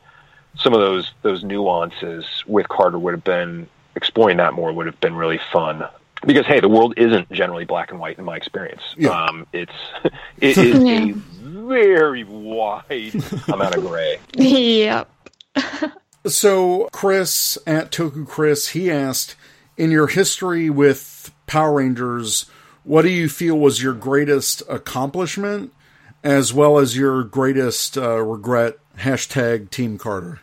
some 0.57 0.75
of 0.75 0.81
those, 0.81 1.13
those 1.23 1.43
nuances 1.43 2.27
with 2.47 2.69
Carter 2.69 2.99
would 2.99 3.15
have 3.15 3.25
been, 3.25 3.69
exploring 3.97 4.37
that 4.39 4.53
more 4.55 4.73
would 4.73 4.87
have 4.87 5.01
been 5.01 5.15
really 5.15 5.41
fun 5.53 5.87
because 6.27 6.47
hey, 6.47 6.61
the 6.61 6.69
world 6.69 6.95
isn't 6.97 7.31
generally 7.33 7.65
black 7.65 7.91
and 7.91 8.01
white 8.01 8.19
in 8.19 8.25
my 8.25 8.37
experience. 8.37 8.83
Yeah. 8.97 9.11
Um, 9.11 9.47
it's 9.53 9.73
it 10.41 10.59
is 10.59 10.83
yeah. 10.83 11.11
a 11.11 11.13
very 11.45 12.25
wide 12.25 13.15
amount 13.49 13.77
of 13.77 13.85
gray. 13.85 14.19
Yep. 14.35 15.11
so 16.27 16.89
Chris 16.93 17.59
at 17.67 17.91
Toku 17.91 18.27
Chris, 18.27 18.69
he 18.69 18.91
asked, 18.91 19.37
in 19.77 19.91
your 19.91 20.07
history 20.07 20.71
with 20.71 21.33
Power 21.47 21.75
Rangers, 21.75 22.47
what 22.85 23.03
do 23.03 23.09
you 23.09 23.29
feel 23.29 23.59
was 23.59 23.83
your 23.83 23.95
greatest 23.95 24.63
accomplishment, 24.69 25.73
as 26.23 26.53
well 26.53 26.79
as 26.79 26.97
your 26.97 27.25
greatest 27.25 27.97
uh, 27.97 28.21
regret? 28.21 28.79
Hashtag 28.99 29.71
Team 29.71 29.99
Carter. 29.99 30.41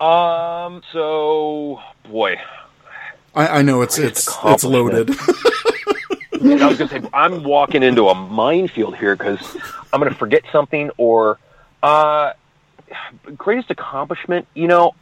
um. 0.00 0.82
So, 0.92 1.80
boy, 2.08 2.36
I, 3.34 3.58
I 3.58 3.62
know 3.62 3.82
it's 3.82 3.98
it's 3.98 4.28
it's 4.44 4.64
loaded. 4.64 5.10
I 5.10 6.68
was 6.68 6.78
going 6.78 6.90
to 6.90 7.00
say, 7.00 7.08
I'm 7.14 7.42
walking 7.42 7.82
into 7.82 8.08
a 8.08 8.14
minefield 8.14 8.96
here 8.96 9.16
because 9.16 9.56
I'm 9.92 10.00
going 10.00 10.12
to 10.12 10.18
forget 10.18 10.42
something 10.52 10.90
or, 10.98 11.38
uh, 11.82 12.34
greatest 13.36 13.70
accomplishment, 13.70 14.46
you 14.52 14.68
know, 14.68 14.94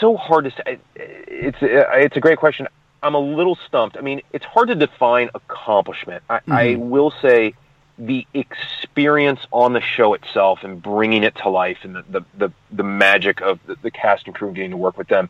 so 0.00 0.16
hard 0.16 0.44
to 0.46 0.50
say. 0.52 0.78
It's, 0.96 1.58
it's 1.60 2.16
a 2.16 2.20
great 2.20 2.38
question. 2.38 2.66
I'm 3.02 3.14
a 3.14 3.18
little 3.18 3.56
stumped. 3.66 3.98
I 3.98 4.00
mean, 4.00 4.22
it's 4.32 4.44
hard 4.44 4.68
to 4.68 4.74
define 4.74 5.30
accomplishment. 5.34 6.22
I, 6.30 6.38
mm-hmm. 6.38 6.52
I 6.52 6.74
will 6.76 7.12
say 7.22 7.54
the 7.98 8.26
experience 8.32 9.40
on 9.52 9.74
the 9.74 9.82
show 9.82 10.14
itself 10.14 10.60
and 10.64 10.82
bringing 10.82 11.22
it 11.24 11.34
to 11.36 11.50
life 11.50 11.78
and 11.82 11.96
the, 11.96 12.04
the, 12.08 12.24
the, 12.38 12.52
the 12.72 12.82
magic 12.82 13.42
of 13.42 13.60
the, 13.66 13.76
the 13.82 13.90
cast 13.90 14.26
and 14.26 14.34
crew 14.34 14.50
getting 14.52 14.70
to 14.70 14.76
work 14.78 14.96
with 14.96 15.08
them 15.08 15.28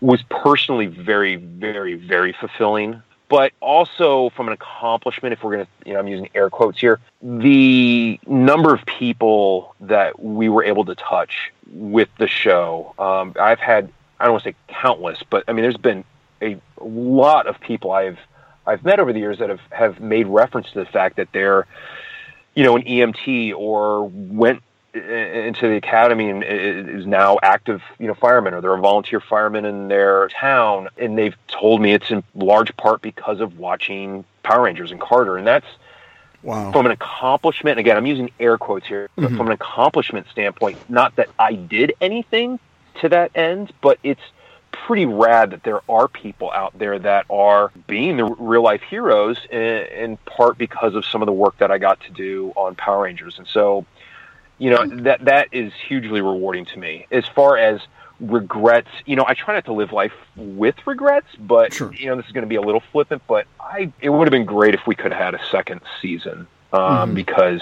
was 0.00 0.22
personally 0.28 0.86
very, 0.86 1.36
very, 1.36 1.94
very 1.94 2.32
fulfilling 2.32 3.02
but 3.28 3.52
also 3.60 4.30
from 4.30 4.46
an 4.46 4.52
accomplishment, 4.52 5.32
if 5.32 5.42
we're 5.42 5.54
going 5.56 5.66
to, 5.66 5.70
you 5.84 5.94
know, 5.94 5.98
I'm 5.98 6.06
using 6.06 6.28
air 6.34 6.48
quotes 6.48 6.78
here, 6.78 7.00
the 7.22 8.20
number 8.26 8.72
of 8.72 8.84
people 8.86 9.74
that 9.80 10.22
we 10.22 10.48
were 10.48 10.62
able 10.62 10.84
to 10.84 10.94
touch 10.94 11.52
with 11.72 12.08
the 12.18 12.28
show. 12.28 12.94
Um, 12.98 13.34
I've 13.40 13.58
had, 13.58 13.90
I 14.20 14.24
don't 14.24 14.34
want 14.34 14.44
to 14.44 14.50
say 14.50 14.56
countless, 14.68 15.22
but 15.28 15.44
I 15.48 15.52
mean, 15.52 15.62
there's 15.62 15.76
been 15.76 16.04
a 16.40 16.56
lot 16.80 17.46
of 17.46 17.58
people 17.60 17.90
I've, 17.90 18.18
I've 18.66 18.84
met 18.84 19.00
over 19.00 19.12
the 19.12 19.18
years 19.18 19.38
that 19.38 19.48
have, 19.48 19.60
have 19.70 20.00
made 20.00 20.26
reference 20.28 20.70
to 20.72 20.78
the 20.78 20.86
fact 20.86 21.16
that 21.16 21.28
they're, 21.32 21.66
you 22.54 22.62
know, 22.62 22.76
an 22.76 22.82
EMT 22.82 23.54
or 23.54 24.04
went 24.08 24.62
into 24.96 25.68
the 25.68 25.76
academy 25.76 26.30
and 26.30 26.42
is 26.44 27.06
now 27.06 27.38
active, 27.42 27.82
you 27.98 28.06
know, 28.06 28.14
firemen 28.14 28.54
or 28.54 28.60
they're 28.60 28.74
a 28.74 28.80
volunteer 28.80 29.20
fireman 29.20 29.64
in 29.64 29.88
their 29.88 30.28
town. 30.28 30.88
And 30.96 31.18
they've 31.18 31.36
told 31.48 31.80
me 31.80 31.92
it's 31.92 32.10
in 32.10 32.24
large 32.34 32.76
part 32.76 33.02
because 33.02 33.40
of 33.40 33.58
watching 33.58 34.24
Power 34.42 34.62
Rangers 34.62 34.90
and 34.90 35.00
Carter. 35.00 35.36
And 35.36 35.46
that's 35.46 35.66
Wow. 36.42 36.70
from 36.70 36.86
an 36.86 36.92
accomplishment. 36.92 37.78
Again, 37.78 37.96
I'm 37.96 38.06
using 38.06 38.30
air 38.38 38.56
quotes 38.56 38.86
here, 38.86 39.08
but 39.16 39.32
Mhm. 39.32 39.36
from 39.36 39.46
an 39.48 39.52
accomplishment 39.52 40.28
standpoint, 40.30 40.78
not 40.88 41.16
that 41.16 41.28
I 41.38 41.54
did 41.54 41.94
anything 42.00 42.60
to 43.00 43.08
that 43.08 43.32
end, 43.34 43.72
but 43.80 43.98
it's 44.04 44.22
pretty 44.70 45.06
rad 45.06 45.50
that 45.50 45.64
there 45.64 45.80
are 45.88 46.06
people 46.06 46.52
out 46.52 46.78
there 46.78 46.98
that 46.98 47.24
are 47.30 47.72
being 47.88 48.16
the 48.16 48.24
real 48.24 48.62
life 48.62 48.82
heroes 48.82 49.38
in, 49.50 49.60
in 49.60 50.16
part 50.26 50.58
because 50.58 50.94
of 50.94 51.04
some 51.04 51.22
of 51.22 51.26
the 51.26 51.32
work 51.32 51.56
that 51.58 51.70
I 51.70 51.78
got 51.78 51.98
to 52.00 52.12
do 52.12 52.52
on 52.56 52.74
Power 52.76 53.02
Rangers. 53.02 53.38
And 53.38 53.46
so, 53.48 53.84
you 54.58 54.70
know, 54.70 54.86
that 55.02 55.24
that 55.26 55.48
is 55.52 55.72
hugely 55.88 56.20
rewarding 56.20 56.64
to 56.66 56.78
me. 56.78 57.06
As 57.10 57.26
far 57.26 57.56
as 57.58 57.80
regrets, 58.20 58.88
you 59.04 59.14
know, 59.16 59.24
I 59.26 59.34
try 59.34 59.54
not 59.54 59.66
to 59.66 59.72
live 59.74 59.92
life 59.92 60.12
with 60.36 60.74
regrets, 60.86 61.26
but 61.38 61.74
Sure. 61.74 61.92
you 61.92 62.06
know, 62.06 62.16
this 62.16 62.26
is 62.26 62.32
going 62.32 62.44
to 62.44 62.48
be 62.48 62.54
a 62.56 62.62
little 62.62 62.82
flippant, 62.92 63.22
but 63.28 63.46
I 63.60 63.92
it 64.00 64.08
would 64.10 64.26
have 64.26 64.32
been 64.32 64.46
great 64.46 64.74
if 64.74 64.86
we 64.86 64.94
could 64.94 65.12
have 65.12 65.20
had 65.20 65.34
a 65.34 65.44
second 65.50 65.80
season 66.00 66.46
um, 66.72 67.10
Mhm. 67.10 67.14
because 67.14 67.60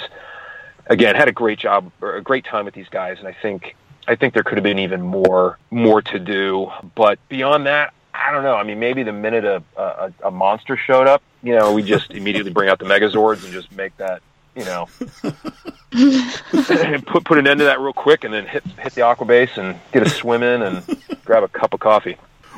again, 0.87 1.15
had 1.17 1.29
a 1.29 1.33
great 1.33 1.59
job 1.59 1.91
or 2.01 2.15
a 2.17 2.23
great 2.23 2.45
time 2.45 2.65
with 2.67 2.75
these 2.75 2.89
guys, 2.89 3.19
and 3.19 3.27
I 3.27 3.33
think 3.33 3.75
I 4.07 4.15
think 4.17 4.35
there 4.35 4.43
could 4.45 4.59
have 4.59 4.65
been 4.65 4.79
even 4.79 5.03
more 5.03 5.59
more 5.71 6.03
to 6.03 6.19
do. 6.19 6.71
But 6.95 7.19
beyond 7.29 7.67
that, 7.67 7.93
I 8.13 8.31
don't 8.31 8.43
know. 8.45 8.55
I 8.55 8.63
mean, 8.63 8.79
maybe 8.79 9.03
the 9.03 9.13
minute 9.13 9.45
a 9.45 9.63
a, 9.77 10.13
a 10.25 10.31
monster 10.31 10.77
showed 10.77 11.09
up, 11.09 11.23
you 11.43 11.57
know, 11.57 11.73
we 11.73 11.83
just 11.83 12.11
immediately 12.21 12.53
bring 12.53 12.69
out 12.69 12.79
the 12.79 12.85
Megazords 12.85 13.43
and 13.45 13.53
just 13.53 13.73
make 13.73 13.97
that. 13.97 14.23
You 14.55 14.65
know, 14.67 14.89
put 17.07 17.25
put 17.25 17.39
an 17.39 17.47
end 17.47 17.59
to 17.59 17.65
that 17.65 17.81
real 17.81 17.93
quick, 17.93 18.25
and 18.25 18.35
then 18.35 18.47
hit 18.47 18.65
hit 18.79 18.95
the 18.95 19.03
aqua 19.03 19.27
base 19.27 19.57
and 19.57 19.79
get 19.93 20.03
a 20.05 20.11
swim 20.11 20.43
in 20.43 20.63
and 20.63 20.99
grab 21.25 21.43
a 21.43 21.49
cup 21.49 21.73
of 21.73 21.81
coffee. 21.81 22.17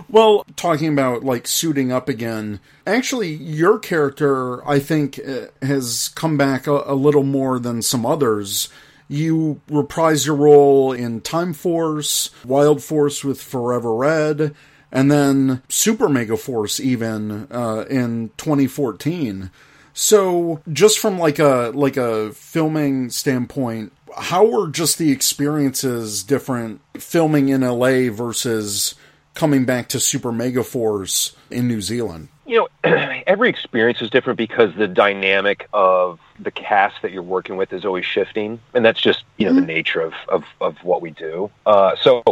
Well, 0.08 0.44
talking 0.56 0.92
about 0.92 1.24
like 1.24 1.46
suiting 1.46 1.92
up 1.92 2.08
again, 2.08 2.60
actually, 2.86 3.32
your 3.34 3.78
character, 3.78 4.66
I 4.66 4.78
think, 4.78 5.18
uh, 5.18 5.46
has 5.62 6.08
come 6.14 6.36
back 6.36 6.66
a, 6.66 6.82
a 6.86 6.94
little 6.94 7.22
more 7.22 7.58
than 7.58 7.82
some 7.82 8.06
others. 8.06 8.68
You 9.08 9.60
reprise 9.68 10.26
your 10.26 10.36
role 10.36 10.92
in 10.92 11.20
Time 11.20 11.52
Force, 11.52 12.30
Wild 12.44 12.82
Force 12.82 13.22
with 13.22 13.40
Forever 13.40 13.94
Red, 13.94 14.54
and 14.90 15.10
then 15.10 15.62
Super 15.68 16.08
Mega 16.08 16.36
Force 16.36 16.80
even 16.80 17.46
uh, 17.50 17.84
in 17.88 18.30
2014. 18.36 19.50
So, 19.98 20.60
just 20.70 20.98
from 20.98 21.18
like 21.18 21.38
a 21.38 21.72
like 21.74 21.96
a 21.96 22.32
filming 22.32 23.08
standpoint, 23.08 23.92
how 24.14 24.44
were 24.44 24.68
just 24.68 24.98
the 24.98 25.10
experiences 25.10 26.22
different 26.22 26.82
filming 26.98 27.48
in 27.48 27.62
LA 27.62 28.10
versus 28.10 28.94
coming 29.34 29.64
back 29.64 29.88
to 29.88 29.98
Super 30.00 30.32
Mega 30.32 30.62
Force 30.62 31.34
in 31.50 31.66
New 31.66 31.80
Zealand? 31.80 32.28
you 32.46 32.58
know, 32.58 32.68
every 33.26 33.50
experience 33.50 34.00
is 34.00 34.08
different 34.10 34.38
because 34.38 34.74
the 34.76 34.86
dynamic 34.86 35.68
of 35.72 36.20
the 36.38 36.50
cast 36.50 37.02
that 37.02 37.12
you're 37.12 37.22
working 37.22 37.56
with 37.56 37.72
is 37.72 37.84
always 37.84 38.04
shifting, 38.04 38.60
and 38.72 38.84
that's 38.84 39.00
just 39.00 39.24
you 39.36 39.46
know 39.46 39.52
the 39.52 39.60
nature 39.60 40.00
of 40.00 40.14
of, 40.28 40.44
of 40.60 40.76
what 40.82 41.02
we 41.02 41.10
do. 41.10 41.50
Uh, 41.66 41.96
so, 41.96 42.22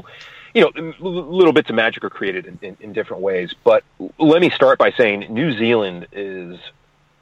you 0.55 0.61
know, 0.61 0.95
little 1.01 1.53
bits 1.53 1.69
of 1.69 1.77
magic 1.77 2.05
are 2.05 2.11
created 2.11 2.47
in, 2.47 2.59
in, 2.63 2.77
in 2.81 2.93
different 2.93 3.23
ways. 3.23 3.55
But 3.65 3.85
let 4.19 4.41
me 4.41 4.51
start 4.51 4.79
by 4.79 4.93
saying 4.93 5.27
New 5.31 5.57
Zealand 5.59 6.07
is 6.13 6.59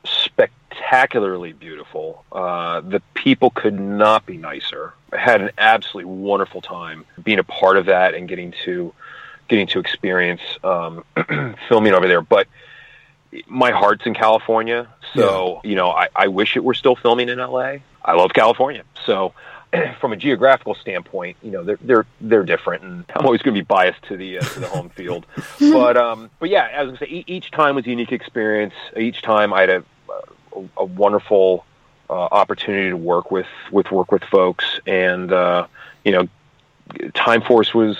spectacularly 0.04 1.52
beautiful. 1.52 2.24
Uh, 2.32 2.80
the 2.80 3.00
people 3.14 3.50
could 3.50 3.78
not 3.78 4.26
be 4.26 4.36
nicer. 4.36 4.94
I 5.12 5.18
had 5.18 5.42
an 5.42 5.50
absolutely 5.58 6.12
wonderful 6.12 6.60
time 6.60 7.04
being 7.22 7.38
a 7.38 7.44
part 7.44 7.76
of 7.76 7.86
that 7.86 8.14
and 8.14 8.28
getting 8.28 8.54
to 8.64 8.92
getting 9.48 9.66
to 9.66 9.78
experience 9.78 10.40
um, 10.64 11.04
filming 11.68 11.92
over 11.92 12.08
there. 12.08 12.22
But 12.22 12.48
my 13.46 13.70
heart's 13.70 14.06
in 14.06 14.14
California, 14.14 14.88
so 15.14 15.60
you 15.64 15.74
know 15.74 15.90
I, 15.90 16.08
I 16.14 16.28
wish 16.28 16.56
it 16.56 16.64
were 16.64 16.74
still 16.74 16.96
filming 16.96 17.28
in 17.28 17.38
LA. 17.38 17.76
I 18.04 18.14
love 18.14 18.32
California, 18.32 18.84
so 19.06 19.32
from 20.00 20.12
a 20.12 20.16
geographical 20.16 20.74
standpoint, 20.74 21.36
you 21.42 21.50
know 21.50 21.62
they're 21.62 21.78
they're 21.82 22.06
they're 22.20 22.44
different, 22.44 22.82
and 22.84 23.04
I'm 23.14 23.24
always 23.24 23.42
going 23.42 23.54
to 23.54 23.60
be 23.60 23.64
biased 23.64 24.02
to 24.04 24.16
the 24.16 24.38
uh, 24.38 24.42
to 24.42 24.60
the 24.60 24.68
home 24.68 24.90
field. 24.90 25.26
But 25.60 25.96
um, 25.96 26.30
but 26.38 26.50
yeah, 26.50 26.68
as 26.72 26.92
I 26.92 26.96
say, 26.98 27.06
e- 27.06 27.24
each 27.26 27.50
time 27.50 27.76
was 27.76 27.86
a 27.86 27.90
unique 27.90 28.12
experience. 28.12 28.74
Each 28.96 29.22
time 29.22 29.52
I 29.52 29.60
had 29.60 29.70
a 29.70 29.84
a, 30.56 30.68
a 30.78 30.84
wonderful 30.84 31.64
uh, 32.10 32.14
opportunity 32.14 32.90
to 32.90 32.96
work 32.96 33.30
with 33.30 33.46
with 33.70 33.90
work 33.90 34.12
with 34.12 34.24
folks, 34.24 34.80
and 34.86 35.32
uh, 35.32 35.66
you 36.04 36.12
know, 36.12 36.28
Time 37.14 37.42
Force 37.42 37.72
was 37.72 37.96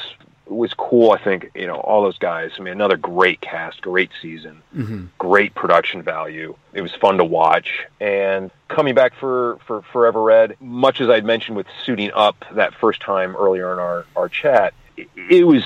was 0.46 0.74
cool. 0.74 1.12
I 1.12 1.18
think 1.22 1.50
you 1.54 1.66
know 1.66 1.76
all 1.76 2.02
those 2.02 2.18
guys. 2.18 2.52
I 2.58 2.62
mean, 2.62 2.72
another 2.72 2.96
great 2.96 3.40
cast, 3.40 3.80
great 3.82 4.10
season, 4.20 4.62
Mm-hmm. 4.76 5.06
great 5.18 5.54
production 5.54 6.02
value. 6.02 6.56
It 6.72 6.82
was 6.82 6.92
fun 6.94 7.18
to 7.18 7.24
watch. 7.24 7.84
And 8.00 8.50
coming 8.68 8.94
back 8.94 9.14
for 9.14 9.58
for 9.66 9.82
Forever 9.92 10.22
Red, 10.22 10.56
much 10.60 11.00
as 11.00 11.08
I'd 11.08 11.24
mentioned 11.24 11.56
with 11.56 11.66
suiting 11.84 12.10
up 12.14 12.44
that 12.52 12.74
first 12.74 13.00
time 13.00 13.36
earlier 13.36 13.72
in 13.72 13.78
our 13.78 14.04
our 14.16 14.28
chat, 14.28 14.74
it, 14.96 15.08
it 15.30 15.44
was 15.44 15.64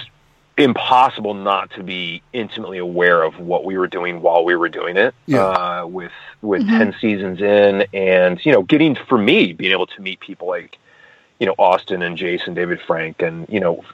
impossible 0.58 1.34
not 1.34 1.70
to 1.72 1.82
be 1.82 2.22
intimately 2.32 2.78
aware 2.78 3.22
of 3.22 3.38
what 3.38 3.64
we 3.66 3.76
were 3.76 3.86
doing 3.86 4.22
while 4.22 4.42
we 4.44 4.56
were 4.56 4.70
doing 4.70 4.96
it. 4.96 5.14
Yeah. 5.26 5.44
Uh, 5.44 5.86
with 5.86 6.12
with 6.42 6.66
ten 6.66 6.94
seasons 7.00 7.40
in, 7.40 7.86
and 7.92 8.44
you 8.44 8.52
know, 8.52 8.62
getting 8.62 8.94
for 8.94 9.18
me 9.18 9.52
being 9.52 9.72
able 9.72 9.86
to 9.86 10.00
meet 10.00 10.20
people 10.20 10.48
like 10.48 10.78
you 11.40 11.46
know 11.46 11.54
Austin 11.58 12.02
and 12.02 12.16
Jason, 12.16 12.54
David 12.54 12.80
Frank, 12.86 13.20
and 13.22 13.46
you 13.48 13.60
know 13.60 13.84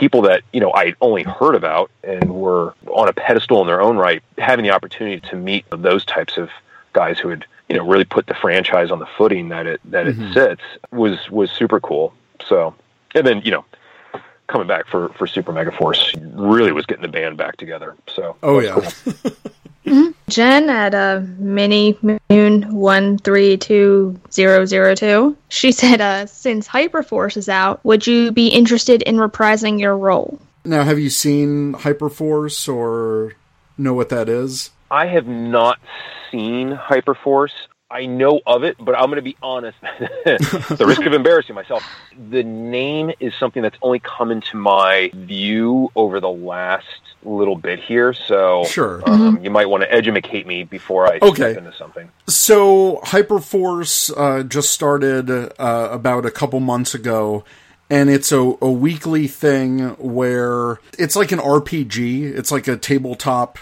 people 0.00 0.22
that 0.22 0.42
you 0.52 0.60
know 0.60 0.72
I 0.74 0.94
only 1.02 1.22
heard 1.22 1.54
about 1.54 1.90
and 2.02 2.34
were 2.34 2.74
on 2.88 3.08
a 3.08 3.12
pedestal 3.12 3.60
in 3.60 3.66
their 3.66 3.82
own 3.82 3.96
right. 3.98 4.22
Having 4.38 4.64
the 4.64 4.70
opportunity 4.70 5.20
to 5.28 5.36
meet 5.36 5.64
those 5.70 6.04
types 6.06 6.38
of 6.38 6.48
guys 6.94 7.18
who 7.18 7.28
had 7.28 7.44
you 7.68 7.76
know 7.76 7.86
really 7.86 8.06
put 8.06 8.26
the 8.26 8.34
franchise 8.34 8.90
on 8.90 8.98
the 8.98 9.06
footing 9.06 9.50
that 9.50 9.66
it 9.66 9.80
that 9.84 10.06
Mhm. 10.06 10.30
it 10.30 10.32
sits 10.32 10.62
was 10.90 11.30
was 11.30 11.50
super 11.50 11.78
cool. 11.78 12.12
So 12.48 12.74
and 13.14 13.26
then 13.26 13.42
you 13.44 13.50
know 13.52 13.64
coming 14.50 14.66
back 14.66 14.86
for 14.86 15.08
for 15.10 15.26
Super 15.26 15.52
Mega 15.52 15.72
Force 15.72 16.14
really 16.34 16.72
was 16.72 16.86
getting 16.86 17.02
the 17.02 17.08
band 17.08 17.36
back 17.36 17.56
together. 17.56 17.96
So 18.08 18.36
Oh 18.42 18.60
that 18.60 18.66
yeah, 18.66 18.74
was 18.76 18.94
cool. 19.84 20.12
Jen 20.28 20.70
at 20.70 20.94
uh, 20.94 21.22
Mini 21.38 21.98
Moon 22.28 22.74
one 22.74 23.18
three 23.18 23.56
two 23.56 24.18
zero 24.30 24.64
zero 24.66 24.94
two. 24.94 25.36
She 25.48 25.72
said, 25.80 26.00
uh, 26.00 26.26
"Since 26.26 26.68
Hyperforce 26.68 27.36
is 27.36 27.48
out, 27.48 27.84
would 27.84 28.06
you 28.06 28.32
be 28.32 28.48
interested 28.48 29.02
in 29.02 29.16
reprising 29.16 29.80
your 29.80 29.96
role?" 29.96 30.38
Now, 30.64 30.84
have 30.84 30.98
you 30.98 31.10
seen 31.10 31.72
Hyperforce 31.72 32.72
or 32.72 33.34
know 33.78 33.94
what 33.94 34.10
that 34.10 34.28
is? 34.28 34.70
I 34.90 35.06
have 35.06 35.26
not 35.26 35.78
seen 36.30 36.76
Hyperforce. 36.76 37.52
I 37.90 38.06
know 38.06 38.40
of 38.46 38.62
it, 38.62 38.76
but 38.78 38.94
I'm 38.94 39.06
going 39.06 39.16
to 39.16 39.22
be 39.22 39.36
honest. 39.42 39.76
the 40.24 40.84
risk 40.86 41.04
of 41.06 41.12
embarrassing 41.12 41.54
myself. 41.54 41.84
The 42.30 42.42
name 42.44 43.10
is 43.18 43.32
something 43.38 43.62
that's 43.62 43.78
only 43.82 43.98
come 44.00 44.30
into 44.30 44.56
my 44.56 45.10
view 45.14 45.90
over 45.96 46.20
the 46.20 46.28
last 46.30 46.86
little 47.22 47.56
bit 47.56 47.80
here. 47.80 48.12
So 48.12 48.64
Sure. 48.64 49.02
um, 49.08 49.42
you 49.42 49.50
might 49.50 49.66
want 49.66 49.82
to 49.82 49.92
educate 49.92 50.46
me 50.46 50.62
before 50.64 51.06
I 51.06 51.18
Okay. 51.20 51.52
step 51.52 51.56
into 51.56 51.72
something. 51.76 52.10
So, 52.28 53.00
Hyperforce 53.04 54.12
uh, 54.16 54.44
just 54.44 54.70
started 54.70 55.30
uh, 55.30 55.50
about 55.90 56.24
a 56.24 56.30
couple 56.30 56.60
months 56.60 56.94
ago, 56.94 57.44
and 57.88 58.08
it's 58.08 58.30
a, 58.30 58.54
a 58.62 58.70
weekly 58.70 59.26
thing 59.26 59.90
where 59.98 60.78
it's 60.96 61.16
like 61.16 61.32
an 61.32 61.40
RPG. 61.40 62.22
It's 62.36 62.52
like 62.52 62.68
a 62.68 62.76
tabletop 62.76 63.58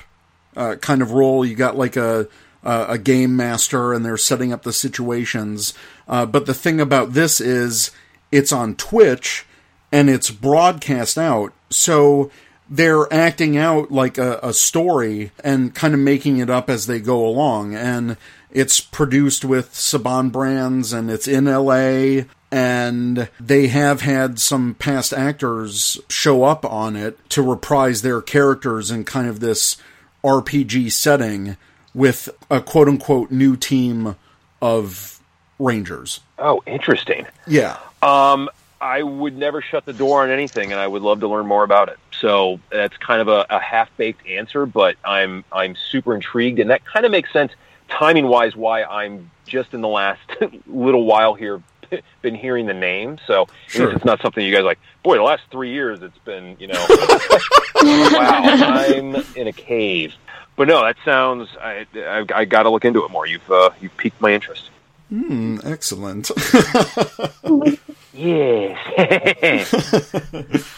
uh, 0.55 0.77
kind 0.77 1.01
of 1.01 1.12
role. 1.12 1.47
You 1.47 1.55
got 1.55 1.79
like 1.79 1.97
a 1.97 2.29
a 2.62 2.87
a 2.90 2.99
game 2.99 3.37
master, 3.37 3.92
and 3.92 4.05
they're 4.05 4.16
setting 4.16 4.53
up 4.53 4.62
the 4.62 4.73
situations. 4.73 5.75
Uh, 6.07 6.27
but 6.27 6.47
the 6.47 6.55
thing 6.55 6.81
about 6.81 7.12
this 7.12 7.40
is, 7.40 7.90
it's 8.31 8.53
on 8.53 8.75
Twitch, 8.75 9.47
and 9.92 10.11
it's 10.11 10.31
broadcast 10.31 11.18
out. 11.18 11.53
So 11.71 12.31
they're 12.71 13.12
acting 13.12 13.57
out 13.57 13.90
like 13.90 14.18
a, 14.18 14.38
a 14.42 14.53
story 14.53 15.33
and 15.42 15.75
kind 15.75 15.94
of 15.94 16.01
making 16.01 16.38
it 16.38 16.51
up 16.51 16.68
as 16.68 16.87
they 16.87 17.01
go 17.01 17.27
along. 17.27 17.75
And 17.75 18.16
it's 18.51 18.81
produced 18.81 19.44
with 19.44 19.73
Saban 19.73 20.31
Brands 20.31 20.92
and 20.92 21.11
it's 21.11 21.29
in 21.29 21.47
LA. 21.47 22.25
And 22.51 23.29
they 23.38 23.68
have 23.68 24.01
had 24.03 24.38
some 24.38 24.75
past 24.75 25.12
actors 25.12 25.99
show 26.09 26.44
up 26.44 26.64
on 26.64 26.97
it 26.97 27.18
to 27.31 27.42
reprise 27.42 28.03
their 28.03 28.23
characters 28.23 28.90
in 28.90 29.05
kind 29.05 29.29
of 29.29 29.40
this 29.40 29.77
RPG 30.25 30.92
setting 30.92 31.57
with 31.98 32.28
a 32.48 32.61
quote 32.61 32.88
unquote 32.88 33.30
new 33.32 33.56
team 33.56 34.14
of 34.62 35.20
Rangers. 35.58 36.20
Oh, 36.38 36.62
interesting. 36.64 37.26
Yeah. 37.48 37.76
Um, 38.02 38.48
I 38.80 39.02
would 39.02 39.37
never 39.37 39.61
shut 39.61 39.84
the 39.84 39.92
door 39.92 40.22
on 40.22 40.30
anything, 40.30 40.70
and 40.70 40.80
I 40.80 40.87
would 40.87 41.02
love 41.02 41.18
to 41.20 41.28
learn 41.28 41.46
more 41.46 41.64
about 41.64 41.88
it. 41.88 41.98
So 42.20 42.61
that's 42.70 42.96
kind 42.98 43.20
of 43.20 43.26
a, 43.26 43.44
a 43.50 43.58
half 43.58 43.88
baked 43.96 44.24
answer, 44.28 44.64
but 44.66 44.94
I'm 45.04 45.44
I'm 45.52 45.74
super 45.90 46.14
intrigued, 46.14 46.61
and 46.61 46.70
that 46.70 46.84
kind 46.84 47.04
of 47.04 47.11
makes 47.11 47.32
sense 47.32 47.52
timing 47.88 48.28
wise, 48.28 48.54
why 48.54 48.84
I'm 48.84 49.30
just 49.46 49.74
in 49.74 49.80
the 49.80 49.88
last 49.88 50.20
little 50.66 51.04
while 51.04 51.34
here 51.34 51.61
been 52.22 52.34
hearing 52.37 52.66
the 52.66 52.74
name. 52.74 53.18
So 53.26 53.48
Sure. 53.66 53.90
it's 53.92 54.04
not 54.04 54.20
something 54.22 54.44
you 54.44 54.54
guys 54.54 54.62
like. 54.64 54.78
Boy, 55.02 55.16
the 55.16 55.22
last 55.22 55.42
three 55.50 55.72
years 55.72 56.00
it's 56.02 56.18
been 56.18 56.56
you 56.61 56.68
know, 56.68 56.87
wow, 57.82 58.42
I'm 58.44 59.16
in 59.34 59.48
a 59.48 59.52
cave. 59.52 60.14
But 60.59 60.68
no, 60.68 60.85
that 60.85 60.97
sounds. 61.05 61.49
I 61.61 61.87
I, 61.97 62.25
I 62.35 62.44
got 62.44 62.64
to 62.64 62.71
look 62.71 62.85
into 62.85 63.05
it 63.05 63.11
more. 63.11 63.27
You've 63.27 63.51
uh, 63.51 63.71
you've 63.81 63.97
piqued 63.97 64.21
my 64.21 64.33
interest. 64.33 64.71
Hmm, 65.09 65.59
excellent. 65.64 66.31
Yes. 68.18 69.73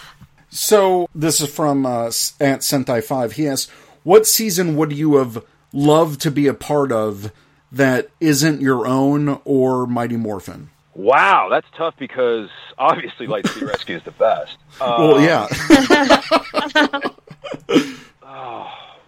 So 0.53 1.09
this 1.15 1.41
is 1.41 1.49
from 1.49 1.87
uh, 1.87 2.07
at 2.07 2.61
Sentai 2.61 3.05
Five. 3.05 3.33
He 3.33 3.47
asks, 3.47 3.71
"What 4.03 4.27
season 4.27 4.77
would 4.77 4.93
you 4.93 5.15
have 5.15 5.45
loved 5.73 6.21
to 6.23 6.31
be 6.31 6.49
a 6.49 6.55
part 6.55 6.91
of 6.91 7.31
that 7.71 8.11
isn't 8.19 8.61
your 8.61 8.85
own 8.85 9.41
or 9.45 9.87
Mighty 9.87 10.17
Morphin?" 10.17 10.71
wow, 10.95 11.49
that's 11.49 11.69
tough 11.77 11.95
because 11.99 12.51
obviously 12.79 13.29
Lightspeed 13.29 13.69
Rescue 13.69 13.97
is 13.97 14.03
the 14.03 14.11
best. 14.11 14.57
Uh, 14.81 14.97
well, 14.99 15.21
yeah, 15.21 15.47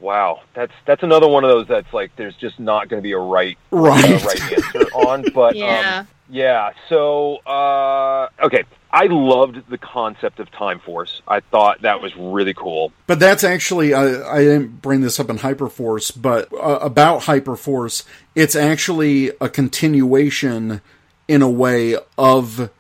Wow, 0.03 0.41
that's 0.53 0.73
that's 0.85 1.03
another 1.05 1.29
one 1.29 1.45
of 1.45 1.51
those 1.51 1.69
that's 1.69 1.93
like 1.95 2.11
there's 2.17 2.35
just 2.37 2.59
not 2.59 2.89
going 2.89 3.01
to 3.01 3.03
be 3.03 3.13
a 3.13 3.19
right 3.19 3.57
Right. 3.71 4.05
uh, 4.05 4.27
right 4.27 4.53
answer 4.53 4.83
on. 4.93 5.25
But 5.33 5.55
Yeah. 5.55 5.99
um, 6.01 6.09
yeah. 6.29 6.71
So 6.89 7.37
uh, 7.47 8.29
okay, 8.43 8.65
I 8.93 9.07
loved 9.07 9.69
the 9.71 9.79
concept 9.79 10.41
of 10.41 10.51
Time 10.51 10.81
Force. 10.81 11.23
I 11.29 11.39
thought 11.39 11.83
that 11.83 12.03
was 12.03 12.15
really 12.17 12.53
cool. 12.53 12.93
but 13.07 13.21
that's 13.21 13.45
actually 13.45 13.95
I, 13.95 14.39
I 14.39 14.39
didn't 14.41 14.83
bring 14.83 15.03
this 15.03 15.21
up 15.21 15.31
in 15.31 15.39
Hyperforce, 15.39 16.11
but 16.21 16.53
uh, 16.53 16.79
about 16.83 17.23
Hyperforce, 17.23 18.05
it's 18.35 18.57
actually 18.57 19.31
a 19.41 19.49
continuation 19.49 20.81
in 21.29 21.43
a 21.43 21.49
way 21.51 21.97
of 22.19 22.71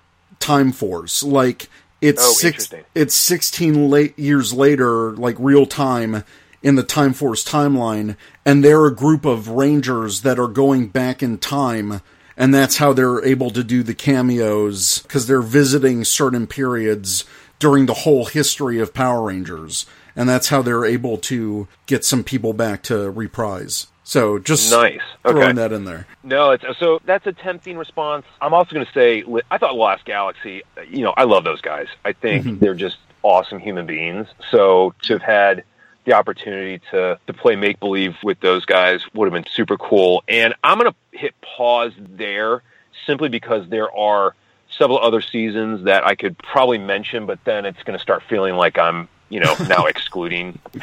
Time 0.40 0.72
Force. 0.72 1.22
Like 1.22 1.68
it's 2.00 2.20
Oh, 2.24 2.32
six, 2.32 2.68
it's 2.96 3.14
sixteen 3.14 3.88
late 3.90 4.18
years 4.18 4.52
later, 4.52 5.12
like 5.12 5.36
real 5.38 5.66
time 5.66 6.24
in 6.62 6.76
the 6.76 6.82
Time 6.82 7.12
Force 7.12 7.44
timeline, 7.44 8.16
and 8.44 8.64
they're 8.64 8.86
a 8.86 8.94
group 8.94 9.24
of 9.24 9.48
Rangers 9.48 10.22
that 10.22 10.38
are 10.38 10.48
going 10.48 10.88
back 10.88 11.22
in 11.22 11.38
time. 11.38 12.00
And 12.36 12.54
that's 12.54 12.78
how 12.78 12.92
they're 12.92 13.24
able 13.24 13.50
to 13.50 13.62
do 13.62 13.82
the 13.82 13.94
cameos 13.94 15.00
because 15.00 15.26
they're 15.26 15.42
visiting 15.42 16.04
certain 16.04 16.46
periods 16.46 17.24
during 17.58 17.86
the 17.86 17.94
whole 17.94 18.24
history 18.24 18.80
of 18.80 18.94
Power 18.94 19.22
Rangers. 19.26 19.86
And 20.16 20.28
that's 20.28 20.48
how 20.48 20.62
they're 20.62 20.84
able 20.84 21.18
to 21.18 21.68
get 21.86 22.04
some 22.04 22.24
people 22.24 22.52
back 22.52 22.82
to 22.84 23.10
reprise. 23.10 23.86
So 24.04 24.38
just 24.38 24.70
Nice. 24.72 25.00
throwing 25.22 25.42
Okay. 25.42 25.52
that 25.52 25.72
in 25.72 25.84
there. 25.84 26.06
No, 26.22 26.50
it's 26.50 26.64
so 26.78 27.00
that's 27.04 27.26
a 27.26 27.32
tempting 27.32 27.76
response. 27.78 28.26
I'm 28.40 28.52
also 28.52 28.74
going 28.74 28.86
to 28.86 28.92
say 28.92 29.24
I 29.50 29.58
thought 29.58 29.76
Lost 29.76 30.04
Galaxy. 30.04 30.62
You 30.88 31.02
know, 31.02 31.14
I 31.16 31.24
love 31.24 31.44
those 31.44 31.60
guys. 31.60 31.86
I 32.04 32.12
think 32.12 32.44
mm-hmm. 32.44 32.58
they're 32.58 32.74
just 32.74 32.96
awesome 33.22 33.58
human 33.58 33.86
beings. 33.86 34.26
So 34.50 34.94
to 35.02 35.14
have 35.14 35.22
had 35.22 35.64
the 36.04 36.12
opportunity 36.12 36.80
to 36.90 37.18
to 37.26 37.32
play 37.32 37.56
make 37.56 37.80
believe 37.80 38.16
with 38.22 38.40
those 38.40 38.64
guys 38.64 39.02
would 39.14 39.26
have 39.26 39.32
been 39.32 39.50
super 39.52 39.76
cool. 39.76 40.22
And 40.28 40.54
I'm 40.64 40.78
going 40.78 40.90
to 40.90 41.18
hit 41.18 41.34
pause 41.40 41.92
there 41.98 42.62
simply 43.06 43.28
because 43.28 43.68
there 43.68 43.94
are 43.96 44.34
several 44.70 44.98
other 44.98 45.20
seasons 45.20 45.84
that 45.84 46.06
I 46.06 46.14
could 46.14 46.38
probably 46.38 46.78
mention, 46.78 47.26
but 47.26 47.38
then 47.44 47.66
it's 47.66 47.82
going 47.82 47.98
to 47.98 48.02
start 48.02 48.22
feeling 48.28 48.54
like 48.54 48.78
I'm 48.78 49.08
you 49.28 49.40
know 49.40 49.56
now 49.68 49.86
excluding 49.86 50.58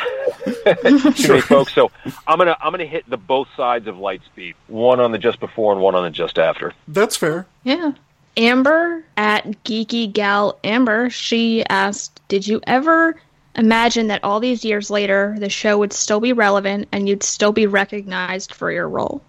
too 0.46 1.28
many 1.28 1.42
folks. 1.42 1.74
So 1.74 1.92
I'm 2.28 2.38
gonna 2.38 2.58
I'm 2.60 2.72
gonna 2.72 2.86
hit 2.86 3.10
the 3.10 3.18
both 3.18 3.48
sides 3.56 3.88
of 3.88 3.96
Lightspeed, 3.96 4.56
one 4.68 5.00
on 5.00 5.12
the 5.12 5.20
just 5.20 5.40
before 5.40 5.72
and 5.72 5.82
one 5.82 5.96
on 5.96 6.04
the 6.04 6.10
just 6.10 6.40
after. 6.40 6.74
That's 6.88 7.16
fair. 7.16 7.46
Yeah. 7.64 7.94
Amber 8.38 9.04
at 9.18 9.46
Geeky 9.66 10.12
Gal 10.12 10.58
Amber, 10.64 11.10
she 11.10 11.66
asked, 11.66 12.22
Did 12.30 12.48
you 12.48 12.62
ever 12.66 13.20
imagine 13.56 14.08
that 14.08 14.24
all 14.24 14.40
these 14.40 14.64
years 14.64 14.90
later 14.90 15.36
the 15.40 15.50
show 15.50 15.78
would 15.78 15.94
still 15.94 16.20
be 16.20 16.34
relevant 16.34 16.88
and 16.92 17.08
you'd 17.08 17.24
still 17.24 17.52
be 17.52 17.68
recognized 17.68 18.54
for 18.54 18.72
your 18.72 18.88
role? 18.88 19.22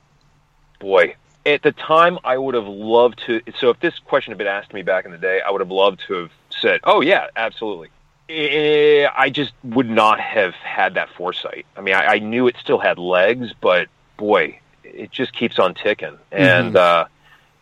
Boy, 0.78 1.16
at 1.46 1.62
the 1.62 1.72
time 1.72 2.18
I 2.24 2.38
would 2.38 2.54
have 2.54 2.66
loved 2.66 3.22
to. 3.26 3.40
So 3.58 3.70
if 3.70 3.80
this 3.80 3.98
question 3.98 4.32
had 4.32 4.38
been 4.38 4.46
asked 4.46 4.70
to 4.70 4.74
me 4.74 4.82
back 4.82 5.04
in 5.04 5.10
the 5.10 5.18
day, 5.18 5.40
I 5.46 5.50
would 5.50 5.60
have 5.60 5.70
loved 5.70 6.02
to 6.08 6.14
have 6.14 6.30
said, 6.50 6.80
"Oh 6.84 7.00
yeah, 7.00 7.26
absolutely." 7.36 7.88
Eh, 8.28 9.08
I 9.14 9.30
just 9.30 9.52
would 9.64 9.90
not 9.90 10.20
have 10.20 10.54
had 10.54 10.94
that 10.94 11.08
foresight. 11.16 11.66
I 11.76 11.80
mean, 11.80 11.94
I, 11.94 12.06
I 12.06 12.18
knew 12.20 12.46
it 12.46 12.56
still 12.60 12.78
had 12.78 12.98
legs, 12.98 13.52
but 13.60 13.88
boy, 14.16 14.60
it 14.84 15.10
just 15.10 15.32
keeps 15.32 15.58
on 15.58 15.74
ticking. 15.74 16.16
And 16.30 16.76
uh, 16.76 17.06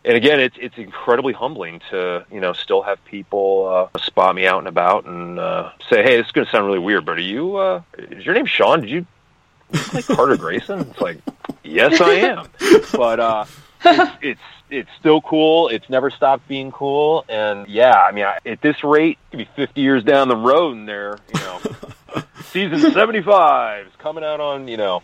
and 0.05 0.15
again, 0.15 0.39
it's 0.39 0.55
it's 0.59 0.77
incredibly 0.77 1.33
humbling 1.33 1.81
to 1.89 2.25
you 2.31 2.39
know 2.39 2.53
still 2.53 2.81
have 2.81 3.03
people 3.05 3.89
uh, 3.93 3.99
spot 3.99 4.33
me 4.35 4.47
out 4.47 4.59
and 4.59 4.67
about 4.67 5.05
and 5.05 5.37
uh, 5.39 5.71
say, 5.89 6.03
"Hey, 6.03 6.17
this 6.17 6.27
is 6.27 6.31
going 6.31 6.45
to 6.45 6.51
sound 6.51 6.65
really 6.65 6.79
weird, 6.79 7.05
but 7.05 7.17
are 7.17 7.21
you? 7.21 7.57
Uh, 7.57 7.81
is 7.97 8.25
your 8.25 8.33
name 8.33 8.45
Sean? 8.45 8.81
Did 8.81 8.89
you 8.89 9.05
like 9.93 10.05
Carter 10.05 10.37
Grayson?" 10.37 10.81
It's 10.81 11.01
like, 11.01 11.17
yes, 11.63 11.99
I 11.99 12.13
am. 12.13 12.47
But 12.93 13.19
uh, 13.19 13.45
it's, 13.83 14.11
it's 14.21 14.41
it's 14.69 14.89
still 14.97 15.19
cool. 15.19 15.67
It's 15.67 15.89
never 15.89 16.09
stopped 16.09 16.47
being 16.47 16.71
cool. 16.71 17.25
And 17.27 17.67
yeah, 17.67 17.99
I 17.99 18.13
mean, 18.13 18.23
I, 18.23 18.37
at 18.45 18.61
this 18.61 18.83
rate, 18.85 19.17
it 19.31 19.31
could 19.31 19.37
be 19.39 19.49
50 19.55 19.81
years 19.81 20.03
down 20.03 20.29
the 20.29 20.37
road, 20.37 20.77
and 20.77 20.87
they're 20.87 21.17
you 21.33 21.41
know, 21.41 21.59
season 22.51 22.91
75 22.91 23.87
is 23.87 23.93
coming 23.97 24.23
out 24.23 24.39
on 24.39 24.69
you 24.69 24.77
know, 24.77 25.03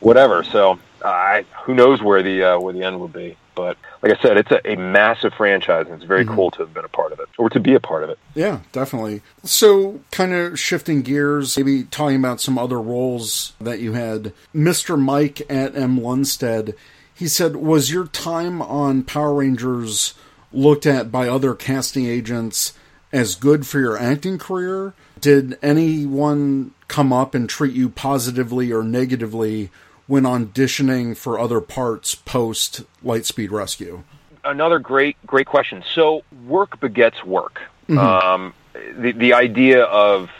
whatever. 0.00 0.42
So 0.42 0.80
I 1.04 1.44
who 1.62 1.74
knows 1.74 2.02
where 2.02 2.24
the 2.24 2.42
uh, 2.42 2.58
where 2.58 2.72
the 2.72 2.82
end 2.82 2.98
will 2.98 3.06
be. 3.06 3.36
But 3.56 3.76
like 4.02 4.16
I 4.16 4.22
said, 4.22 4.36
it's 4.36 4.50
a, 4.52 4.72
a 4.72 4.76
massive 4.76 5.32
franchise, 5.34 5.86
and 5.86 5.96
it's 5.96 6.04
very 6.04 6.24
mhm. 6.24 6.36
cool 6.36 6.50
to 6.52 6.58
have 6.58 6.72
been 6.72 6.84
a 6.84 6.88
part 6.88 7.10
of 7.10 7.18
it 7.18 7.28
or 7.38 7.50
to 7.50 7.58
be 7.58 7.74
a 7.74 7.80
part 7.80 8.04
of 8.04 8.10
it. 8.10 8.18
Yeah, 8.34 8.60
definitely. 8.70 9.22
So, 9.42 10.00
kind 10.12 10.32
of 10.32 10.60
shifting 10.60 11.02
gears, 11.02 11.56
maybe 11.56 11.84
talking 11.84 12.18
about 12.18 12.40
some 12.40 12.58
other 12.58 12.80
roles 12.80 13.54
that 13.60 13.80
you 13.80 13.94
had. 13.94 14.32
Mr. 14.54 14.96
Mike 14.96 15.40
at 15.50 15.74
M. 15.74 15.98
Lundstead, 15.98 16.74
he 17.12 17.26
said, 17.26 17.56
Was 17.56 17.90
your 17.90 18.06
time 18.06 18.62
on 18.62 19.02
Power 19.02 19.34
Rangers 19.34 20.14
looked 20.52 20.86
at 20.86 21.10
by 21.10 21.28
other 21.28 21.54
casting 21.54 22.06
agents 22.06 22.74
as 23.12 23.34
good 23.34 23.66
for 23.66 23.80
your 23.80 23.98
acting 23.98 24.38
career? 24.38 24.92
Did 25.18 25.58
anyone 25.62 26.72
come 26.88 27.12
up 27.12 27.34
and 27.34 27.48
treat 27.48 27.74
you 27.74 27.88
positively 27.88 28.70
or 28.70 28.84
negatively 28.84 29.70
when 30.06 30.24
auditioning 30.24 31.16
for 31.16 31.38
other 31.38 31.60
parts 31.60 32.14
post 32.14 32.82
Lightspeed 33.04 33.50
Rescue? 33.50 34.04
another 34.46 34.78
great 34.78 35.16
great 35.26 35.46
question. 35.46 35.84
So 35.92 36.22
work 36.46 36.80
begets 36.80 37.24
work. 37.24 37.60
Um, 37.88 38.54
the 38.96 39.12
the 39.12 39.34
idea 39.34 39.84
of, 39.84 40.30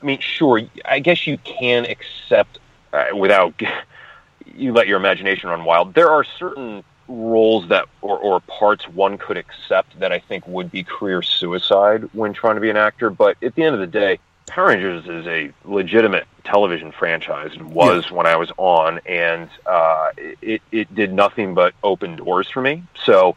I 0.00 0.06
mean, 0.06 0.20
sure, 0.20 0.62
I 0.84 1.00
guess 1.00 1.26
you 1.26 1.38
can 1.38 1.84
accept 1.84 2.58
uh, 2.92 3.06
without 3.14 3.60
you 4.54 4.72
let 4.72 4.86
your 4.86 4.96
imagination 4.96 5.50
run 5.50 5.64
wild. 5.64 5.94
There 5.94 6.10
are 6.10 6.24
certain 6.24 6.84
roles 7.08 7.68
that 7.68 7.86
or, 8.02 8.18
or 8.18 8.40
parts 8.40 8.86
one 8.88 9.16
could 9.18 9.36
accept 9.36 9.98
that 10.00 10.12
I 10.12 10.18
think 10.18 10.46
would 10.46 10.70
be 10.70 10.84
career 10.84 11.22
suicide 11.22 12.08
when 12.12 12.32
trying 12.32 12.56
to 12.56 12.60
be 12.60 12.70
an 12.70 12.76
actor. 12.76 13.10
But 13.10 13.36
at 13.42 13.54
the 13.54 13.64
end 13.64 13.74
of 13.74 13.80
the 13.80 13.86
day, 13.86 14.18
Power 14.46 14.68
Rangers 14.68 15.06
is 15.06 15.26
a 15.26 15.52
legitimate 15.64 16.26
television 16.50 16.92
franchise 16.92 17.52
and 17.54 17.72
was 17.72 18.10
when 18.10 18.26
I 18.26 18.36
was 18.36 18.50
on, 18.56 19.00
and 19.06 19.48
uh, 19.66 20.10
it 20.42 20.62
it 20.72 20.94
did 20.94 21.12
nothing 21.12 21.54
but 21.54 21.74
open 21.82 22.16
doors 22.16 22.48
for 22.50 22.60
me. 22.62 22.82
So. 23.04 23.36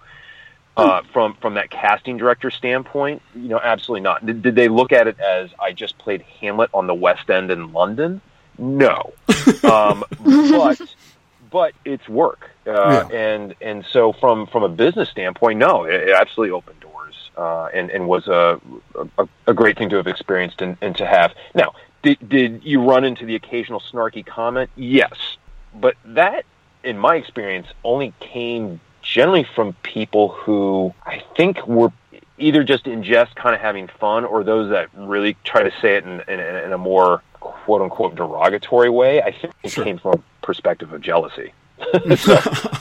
Uh, 0.77 1.01
from 1.11 1.35
from 1.41 1.55
that 1.55 1.69
casting 1.69 2.15
director 2.17 2.49
standpoint, 2.49 3.21
you 3.35 3.49
know, 3.49 3.59
absolutely 3.61 4.01
not. 4.01 4.25
Did, 4.25 4.41
did 4.41 4.55
they 4.55 4.69
look 4.69 4.93
at 4.93 5.05
it 5.05 5.19
as 5.19 5.49
I 5.59 5.73
just 5.73 5.97
played 5.97 6.21
Hamlet 6.39 6.69
on 6.73 6.87
the 6.87 6.93
West 6.93 7.29
End 7.29 7.51
in 7.51 7.73
London? 7.73 8.21
No, 8.57 9.11
um, 9.63 10.05
but 10.23 10.81
but 11.51 11.73
it's 11.83 12.07
work, 12.07 12.49
uh, 12.65 12.71
Yeah. 12.71 13.07
and 13.15 13.53
and 13.59 13.85
so 13.91 14.13
from 14.13 14.47
from 14.47 14.63
a 14.63 14.69
business 14.69 15.09
standpoint, 15.09 15.59
no, 15.59 15.83
it, 15.83 15.93
it 16.07 16.15
absolutely 16.15 16.51
opened 16.51 16.79
doors, 16.79 17.29
uh, 17.37 17.65
and 17.73 17.91
and 17.91 18.07
was 18.07 18.27
a, 18.29 18.59
a 19.17 19.27
a 19.47 19.53
great 19.53 19.77
thing 19.77 19.89
to 19.89 19.97
have 19.97 20.07
experienced 20.07 20.61
and, 20.61 20.77
and 20.81 20.95
to 20.95 21.05
have. 21.05 21.33
Now, 21.53 21.73
did 22.01 22.17
did 22.27 22.63
you 22.63 22.81
run 22.81 23.03
into 23.03 23.25
the 23.25 23.35
occasional 23.35 23.79
snarky 23.79 24.25
comment? 24.25 24.69
Yes, 24.75 25.13
but 25.73 25.95
that, 26.05 26.45
in 26.83 26.97
my 26.97 27.15
experience, 27.15 27.67
only 27.83 28.13
came 28.19 28.79
generally 29.01 29.45
from 29.55 29.73
people 29.83 30.29
who 30.29 30.93
I 31.05 31.23
think 31.35 31.65
were 31.67 31.91
either 32.37 32.63
just 32.63 32.87
in 32.87 33.03
jest 33.03 33.35
kind 33.35 33.53
of 33.55 33.61
having 33.61 33.87
fun 33.87 34.25
or 34.25 34.43
those 34.43 34.69
that 34.71 34.89
really 34.95 35.35
try 35.43 35.63
to 35.63 35.71
say 35.81 35.95
it 35.95 36.05
in, 36.05 36.21
in, 36.27 36.39
in 36.39 36.73
a 36.73 36.77
more 36.77 37.21
quote 37.39 37.81
unquote 37.81 38.15
derogatory 38.15 38.89
way. 38.89 39.21
I 39.21 39.31
think 39.31 39.53
it 39.63 39.71
Sure. 39.71 39.83
came 39.83 39.97
from 39.97 40.13
a 40.13 40.45
perspective 40.45 40.91
of 40.93 41.01
jealousy. 41.01 41.53
so, 42.17 42.37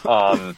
um, 0.08 0.56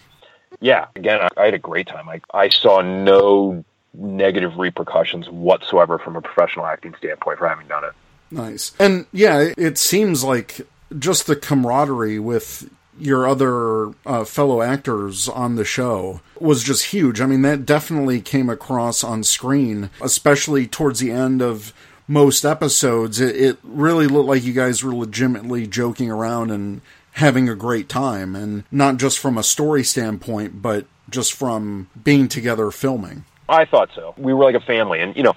yeah, 0.61 0.87
again, 0.96 1.20
I, 1.20 1.29
I 1.40 1.44
had 1.46 1.55
a 1.55 1.59
great 1.59 1.87
time. 1.87 2.09
I, 2.09 2.20
I 2.33 2.48
saw 2.48 2.81
no 2.81 3.64
negative 3.94 4.57
repercussions 4.57 5.29
whatsoever 5.29 5.98
from 5.98 6.16
a 6.16 6.22
professional 6.22 6.66
acting 6.66 6.94
standpoint 6.98 7.38
for 7.38 7.48
having 7.48 7.66
done 7.66 7.85
it. 7.85 7.92
Nice. 8.33 8.73
And 8.79 9.07
yeah, 9.12 9.51
it- 9.57 9.79
seems 9.79 10.25
like 10.25 10.62
just 10.99 11.27
the 11.27 11.37
camaraderie 11.37 12.18
with 12.18 12.68
your 12.99 13.27
other 13.27 13.92
uh, 14.07 14.25
fellow 14.25 14.62
actors 14.62 15.29
on 15.29 15.57
the 15.57 15.64
show 15.64 16.21
was 16.38 16.62
just 16.62 16.87
huge. 16.87 17.21
I 17.21 17.27
mean, 17.27 17.42
that 17.42 17.64
definitely 17.66 18.21
came 18.21 18.49
across 18.51 19.03
on 19.03 19.23
screen, 19.25 19.90
especially 20.01 20.66
towards 20.66 21.01
the 21.01 21.11
end 21.11 21.40
of 21.42 21.73
most 22.07 22.45
episodes. 22.45 23.21
It, 23.21 23.37
it 23.37 23.59
really 23.62 24.07
looked 24.07 24.29
like 24.29 24.45
you 24.45 24.53
guys 24.53 24.83
were 24.85 24.95
legitimately 24.95 25.66
joking 25.66 26.11
around 26.11 26.51
and 26.51 26.81
having 27.12 27.49
a 27.49 27.55
great 27.55 27.88
time, 27.88 28.35
and 28.37 28.64
not 28.71 28.97
just 28.99 29.18
from 29.18 29.37
a 29.37 29.42
story 29.42 29.85
standpoint, 29.85 30.62
but 30.62 30.87
just 31.11 31.33
from 31.35 31.88
being 32.05 32.29
together 32.29 32.71
filming. 32.71 33.25
I 33.49 33.64
thought 33.66 33.90
so. 33.95 34.14
We 34.16 34.33
were 34.33 34.45
like 34.45 34.55
a 34.55 34.61
family, 34.64 35.01
and 35.01 35.14
you 35.16 35.23
know, 35.23 35.35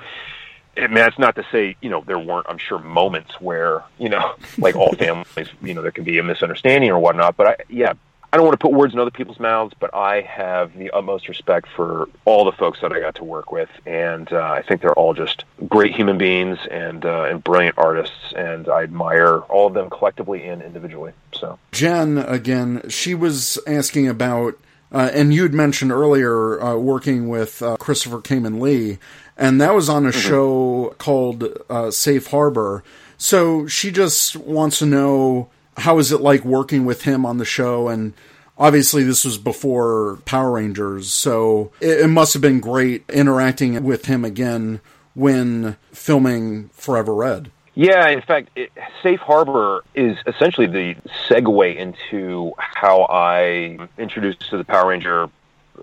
I 0.77 0.87
mean, 0.87 0.95
that's 0.95 1.19
not 1.19 1.35
to 1.35 1.45
say, 1.51 1.75
you 1.81 1.89
know, 1.89 2.03
there 2.05 2.19
weren't, 2.19 2.47
I'm 2.49 2.57
sure, 2.57 2.79
moments 2.79 3.39
where, 3.39 3.83
you 3.97 4.09
know, 4.09 4.35
like 4.57 4.75
all 4.75 4.93
families, 4.93 5.49
you 5.61 5.73
know, 5.73 5.81
there 5.81 5.91
can 5.91 6.03
be 6.03 6.17
a 6.19 6.23
misunderstanding 6.23 6.89
or 6.89 6.99
whatnot. 6.99 7.37
But 7.37 7.47
I, 7.47 7.55
yeah, 7.69 7.93
I 8.35 8.37
don't 8.37 8.47
want 8.47 8.59
to 8.59 8.67
put 8.67 8.73
words 8.73 8.93
in 8.93 8.99
other 8.99 9.11
people's 9.11 9.39
mouths, 9.39 9.73
but 9.79 9.93
I 9.93 10.19
have 10.19 10.77
the 10.77 10.91
utmost 10.91 11.29
respect 11.29 11.69
for 11.73 12.09
all 12.25 12.43
the 12.43 12.51
folks 12.51 12.81
that 12.81 12.91
I 12.91 12.99
got 12.99 13.15
to 13.15 13.23
work 13.23 13.49
with, 13.49 13.69
and 13.85 14.29
uh, 14.33 14.41
I 14.41 14.61
think 14.61 14.81
they're 14.81 14.91
all 14.91 15.13
just 15.13 15.45
great 15.69 15.95
human 15.95 16.17
beings 16.17 16.59
and 16.69 17.05
uh, 17.05 17.27
and 17.29 17.41
brilliant 17.41 17.77
artists, 17.77 18.33
and 18.35 18.67
I 18.67 18.83
admire 18.83 19.37
all 19.47 19.67
of 19.67 19.73
them 19.73 19.89
collectively 19.89 20.43
and 20.43 20.61
individually. 20.61 21.13
So, 21.33 21.59
Jen, 21.71 22.17
again, 22.17 22.89
she 22.89 23.15
was 23.15 23.57
asking 23.65 24.09
about. 24.09 24.59
Uh, 24.91 25.09
and 25.13 25.33
you'd 25.33 25.53
mentioned 25.53 25.91
earlier 25.91 26.61
uh, 26.61 26.75
working 26.75 27.27
with 27.27 27.61
uh, 27.61 27.75
Christopher 27.77 28.19
Khayman 28.19 28.61
Lee, 28.61 28.97
and 29.37 29.59
that 29.61 29.73
was 29.73 29.89
on 29.89 30.05
a 30.05 30.09
mm-hmm. 30.09 30.19
show 30.19 30.95
called 30.97 31.47
uh, 31.69 31.91
Safe 31.91 32.27
Harbor. 32.27 32.83
So 33.17 33.67
she 33.67 33.91
just 33.91 34.35
wants 34.35 34.79
to 34.79 34.85
know 34.85 35.49
how 35.77 35.97
is 35.99 36.11
it 36.11 36.21
like 36.21 36.43
working 36.45 36.85
with 36.85 37.03
him 37.03 37.25
on 37.25 37.37
the 37.37 37.45
show, 37.45 37.87
and 37.87 38.13
obviously 38.57 39.03
this 39.03 39.25
was 39.25 39.37
before 39.37 40.19
Power 40.25 40.51
Rangers, 40.51 41.11
so 41.11 41.71
it, 41.79 42.01
it 42.01 42.07
must 42.07 42.33
have 42.33 42.41
been 42.41 42.59
great 42.59 43.03
interacting 43.09 43.81
with 43.83 44.05
him 44.05 44.23
again 44.25 44.79
when 45.13 45.77
filming 45.91 46.69
Forever 46.69 47.13
Red. 47.13 47.51
Yeah, 47.73 48.07
in 48.07 48.21
fact, 48.21 48.49
it, 48.55 48.71
Safe 49.03 49.19
Harbor 49.19 49.83
is 49.93 50.17
essentially 50.27 50.67
the 50.67 50.95
segue 51.27 51.75
into 51.75 52.53
how 52.57 53.03
I 53.09 53.77
introduced 53.97 54.49
to 54.49 54.57
the 54.57 54.63
Power 54.63 54.89
Ranger 54.89 55.29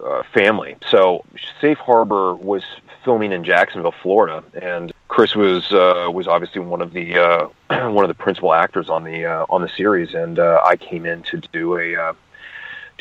uh, 0.03 0.23
family. 0.33 0.77
So 0.91 1.25
Safe 1.61 1.77
Harbor 1.79 2.35
was 2.35 2.63
filming 3.05 3.33
in 3.33 3.45
Jacksonville, 3.45 3.95
Florida, 4.03 4.45
and 4.61 4.93
Chris 5.09 5.35
was 5.35 5.73
uh, 5.73 6.11
was 6.13 6.27
obviously 6.27 6.61
one 6.61 6.81
of 6.81 6.93
the 6.93 7.19
uh, 7.19 7.47
one 7.91 8.05
of 8.05 8.09
the 8.09 8.15
principal 8.15 8.53
actors 8.53 8.89
on 8.89 9.05
the 9.05 9.27
uh, 9.27 9.47
on 9.49 9.63
the 9.63 9.69
series, 9.69 10.15
and 10.15 10.39
uh, 10.39 10.61
I 10.65 10.77
came 10.77 11.07
in 11.07 11.23
to 11.25 11.39
do 11.39 11.77
a 11.79 11.97
uh, 11.97 12.13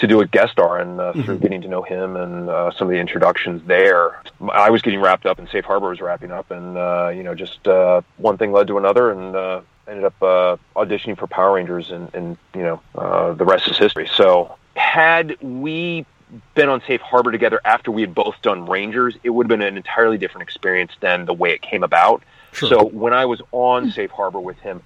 to 0.02 0.08
do 0.08 0.20
a 0.22 0.28
guest 0.28 0.54
star, 0.54 0.80
and 0.80 1.00
uh, 1.00 1.14
through 1.14 1.24
mm-hmm. 1.24 1.38
getting 1.38 1.62
to 1.62 1.68
know 1.68 1.84
him 1.84 2.16
and 2.16 2.50
uh, 2.50 2.72
some 2.72 2.88
of 2.88 2.92
the 2.92 3.00
introductions 3.00 3.62
there, 3.68 4.22
I 4.52 4.72
was 4.72 4.82
getting 4.82 5.00
wrapped 5.00 5.26
up, 5.26 5.38
and 5.38 5.48
Safe 5.50 5.64
Harbor 5.64 5.90
was 5.90 6.02
wrapping 6.02 6.32
up, 6.32 6.50
and 6.52 6.78
uh, 6.78 7.12
you 7.14 7.24
know, 7.24 7.36
just 7.36 7.68
uh, 7.68 8.02
one 8.18 8.38
thing 8.38 8.52
led 8.52 8.68
to 8.68 8.78
another, 8.78 9.12
and 9.12 9.36
uh, 9.36 9.62
ended 9.88 10.06
up 10.06 10.22
uh, 10.22 10.58
auditioning 10.76 11.18
for 11.18 11.28
Power 11.28 11.54
Rangers, 11.54 11.92
and, 11.92 12.14
and 12.16 12.38
you 12.56 12.64
know, 12.64 12.82
uh, 12.96 13.34
the 13.34 13.46
rest 13.46 13.68
is 13.68 13.78
history. 13.78 14.10
So, 14.12 14.58
had 14.76 15.40
we 15.42 16.06
been 16.54 16.70
on 16.70 16.82
Safe 16.88 17.02
Harbor 17.02 17.32
together 17.32 17.60
after 17.66 17.92
we 17.92 18.02
had 18.02 18.16
both 18.16 18.36
done 18.42 18.66
Rangers, 18.66 19.16
it 19.24 19.30
would 19.30 19.46
have 19.46 19.60
been 19.60 19.68
an 19.68 19.78
entirely 19.78 20.18
different 20.18 20.44
experience 20.44 20.92
than 21.00 21.26
the 21.26 21.34
way 21.34 21.52
it 21.52 21.62
came 21.62 21.84
about. 21.84 22.24
Sure. 22.54 22.70
So 22.70 22.86
when 22.86 23.14
I 23.14 23.26
was 23.26 23.42
on 23.52 23.92
Safe 23.92 24.12
Harbor 24.12 24.40
with 24.40 24.58
him, 24.60 24.82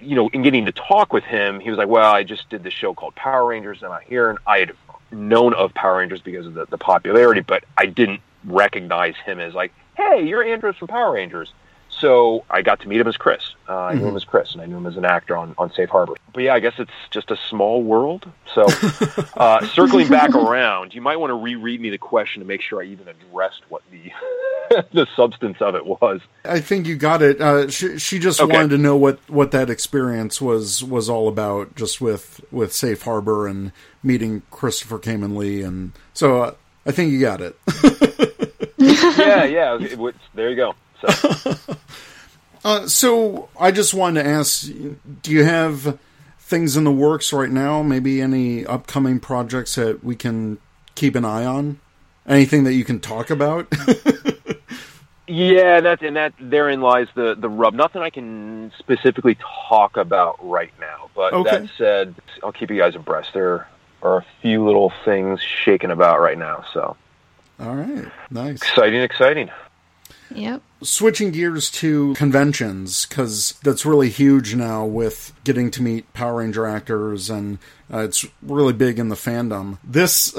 you 0.00 0.16
know, 0.16 0.28
in 0.28 0.42
getting 0.42 0.66
to 0.66 0.72
talk 0.72 1.12
with 1.12 1.24
him, 1.24 1.60
he 1.60 1.70
was 1.70 1.78
like, 1.78 1.88
"Well, 1.88 2.12
I 2.12 2.24
just 2.24 2.48
did 2.50 2.62
this 2.62 2.74
show 2.74 2.94
called 2.94 3.14
Power 3.14 3.46
Rangers, 3.46 3.82
and 3.82 3.92
I'm 3.92 4.02
here." 4.02 4.28
And 4.30 4.38
I 4.46 4.58
had 4.58 4.72
known 5.10 5.54
of 5.54 5.72
Power 5.74 5.98
Rangers 5.98 6.20
because 6.20 6.46
of 6.46 6.54
the, 6.54 6.66
the 6.66 6.78
popularity, 6.78 7.40
but 7.40 7.64
I 7.78 7.86
didn't 7.86 8.20
recognize 8.44 9.14
him 9.24 9.40
as 9.40 9.54
like, 9.54 9.72
"Hey, 9.96 10.26
you're 10.26 10.42
Andros 10.44 10.76
from 10.76 10.88
Power 10.88 11.12
Rangers." 11.12 11.52
So 12.04 12.44
I 12.50 12.60
got 12.60 12.80
to 12.80 12.88
meet 12.88 13.00
him 13.00 13.08
as 13.08 13.16
Chris. 13.16 13.54
Uh, 13.66 13.72
I 13.72 13.92
mm-hmm. 13.92 14.00
knew 14.00 14.08
him 14.08 14.16
as 14.16 14.24
Chris, 14.24 14.52
and 14.52 14.60
I 14.60 14.66
knew 14.66 14.76
him 14.76 14.84
as 14.84 14.98
an 14.98 15.06
actor 15.06 15.38
on, 15.38 15.54
on 15.56 15.72
Safe 15.72 15.88
Harbor. 15.88 16.12
But 16.34 16.42
yeah, 16.42 16.52
I 16.52 16.60
guess 16.60 16.74
it's 16.76 16.92
just 17.10 17.30
a 17.30 17.36
small 17.48 17.82
world. 17.82 18.30
So 18.54 18.66
uh, 19.38 19.66
circling 19.68 20.08
back 20.08 20.34
around, 20.34 20.94
you 20.94 21.00
might 21.00 21.16
want 21.16 21.30
to 21.30 21.34
reread 21.34 21.80
me 21.80 21.88
the 21.88 21.96
question 21.96 22.40
to 22.40 22.46
make 22.46 22.60
sure 22.60 22.82
I 22.82 22.84
even 22.88 23.08
addressed 23.08 23.62
what 23.70 23.80
the 23.90 24.12
the 24.92 25.06
substance 25.16 25.62
of 25.62 25.76
it 25.76 25.86
was. 25.86 26.20
I 26.44 26.60
think 26.60 26.86
you 26.86 26.96
got 26.96 27.22
it. 27.22 27.40
Uh, 27.40 27.70
she, 27.70 27.98
she 27.98 28.18
just 28.18 28.38
okay. 28.38 28.52
wanted 28.52 28.68
to 28.72 28.78
know 28.78 28.96
what, 28.96 29.18
what 29.30 29.50
that 29.52 29.70
experience 29.70 30.42
was 30.42 30.84
was 30.84 31.08
all 31.08 31.26
about, 31.26 31.74
just 31.74 32.02
with 32.02 32.44
with 32.52 32.74
Safe 32.74 33.00
Harbor 33.00 33.46
and 33.46 33.72
meeting 34.02 34.42
Christopher 34.50 34.98
Khayman 34.98 35.38
Lee, 35.38 35.62
and 35.62 35.92
so 36.12 36.42
uh, 36.42 36.54
I 36.84 36.92
think 36.92 37.12
you 37.12 37.20
got 37.22 37.40
it. 37.40 37.58
yeah, 38.76 39.44
yeah. 39.44 39.78
It, 39.80 40.14
there 40.34 40.50
you 40.50 40.56
go. 40.56 40.74
So. 41.08 41.56
uh, 42.64 42.86
so 42.86 43.48
I 43.58 43.70
just 43.70 43.94
wanted 43.94 44.22
to 44.22 44.28
ask: 44.28 44.68
Do 45.22 45.30
you 45.30 45.44
have 45.44 45.98
things 46.38 46.76
in 46.76 46.84
the 46.84 46.92
works 46.92 47.32
right 47.32 47.50
now? 47.50 47.82
Maybe 47.82 48.20
any 48.20 48.66
upcoming 48.66 49.18
projects 49.18 49.74
that 49.76 50.04
we 50.04 50.14
can 50.14 50.58
keep 50.94 51.14
an 51.14 51.24
eye 51.24 51.44
on? 51.44 51.80
Anything 52.26 52.64
that 52.64 52.74
you 52.74 52.84
can 52.84 53.00
talk 53.00 53.30
about? 53.30 53.66
yeah, 55.26 55.80
that's 55.80 56.02
and 56.02 56.16
that 56.16 56.34
therein 56.38 56.80
lies 56.80 57.08
the 57.14 57.34
the 57.34 57.48
rub. 57.48 57.74
Nothing 57.74 58.02
I 58.02 58.10
can 58.10 58.72
specifically 58.78 59.36
talk 59.68 59.96
about 59.96 60.38
right 60.46 60.72
now. 60.80 61.10
But 61.14 61.32
okay. 61.32 61.58
that 61.58 61.70
said, 61.76 62.14
I'll 62.42 62.52
keep 62.52 62.70
you 62.70 62.78
guys 62.78 62.94
abreast. 62.94 63.32
There 63.34 63.66
are 64.02 64.18
a 64.18 64.24
few 64.42 64.64
little 64.64 64.92
things 65.04 65.40
shaking 65.40 65.90
about 65.90 66.20
right 66.20 66.38
now. 66.38 66.64
So, 66.72 66.96
all 67.60 67.74
right, 67.74 68.10
nice, 68.30 68.56
exciting, 68.56 69.00
exciting. 69.00 69.50
Yep. 70.34 70.62
Switching 70.82 71.30
gears 71.30 71.70
to 71.72 72.14
conventions, 72.14 73.06
because 73.06 73.54
that's 73.62 73.86
really 73.86 74.08
huge 74.08 74.54
now 74.54 74.84
with 74.84 75.32
getting 75.44 75.70
to 75.72 75.82
meet 75.82 76.12
Power 76.12 76.36
Ranger 76.36 76.66
actors, 76.66 77.30
and 77.30 77.58
uh, 77.92 77.98
it's 77.98 78.26
really 78.42 78.72
big 78.72 78.98
in 78.98 79.08
the 79.08 79.14
fandom. 79.14 79.78
This 79.84 80.34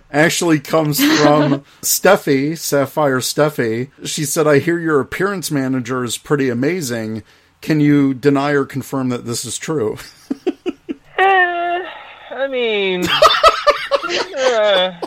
actually 0.12 0.60
comes 0.60 0.98
from 0.98 1.60
Steffi, 1.82 2.56
Sapphire 2.58 3.20
Steffi. 3.20 3.90
She 4.04 4.24
said, 4.24 4.46
I 4.46 4.58
hear 4.58 4.78
your 4.78 5.00
appearance 5.00 5.50
manager 5.50 6.04
is 6.04 6.18
pretty 6.18 6.50
amazing. 6.50 7.22
Can 7.60 7.80
you 7.80 8.12
deny 8.14 8.50
or 8.52 8.64
confirm 8.66 9.08
that 9.08 9.24
this 9.24 9.44
is 9.44 9.56
true? 9.58 9.96
uh, 10.46 10.52
I 12.30 12.48
mean. 12.50 13.04
uh, 14.38 15.00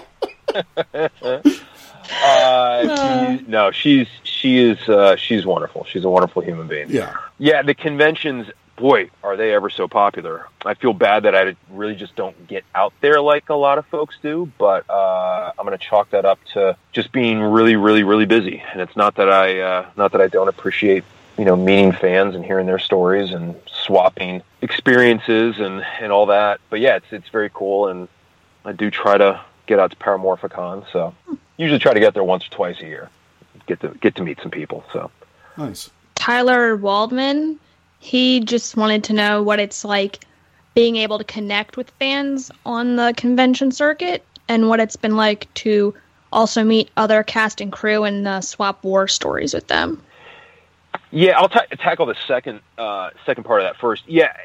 uh, 2.11 3.37
no, 3.47 3.71
she's 3.71 4.07
she 4.23 4.57
is 4.57 4.77
uh, 4.89 5.15
she's 5.15 5.45
wonderful. 5.45 5.85
She's 5.85 6.03
a 6.03 6.09
wonderful 6.09 6.41
human 6.41 6.67
being. 6.67 6.89
Yeah, 6.89 7.15
yeah. 7.37 7.61
The 7.61 7.73
conventions, 7.73 8.47
boy, 8.75 9.09
are 9.23 9.35
they 9.35 9.53
ever 9.53 9.69
so 9.69 9.87
popular. 9.87 10.47
I 10.65 10.73
feel 10.73 10.93
bad 10.93 11.23
that 11.23 11.35
I 11.35 11.55
really 11.69 11.95
just 11.95 12.15
don't 12.15 12.47
get 12.47 12.63
out 12.75 12.93
there 13.01 13.21
like 13.21 13.49
a 13.49 13.55
lot 13.55 13.77
of 13.77 13.85
folks 13.87 14.15
do. 14.21 14.51
But 14.57 14.89
uh, 14.89 15.51
I'm 15.57 15.65
going 15.65 15.77
to 15.77 15.83
chalk 15.83 16.11
that 16.11 16.25
up 16.25 16.39
to 16.53 16.77
just 16.91 17.11
being 17.11 17.41
really, 17.41 17.75
really, 17.75 18.03
really 18.03 18.25
busy. 18.25 18.63
And 18.71 18.81
it's 18.81 18.95
not 18.95 19.15
that 19.15 19.29
I 19.29 19.59
uh, 19.59 19.89
not 19.95 20.11
that 20.13 20.21
I 20.21 20.27
don't 20.27 20.47
appreciate 20.47 21.03
you 21.37 21.45
know 21.45 21.55
meeting 21.55 21.91
fans 21.91 22.35
and 22.35 22.43
hearing 22.43 22.65
their 22.65 22.79
stories 22.79 23.31
and 23.31 23.55
swapping 23.65 24.41
experiences 24.61 25.59
and 25.59 25.83
and 25.99 26.11
all 26.11 26.27
that. 26.27 26.59
But 26.69 26.79
yeah, 26.79 26.97
it's 26.97 27.11
it's 27.11 27.29
very 27.29 27.49
cool, 27.53 27.87
and 27.87 28.07
I 28.65 28.71
do 28.71 28.91
try 28.91 29.17
to 29.17 29.41
get 29.65 29.79
out 29.79 29.91
to 29.91 29.97
Power 29.97 30.17
Morphicon. 30.17 30.85
So 30.91 31.13
usually 31.57 31.79
try 31.79 31.93
to 31.93 31.99
get 31.99 32.13
there 32.13 32.23
once 32.23 32.45
or 32.45 32.49
twice 32.49 32.79
a 32.81 32.85
year. 32.85 33.09
Get 33.65 33.81
to 33.81 33.89
get 34.01 34.15
to 34.15 34.23
meet 34.23 34.39
some 34.41 34.51
people. 34.51 34.83
So 34.93 35.11
nice. 35.57 35.89
Tyler 36.15 36.75
Waldman, 36.77 37.59
he 37.99 38.39
just 38.39 38.77
wanted 38.77 39.03
to 39.05 39.13
know 39.13 39.43
what 39.43 39.59
it's 39.59 39.83
like 39.83 40.23
being 40.73 40.95
able 40.95 41.17
to 41.17 41.23
connect 41.23 41.75
with 41.75 41.89
fans 41.99 42.51
on 42.65 42.95
the 42.95 43.13
convention 43.17 43.71
circuit 43.71 44.23
and 44.47 44.69
what 44.69 44.79
it's 44.79 44.95
been 44.95 45.15
like 45.15 45.51
to 45.55 45.93
also 46.31 46.63
meet 46.63 46.89
other 46.97 47.23
cast 47.23 47.61
and 47.61 47.71
crew 47.71 48.03
and 48.03 48.27
uh, 48.27 48.41
swap 48.41 48.83
war 48.83 49.07
stories 49.07 49.53
with 49.53 49.67
them. 49.67 50.01
Yeah, 51.11 51.37
I'll 51.37 51.49
t- 51.49 51.59
tackle 51.79 52.05
the 52.05 52.15
second 52.27 52.61
uh, 52.77 53.11
second 53.25 53.43
part 53.43 53.61
of 53.61 53.67
that 53.67 53.77
first. 53.79 54.03
Yeah, 54.07 54.35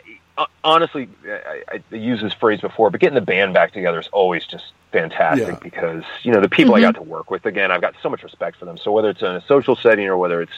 honestly, 0.65 1.09
I, 1.27 1.63
I 1.91 1.95
used 1.95 2.23
this 2.23 2.33
phrase 2.33 2.61
before, 2.61 2.91
but 2.91 3.01
getting 3.01 3.15
the 3.15 3.21
band 3.21 3.55
back 3.55 3.73
together 3.73 4.01
is 4.01 4.09
always 4.13 4.45
just 4.45 4.73
fantastic 4.91 5.49
yeah. 5.49 5.59
because 5.63 6.05
you 6.23 6.33
know 6.33 6.41
the 6.41 6.49
people 6.49 6.75
mm-hmm. 6.75 6.85
I 6.85 6.93
got 6.93 6.95
to 6.97 7.03
work 7.03 7.31
with. 7.31 7.47
Again, 7.47 7.71
I've 7.71 7.81
got 7.81 7.95
so 8.03 8.09
much 8.09 8.23
respect 8.23 8.57
for 8.59 8.65
them. 8.65 8.79
So 8.79 8.93
whether 8.93 9.11
it's 9.11 9.23
in 9.23 9.29
a 9.29 9.43
social 9.47 9.77
setting 9.77 10.07
or 10.07 10.17
whether 10.17 10.41
it's 10.43 10.53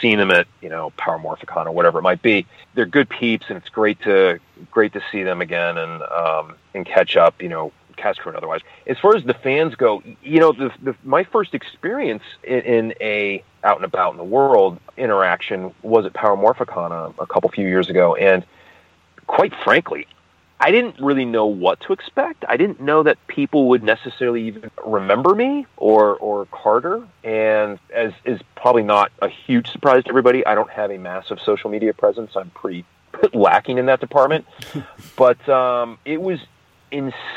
seeing 0.00 0.18
them 0.18 0.30
at 0.30 0.46
you 0.60 0.68
know 0.68 0.90
Power 0.90 1.18
Morphicon 1.18 1.66
or 1.66 1.72
whatever 1.72 1.98
it 1.98 2.02
might 2.02 2.22
be, 2.22 2.46
they're 2.74 2.86
good 2.86 3.08
peeps, 3.08 3.46
and 3.48 3.56
it's 3.56 3.68
great 3.68 4.00
to 4.02 4.38
great 4.70 4.92
to 4.94 5.02
see 5.10 5.22
them 5.22 5.40
again 5.40 5.78
and 5.78 6.02
um, 6.02 6.54
and 6.74 6.86
catch 6.86 7.16
up. 7.16 7.42
You 7.42 7.48
know, 7.48 7.72
cast 7.98 8.20
crew 8.20 8.30
and 8.30 8.36
otherwise. 8.36 8.62
As 8.86 8.98
far 8.98 9.14
as 9.14 9.24
the 9.24 9.34
fans 9.34 9.74
go, 9.74 10.02
you 10.22 10.40
know, 10.40 10.52
the, 10.52 10.72
the, 10.80 10.94
my 11.04 11.24
first 11.24 11.54
experience 11.54 12.22
in, 12.42 12.60
in, 12.60 12.94
a 13.00 13.42
out 13.64 13.76
and 13.76 13.84
about 13.84 14.12
in 14.12 14.16
the 14.16 14.24
world 14.24 14.78
interaction 14.96 15.74
was 15.82 16.06
at 16.06 16.14
Power 16.14 16.36
Morphicon 16.36 16.92
a, 16.92 17.22
a 17.22 17.26
couple 17.26 17.50
few 17.50 17.66
years 17.66 17.90
ago, 17.90 18.14
and 18.14 18.44
quite 19.28 19.54
frankly, 19.62 20.08
I 20.60 20.72
didn't 20.72 20.98
really 20.98 21.24
know 21.24 21.46
what 21.46 21.78
to 21.82 21.92
expect. 21.92 22.44
I 22.48 22.56
didn't 22.56 22.80
know 22.80 23.04
that 23.04 23.24
people 23.28 23.68
would 23.68 23.84
necessarily 23.84 24.48
even 24.48 24.72
remember 24.84 25.36
me 25.36 25.66
or 25.76 26.16
or 26.16 26.46
Carter. 26.46 27.06
And 27.22 27.78
as 27.94 28.12
is 28.24 28.40
probably 28.56 28.82
not 28.82 29.12
a 29.22 29.28
huge 29.28 29.70
surprise 29.70 30.02
to 30.04 30.08
everybody, 30.08 30.44
I 30.44 30.56
don't 30.56 30.70
have 30.70 30.90
a 30.90 30.98
massive 30.98 31.40
social 31.40 31.70
media 31.70 31.94
presence. 31.94 32.34
I'm 32.34 32.50
pretty 32.50 32.84
lacking 33.32 33.78
in 33.78 33.86
that 33.86 34.00
department. 34.00 34.46
but 35.16 35.48
um, 35.48 35.96
it 36.04 36.20
was 36.20 36.40
insanely 36.90 37.28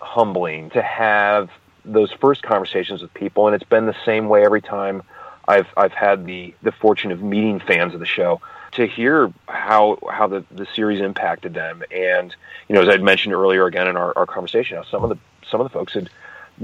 humbling 0.00 0.70
to 0.70 0.82
have 0.82 1.48
those 1.84 2.10
first 2.10 2.42
conversations 2.42 3.02
with 3.02 3.14
people, 3.14 3.46
and 3.46 3.54
it's 3.54 3.62
been 3.62 3.86
the 3.86 3.94
same 4.04 4.28
way 4.28 4.44
every 4.44 4.62
time 4.62 5.04
I've 5.46 5.68
I've 5.76 5.92
had 5.92 6.26
the 6.26 6.54
the 6.62 6.72
fortune 6.72 7.12
of 7.12 7.22
meeting 7.22 7.60
fans 7.60 7.94
of 7.94 8.00
the 8.00 8.06
show 8.06 8.40
to 8.72 8.86
hear 8.86 9.32
how 9.48 9.98
how 10.10 10.26
the, 10.26 10.44
the 10.50 10.66
series 10.74 11.00
impacted 11.00 11.54
them. 11.54 11.82
And 11.90 12.34
you 12.68 12.74
know, 12.74 12.82
as 12.82 12.88
I'd 12.88 13.02
mentioned 13.02 13.34
earlier 13.34 13.66
again 13.66 13.88
in 13.88 13.96
our, 13.96 14.12
our 14.16 14.26
conversation, 14.26 14.76
how 14.76 14.84
some 14.84 15.04
of 15.04 15.10
the 15.10 15.18
some 15.48 15.60
of 15.60 15.64
the 15.64 15.70
folks 15.70 15.94
had 15.94 16.10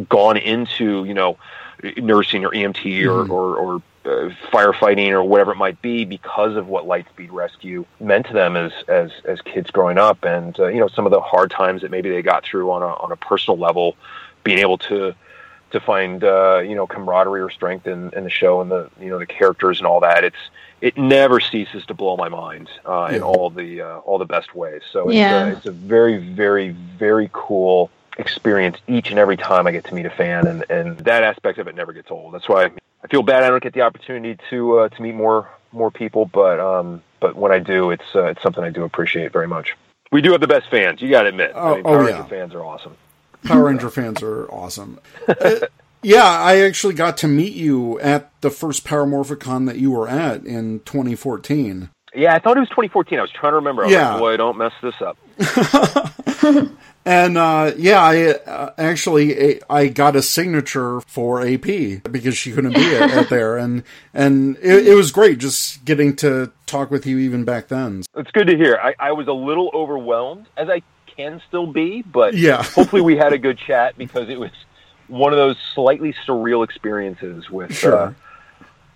gone 0.08 0.36
into 0.36 1.04
you 1.04 1.14
know 1.14 1.36
nursing 1.96 2.44
or 2.44 2.50
EMT 2.50 3.04
or 3.06 3.24
mm-hmm. 3.24 3.32
or, 3.32 3.56
or 3.56 3.82
uh, 4.04 4.30
firefighting 4.50 5.10
or 5.10 5.22
whatever 5.22 5.52
it 5.52 5.56
might 5.56 5.80
be 5.80 6.04
because 6.04 6.56
of 6.56 6.66
what 6.66 6.84
Lightspeed 6.86 7.28
Rescue 7.30 7.84
meant 8.00 8.26
to 8.26 8.32
them 8.32 8.56
as 8.56 8.72
as 8.88 9.12
as 9.24 9.40
kids 9.42 9.70
growing 9.70 9.98
up, 9.98 10.24
and 10.24 10.58
uh, 10.58 10.66
you 10.66 10.80
know 10.80 10.88
some 10.88 11.06
of 11.06 11.12
the 11.12 11.20
hard 11.20 11.50
times 11.50 11.82
that 11.82 11.90
maybe 11.90 12.10
they 12.10 12.22
got 12.22 12.44
through 12.44 12.70
on 12.70 12.82
a 12.82 12.86
on 12.86 13.12
a 13.12 13.16
personal 13.16 13.58
level, 13.58 13.96
being 14.44 14.58
able 14.58 14.78
to 14.78 15.14
to 15.70 15.80
find 15.80 16.24
uh, 16.24 16.58
you 16.58 16.74
know 16.74 16.86
camaraderie 16.86 17.40
or 17.40 17.50
strength 17.50 17.86
in, 17.86 18.10
in 18.14 18.24
the 18.24 18.30
show 18.30 18.60
and 18.60 18.70
the 18.70 18.90
you 19.00 19.08
know 19.08 19.18
the 19.18 19.26
characters 19.26 19.78
and 19.78 19.86
all 19.86 20.00
that. 20.00 20.24
It's 20.24 20.50
it 20.82 20.98
never 20.98 21.38
ceases 21.38 21.86
to 21.86 21.94
blow 21.94 22.16
my 22.16 22.28
mind 22.28 22.68
uh, 22.84 23.06
yeah. 23.08 23.16
in 23.16 23.22
all 23.22 23.48
the 23.48 23.80
uh, 23.80 23.98
all 23.98 24.18
the 24.18 24.26
best 24.26 24.54
ways. 24.54 24.82
So 24.90 25.08
it's, 25.08 25.14
yeah. 25.14 25.46
it's 25.46 25.64
a 25.64 25.70
very 25.70 26.18
very 26.18 26.70
very 26.70 27.30
cool 27.32 27.90
experience 28.18 28.76
each 28.88 29.10
and 29.10 29.18
every 29.18 29.38
time 29.38 29.66
I 29.66 29.70
get 29.70 29.84
to 29.86 29.94
meet 29.94 30.04
a 30.04 30.10
fan, 30.10 30.46
and, 30.46 30.64
and 30.68 30.98
that 30.98 31.22
aspect 31.22 31.58
of 31.58 31.68
it 31.68 31.74
never 31.74 31.92
gets 31.92 32.10
old. 32.10 32.34
That's 32.34 32.48
why 32.48 32.70
I 33.02 33.06
feel 33.08 33.22
bad 33.22 33.44
I 33.44 33.48
don't 33.48 33.62
get 33.62 33.72
the 33.72 33.82
opportunity 33.82 34.38
to 34.50 34.80
uh, 34.80 34.88
to 34.90 35.02
meet 35.02 35.14
more 35.14 35.48
more 35.70 35.90
people, 35.90 36.26
but 36.26 36.58
um, 36.58 37.00
but 37.20 37.36
when 37.36 37.52
I 37.52 37.60
do, 37.60 37.92
it's 37.92 38.14
uh, 38.14 38.24
it's 38.24 38.42
something 38.42 38.64
I 38.64 38.70
do 38.70 38.82
appreciate 38.82 39.32
very 39.32 39.48
much. 39.48 39.76
We 40.10 40.20
do 40.20 40.32
have 40.32 40.42
the 40.42 40.48
best 40.48 40.68
fans. 40.68 41.00
You 41.00 41.08
got 41.08 41.22
to 41.22 41.28
admit. 41.28 41.52
Oh, 41.54 41.60
I 41.60 41.76
mean, 41.76 41.86
oh, 41.86 41.88
Power 41.88 42.02
oh 42.02 42.08
yeah. 42.08 42.24
fans 42.24 42.54
are 42.54 42.64
awesome. 42.64 42.96
Power 43.44 43.64
Ranger 43.64 43.90
fans 43.90 44.22
are 44.22 44.46
awesome. 44.50 45.00
Yeah, 46.02 46.24
I 46.24 46.60
actually 46.60 46.94
got 46.94 47.16
to 47.18 47.28
meet 47.28 47.54
you 47.54 47.98
at 48.00 48.30
the 48.40 48.50
first 48.50 48.84
Power 48.84 49.06
Morphicon 49.06 49.66
that 49.66 49.78
you 49.78 49.92
were 49.92 50.08
at 50.08 50.44
in 50.44 50.80
2014. 50.80 51.90
Yeah, 52.14 52.34
I 52.34 52.40
thought 52.40 52.56
it 52.56 52.60
was 52.60 52.68
2014. 52.70 53.18
I 53.18 53.22
was 53.22 53.30
trying 53.30 53.52
to 53.52 53.56
remember. 53.56 53.84
I 53.84 53.88
yeah. 53.88 54.10
Like, 54.10 54.18
boy, 54.18 54.36
don't 54.36 54.58
mess 54.58 54.72
this 54.82 54.94
up. 55.00 55.16
and 57.06 57.38
uh, 57.38 57.72
yeah, 57.76 58.02
I 58.02 58.26
uh, 58.34 58.72
actually 58.76 59.62
I 59.70 59.88
got 59.88 60.16
a 60.16 60.22
signature 60.22 61.00
for 61.02 61.46
AP 61.46 62.02
because 62.10 62.36
she 62.36 62.52
couldn't 62.52 62.74
be 62.74 62.96
at, 62.96 63.10
at 63.10 63.30
there, 63.30 63.56
and 63.56 63.82
and 64.12 64.56
it, 64.60 64.88
it, 64.88 64.94
was 64.94 65.10
great 65.10 65.38
just 65.38 65.84
getting 65.84 66.14
to 66.16 66.52
talk 66.66 66.90
with 66.90 67.06
you 67.06 67.18
even 67.18 67.44
back 67.44 67.68
then. 67.68 68.02
It's 68.16 68.30
good 68.30 68.48
to 68.48 68.56
hear. 68.56 68.78
I, 68.82 68.94
I 68.98 69.12
was 69.12 69.26
a 69.26 69.32
little 69.32 69.70
overwhelmed, 69.72 70.46
as 70.56 70.68
I 70.68 70.82
can 71.16 71.40
still 71.48 71.66
be, 71.66 72.02
but 72.02 72.34
yeah. 72.34 72.62
hopefully 72.62 73.02
we 73.02 73.16
had 73.16 73.32
a 73.32 73.38
good 73.38 73.58
chat 73.58 73.96
because 73.96 74.28
it 74.28 74.38
was 74.38 74.50
one 75.08 75.32
of 75.32 75.38
those 75.38 75.56
slightly 75.74 76.14
surreal 76.26 76.64
experiences 76.64 77.50
with 77.50 77.74
sure. 77.74 77.96
uh, 77.96 78.14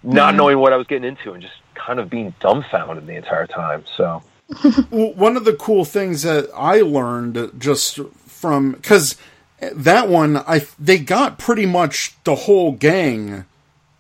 not 0.03 0.29
mm-hmm. 0.29 0.37
knowing 0.37 0.59
what 0.59 0.73
I 0.73 0.77
was 0.77 0.87
getting 0.87 1.09
into 1.09 1.33
and 1.33 1.43
just 1.43 1.55
kind 1.75 1.99
of 1.99 2.09
being 2.11 2.35
dumbfounded 2.41 3.07
the 3.07 3.17
entire 3.17 3.47
time. 3.47 3.85
So, 3.97 4.23
well, 4.91 5.13
one 5.15 5.37
of 5.37 5.45
the 5.45 5.55
cool 5.55 5.85
things 5.85 6.23
that 6.23 6.49
I 6.55 6.81
learned 6.81 7.53
just 7.59 7.99
from 8.27 8.73
because 8.73 9.17
that 9.61 10.09
one, 10.09 10.37
I 10.37 10.67
they 10.79 10.99
got 10.99 11.39
pretty 11.39 11.67
much 11.67 12.15
the 12.25 12.35
whole 12.35 12.73
gang 12.73 13.45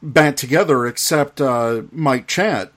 back 0.02 0.36
together 0.36 0.86
except 0.86 1.40
uh, 1.40 1.82
Mike 1.92 2.26
Chat. 2.26 2.72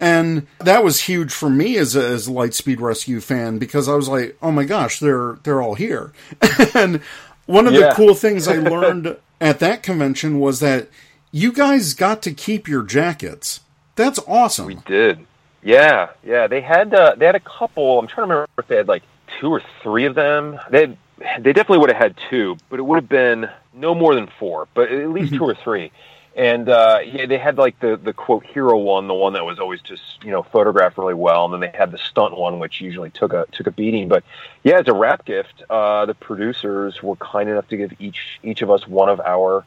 And 0.00 0.46
that 0.60 0.84
was 0.84 1.02
huge 1.02 1.32
for 1.32 1.50
me 1.50 1.76
as 1.76 1.96
a, 1.96 2.06
as 2.06 2.28
a 2.28 2.30
Lightspeed 2.30 2.80
Rescue 2.80 3.20
fan 3.20 3.58
because 3.58 3.88
I 3.88 3.94
was 3.94 4.08
like, 4.08 4.38
oh 4.40 4.52
my 4.52 4.64
gosh, 4.64 5.00
they're 5.00 5.38
they're 5.42 5.60
all 5.60 5.74
here. 5.74 6.12
and 6.74 7.00
one 7.48 7.66
of 7.66 7.72
yeah. 7.72 7.88
the 7.88 7.94
cool 7.94 8.14
things 8.14 8.46
I 8.46 8.56
learned 8.56 9.16
at 9.40 9.58
that 9.60 9.82
convention 9.82 10.38
was 10.38 10.60
that 10.60 10.88
you 11.32 11.50
guys 11.50 11.94
got 11.94 12.22
to 12.22 12.32
keep 12.32 12.68
your 12.68 12.82
jackets. 12.82 13.60
That's 13.96 14.20
awesome. 14.28 14.66
We 14.66 14.74
did. 14.74 15.26
Yeah, 15.62 16.10
yeah. 16.22 16.46
They 16.46 16.60
had 16.60 16.94
uh, 16.94 17.14
they 17.16 17.26
had 17.26 17.34
a 17.34 17.40
couple. 17.40 17.98
I'm 17.98 18.06
trying 18.06 18.28
to 18.28 18.34
remember 18.34 18.48
if 18.58 18.68
they 18.68 18.76
had 18.76 18.86
like 18.86 19.02
two 19.40 19.48
or 19.48 19.62
three 19.82 20.04
of 20.04 20.14
them. 20.14 20.60
They 20.70 20.96
had, 21.22 21.42
they 21.42 21.52
definitely 21.52 21.78
would 21.78 21.90
have 21.90 21.98
had 21.98 22.16
two, 22.30 22.58
but 22.68 22.78
it 22.78 22.82
would 22.82 22.96
have 22.96 23.08
been 23.08 23.48
no 23.74 23.94
more 23.94 24.14
than 24.14 24.28
four, 24.38 24.68
but 24.74 24.92
at 24.92 25.08
least 25.08 25.34
two 25.34 25.44
or 25.44 25.54
three. 25.54 25.90
And 26.38 26.68
uh, 26.68 27.00
yeah, 27.04 27.26
they 27.26 27.36
had 27.36 27.58
like 27.58 27.80
the 27.80 27.96
the 27.96 28.12
quote 28.12 28.46
hero 28.46 28.78
one, 28.78 29.08
the 29.08 29.14
one 29.14 29.32
that 29.32 29.44
was 29.44 29.58
always 29.58 29.82
just 29.82 30.22
you 30.22 30.30
know 30.30 30.44
photographed 30.44 30.96
really 30.96 31.12
well, 31.12 31.44
and 31.44 31.52
then 31.52 31.60
they 31.60 31.76
had 31.76 31.90
the 31.90 31.98
stunt 31.98 32.38
one, 32.38 32.60
which 32.60 32.80
usually 32.80 33.10
took 33.10 33.32
a 33.32 33.46
took 33.50 33.66
a 33.66 33.72
beating. 33.72 34.06
But 34.06 34.22
yeah, 34.62 34.78
as 34.78 34.86
a 34.86 34.92
wrap 34.92 35.24
gift, 35.24 35.64
uh, 35.68 36.06
the 36.06 36.14
producers 36.14 37.02
were 37.02 37.16
kind 37.16 37.48
enough 37.48 37.66
to 37.68 37.76
give 37.76 37.92
each 37.98 38.38
each 38.44 38.62
of 38.62 38.70
us 38.70 38.86
one 38.86 39.08
of 39.08 39.18
our 39.18 39.64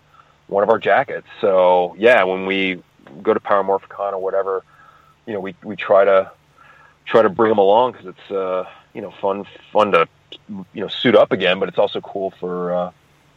one 0.47 0.63
of 0.63 0.69
our 0.69 0.79
jackets. 0.79 1.27
So 1.41 1.93
yeah, 1.99 2.23
when 2.23 2.45
we 2.45 2.81
go 3.21 3.33
to 3.33 3.41
Power 3.41 3.65
Morphicon 3.65 4.13
or 4.13 4.19
whatever, 4.19 4.63
you 5.25 5.33
know, 5.33 5.41
we 5.41 5.53
we 5.65 5.75
try 5.75 6.05
to 6.05 6.31
try 7.03 7.21
to 7.21 7.29
bring 7.29 7.49
them 7.49 7.57
along 7.57 7.91
because 7.91 8.07
it's 8.07 8.31
uh, 8.31 8.65
you 8.93 9.01
know 9.01 9.11
fun 9.11 9.45
fun 9.73 9.91
to 9.91 10.07
you 10.47 10.65
know 10.75 10.87
suit 10.87 11.17
up 11.17 11.33
again, 11.33 11.59
but 11.59 11.67
it's 11.67 11.77
also 11.77 11.99
cool 11.99 12.31
for 12.39 12.73
uh, 12.73 12.91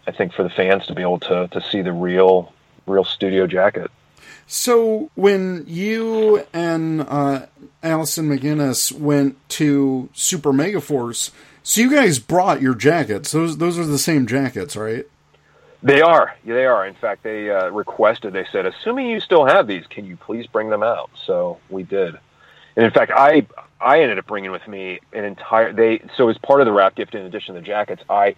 I 0.07 0.13
think 0.13 0.35
for 0.35 0.45
the 0.45 0.51
fans 0.51 0.87
to 0.87 0.95
be 0.95 1.03
able 1.03 1.19
to 1.19 1.49
to 1.49 1.61
see 1.61 1.83
the 1.83 1.93
real 1.93 2.53
real 2.87 3.05
studio 3.05 3.47
jacket. 3.47 3.91
So 4.47 5.11
when 5.15 5.65
you 5.67 6.45
and 6.53 7.01
uh, 7.03 7.47
Alison 7.83 8.29
MacInnis 8.29 8.93
went 8.93 9.37
to 9.51 10.09
Super 10.13 10.53
Mega 10.53 10.81
Force, 10.81 11.31
so 11.63 11.81
you 11.81 11.91
guys 11.91 12.19
brought 12.19 12.61
your 12.61 12.75
jackets. 12.75 13.33
Those 13.33 13.57
those 13.57 13.79
are 13.79 13.87
the 13.87 13.99
same 13.99 14.27
jackets, 14.27 14.77
right? 14.77 15.07
They 15.83 16.01
are. 16.01 16.35
Yeah, 16.45 16.55
they 16.55 16.65
are. 16.65 16.87
In 16.87 16.95
fact, 16.95 17.23
they 17.23 17.51
uh, 17.51 17.69
requested. 17.69 18.33
They 18.33 18.47
said, 18.51 18.67
"Assuming 18.67 19.07
you 19.09 19.21
still 19.21 19.45
have 19.45 19.67
these, 19.67 19.87
can 19.87 20.05
you 20.07 20.17
please 20.17 20.47
bring 20.47 20.71
them 20.71 20.83
out?" 20.83 21.11
So 21.27 21.59
we 21.71 21.83
did. 21.83 22.19
And 22.77 22.85
in 22.85 22.91
fact, 22.91 23.13
I 23.15 23.47
I 23.81 24.01
ended 24.01 24.19
up 24.19 24.27
bringing 24.27 24.51
with 24.51 24.67
me 24.67 25.01
an 25.13 25.25
entire. 25.25 25.73
They 25.73 26.03
so 26.17 26.29
as 26.29 26.39
part 26.39 26.61
of 26.61 26.67
the 26.67 26.73
wrap 26.73 26.95
gift, 26.95 27.15
in 27.15 27.25
addition 27.25 27.55
to 27.55 27.61
the 27.61 27.67
jackets, 27.67 28.03
I 28.09 28.37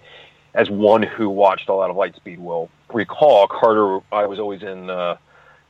as 0.57 0.71
one 0.71 1.03
who 1.03 1.29
watched 1.29 1.69
a 1.69 1.75
lot 1.75 1.91
of 1.91 1.97
Lightspeed 1.97 2.39
will 2.39 2.71
recall, 2.93 3.47
Carter, 3.47 4.01
I 4.11 4.25
was 4.25 4.41
always 4.41 4.63
in 4.63 4.89
uh, 4.89 5.19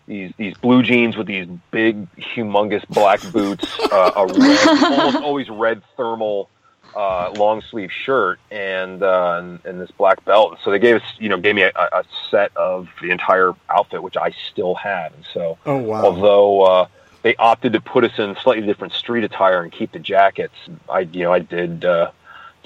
these 0.07 0.33
these 0.39 0.57
blue 0.57 0.83
jeans 0.83 1.17
with 1.17 1.27
these 1.27 1.49
big, 1.73 2.09
humongous 2.15 2.87
black 2.89 3.21
boots, 3.33 3.67
uh, 3.81 4.13
a 4.17 4.27
red, 4.27 4.69
almost 4.85 5.17
always 5.17 5.51
red 5.51 5.83
thermal 5.97 6.49
uh, 6.95 7.33
long 7.37 7.63
sleeve 7.63 7.91
shirt, 7.91 8.39
and, 8.53 9.03
uh, 9.03 9.41
and, 9.41 9.59
and 9.67 9.81
this 9.81 9.91
black 9.91 10.25
belt. 10.25 10.59
So 10.63 10.71
they 10.71 10.79
gave 10.79 10.97
us, 10.97 11.03
you 11.19 11.29
know, 11.29 11.37
gave 11.37 11.57
me 11.57 11.63
a, 11.63 11.73
a, 11.75 12.05
set 12.31 12.57
of 12.57 12.89
the 13.03 13.11
entire 13.11 13.53
outfit, 13.69 14.03
which 14.05 14.17
I 14.17 14.33
still 14.51 14.77
have. 14.77 15.13
And 15.13 15.25
so, 15.35 15.59
oh 15.67 15.79
wow, 15.79 16.05
although 16.05 16.63
uh, 16.63 16.87
they 17.23 17.35
opted 17.37 17.73
to 17.73 17.81
put 17.81 18.05
us 18.05 18.19
in 18.21 18.37
slightly 18.37 18.65
different 18.65 18.93
street 18.93 19.25
attire 19.25 19.63
and 19.63 19.73
keep 19.73 19.91
the 19.91 19.99
jackets, 19.99 20.55
I 20.89 21.01
you 21.01 21.25
know 21.25 21.33
I 21.33 21.41
did. 21.41 21.85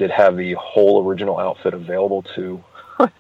Did 0.01 0.11
have 0.13 0.39
the 0.39 0.55
whole 0.55 1.07
original 1.07 1.39
outfit 1.39 1.75
available 1.75 2.23
to 2.35 2.65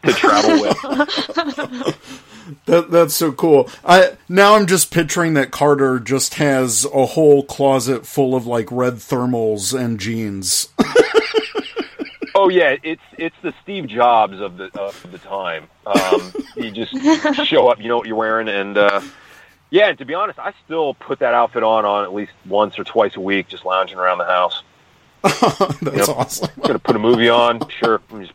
to 0.03 0.12
travel 0.14 0.62
with. 0.62 0.78
that 2.64 2.91
that's 2.91 3.12
so 3.12 3.33
cool. 3.33 3.68
I 3.85 4.16
now 4.31 4.57
I'm 4.57 4.66
just 4.66 4.91
picturing 4.91 5.35
that 5.35 5.51
Carter 5.51 6.01
just 6.01 6.37
has 6.37 6.87
a 6.87 7.05
whole 7.05 7.43
closet 7.45 8.07
full 8.07 8.35
of 8.35 8.47
like 8.47 8.72
red 8.72 8.95
thermals 8.95 9.78
and 9.78 10.01
jeans. 10.01 10.68
oh 12.35 12.49
yeah, 12.49 12.76
it's 12.83 13.03
it's 13.18 13.37
the 13.43 13.53
Steve 13.62 13.87
Jobs 13.87 14.41
of 14.41 14.57
the 14.57 14.70
of 14.81 15.12
the 15.12 15.18
time. 15.18 15.68
Um, 15.85 16.33
you 16.57 16.70
just 16.70 16.97
show 17.47 17.68
up, 17.68 17.78
you 17.78 17.89
know 17.89 17.99
what 17.99 18.07
you're 18.07 18.16
wearing, 18.16 18.49
and 18.49 18.78
uh, 18.78 19.03
yeah. 19.68 19.91
And 19.91 19.99
to 19.99 20.07
be 20.07 20.14
honest, 20.14 20.39
I 20.39 20.55
still 20.64 20.95
put 20.95 21.18
that 21.18 21.35
outfit 21.35 21.62
on 21.62 21.85
on 21.85 22.05
at 22.05 22.14
least 22.14 22.33
once 22.47 22.78
or 22.78 22.85
twice 22.85 23.16
a 23.16 23.20
week, 23.20 23.49
just 23.49 23.66
lounging 23.66 23.99
around 23.99 24.16
the 24.16 24.24
house. 24.24 24.62
That's 25.22 25.82
you 25.82 25.92
know, 25.92 26.14
awesome. 26.14 26.50
Gonna 26.62 26.78
put 26.78 26.96
a 26.96 26.98
movie 26.98 27.28
on, 27.28 27.60
sure. 27.68 28.00
Just 28.10 28.32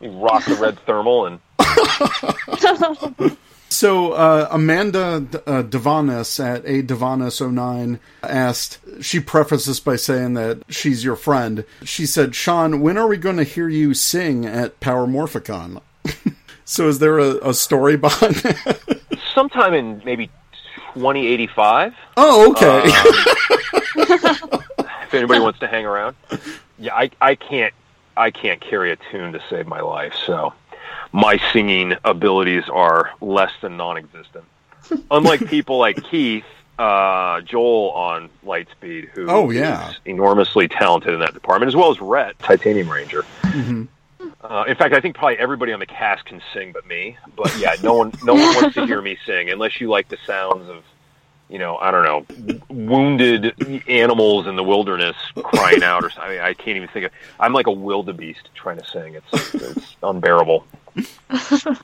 rock 0.00 0.44
the 0.44 0.54
red 0.54 0.78
thermal 0.80 1.26
and. 1.26 1.40
So 3.72 4.12
uh, 4.12 4.48
Amanda 4.50 5.24
uh, 5.46 5.62
Devanis 5.62 6.44
at 6.44 6.64
a 6.66 6.82
Devanis09 6.82 8.00
asked. 8.22 8.78
She 9.00 9.20
prefaced 9.20 9.68
this 9.68 9.78
by 9.78 9.94
saying 9.94 10.34
that 10.34 10.64
she's 10.68 11.04
your 11.04 11.14
friend. 11.14 11.64
She 11.84 12.04
said, 12.04 12.34
"Sean, 12.34 12.80
when 12.80 12.98
are 12.98 13.06
we 13.06 13.16
going 13.16 13.36
to 13.36 13.44
hear 13.44 13.68
you 13.68 13.94
sing 13.94 14.44
at 14.44 14.80
Power 14.80 15.06
Morphicon?" 15.06 15.80
so 16.64 16.88
is 16.88 16.98
there 16.98 17.20
a, 17.20 17.50
a 17.50 17.54
story 17.54 17.96
behind 17.96 18.34
that? 18.36 19.00
Sometime 19.34 19.72
in 19.72 20.02
maybe 20.04 20.26
2085. 20.94 21.94
Oh, 22.16 22.50
okay. 22.50 22.82
Uh, 23.96 24.79
if 25.10 25.14
anybody 25.14 25.40
wants 25.48 25.58
to 25.60 25.66
hang 25.66 25.84
around. 25.86 26.14
Yeah, 26.78 26.94
I 26.94 27.10
I 27.20 27.34
can't 27.34 27.74
I 28.16 28.30
can't 28.30 28.60
carry 28.60 28.92
a 28.92 28.96
tune 29.10 29.32
to 29.32 29.42
save 29.50 29.66
my 29.66 29.80
life, 29.80 30.14
so 30.26 30.52
my 31.12 31.40
singing 31.52 31.96
abilities 32.04 32.64
are 32.68 33.10
less 33.20 33.50
than 33.60 33.76
non-existent. 33.76 34.44
Unlike 35.10 35.46
people 35.48 35.78
like 35.78 36.02
Keith, 36.04 36.44
uh, 36.78 37.40
Joel 37.42 37.90
on 37.90 38.30
Lightspeed, 38.44 39.08
who 39.10 39.26
Oh, 39.28 39.50
yeah. 39.50 39.90
is 39.90 39.96
enormously 40.04 40.68
talented 40.68 41.12
in 41.12 41.20
that 41.20 41.34
department, 41.34 41.68
as 41.68 41.76
well 41.76 41.90
as 41.90 42.00
Rhett, 42.00 42.38
Titanium 42.38 42.88
Ranger. 42.90 43.24
Uh, 44.42 44.64
in 44.66 44.74
fact, 44.76 44.94
I 44.94 45.00
think 45.00 45.16
probably 45.16 45.36
everybody 45.38 45.72
on 45.72 45.80
the 45.80 45.86
cast 45.86 46.24
can 46.24 46.40
sing 46.54 46.72
but 46.72 46.86
me. 46.86 47.16
But 47.36 47.54
yeah, 47.58 47.74
no 47.82 47.94
one 47.94 48.12
no 48.24 48.34
one 48.34 48.42
wants 48.56 48.74
to 48.76 48.86
hear 48.86 49.02
me 49.02 49.18
sing 49.26 49.50
unless 49.50 49.80
you 49.80 49.88
like 49.90 50.08
the 50.08 50.18
sounds 50.26 50.68
of, 50.68 50.82
you 51.50 51.58
know, 51.58 51.76
I 51.78 51.90
don't 51.90 52.04
know, 52.04 52.24
wounded 52.68 53.82
animals 53.88 54.46
in 54.46 54.54
the 54.54 54.62
wilderness 54.62 55.16
crying 55.42 55.82
out 55.82 56.04
or 56.04 56.10
something. 56.10 56.30
I, 56.30 56.34
mean, 56.34 56.40
I 56.40 56.54
can't 56.54 56.76
even 56.76 56.88
think 56.88 57.06
of. 57.06 57.12
I'm 57.40 57.52
like 57.52 57.66
a 57.66 57.72
wildebeest 57.72 58.48
trying 58.54 58.78
to 58.78 58.86
sing. 58.86 59.14
It's 59.14 59.54
it's 59.54 59.96
unbearable. 60.02 60.64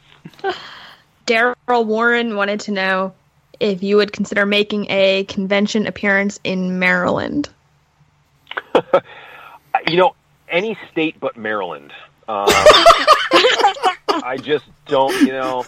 Daryl 1.27 1.85
Warren 1.85 2.37
wanted 2.37 2.61
to 2.61 2.71
know 2.71 3.13
if 3.59 3.83
you 3.83 3.97
would 3.97 4.13
consider 4.13 4.47
making 4.47 4.87
a 4.89 5.25
convention 5.25 5.87
appearance 5.87 6.39
in 6.45 6.79
Maryland. 6.79 7.49
You 9.89 9.99
know, 9.99 10.17
any 10.49 10.77
state 10.91 11.21
but 11.21 11.37
Maryland. 11.37 11.93
Um, 12.29 12.47
I 12.49 14.39
just 14.43 14.65
don't, 14.87 15.15
you 15.21 15.33
know, 15.33 15.65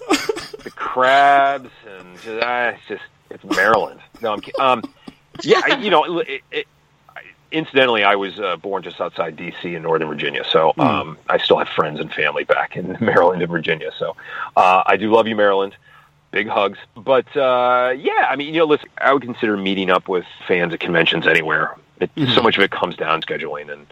the 0.65 0.73
crabs 0.75 1.71
and 1.87 2.15
just, 2.15 2.27
it's 2.27 2.81
just 2.89 3.03
it's 3.31 3.45
Maryland. 3.45 4.01
No, 4.21 4.35
I'm 4.35 4.43
um, 4.59 4.95
yeah, 5.43 5.79
you 5.79 5.91
know, 5.91 6.19
it, 6.21 6.43
it, 6.51 6.67
incidentally, 7.53 8.05
I 8.05 8.17
was 8.17 8.39
uh, 8.39 8.57
born 8.57 8.83
just 8.83 9.01
outside 9.01 9.37
D.C. 9.37 9.75
in 9.75 9.83
Northern 9.83 10.09
Virginia, 10.09 10.45
so 10.51 10.73
um, 10.79 11.19
I 11.29 11.39
still 11.39 11.59
have 11.59 11.69
friends 11.69 12.01
and 12.01 12.13
family 12.13 12.45
back 12.45 12.77
in 12.77 12.97
Maryland 13.01 13.43
and 13.43 13.51
Virginia. 13.51 13.91
So 13.99 14.17
uh, 14.57 14.83
I 14.87 14.97
do 14.97 15.13
love 15.13 15.27
you, 15.27 15.37
Maryland. 15.37 15.77
Big 16.31 16.47
hugs, 16.47 16.79
but 16.95 17.35
uh, 17.37 17.95
yeah, 17.97 18.27
I 18.29 18.37
mean, 18.37 18.53
you 18.53 18.61
know, 18.61 18.67
listen, 18.67 18.89
I 18.99 19.15
would 19.15 19.23
consider 19.23 19.57
meeting 19.57 19.89
up 19.89 20.09
with 20.09 20.27
fans 20.47 20.75
at 20.75 20.81
conventions 20.81 21.27
anywhere. 21.27 21.75
It, 22.01 22.11
So 22.35 22.43
much 22.43 22.59
of 22.59 22.63
it 22.63 22.71
comes 22.71 22.97
down 22.97 23.21
to 23.21 23.27
scheduling 23.27 23.73
and 23.73 23.87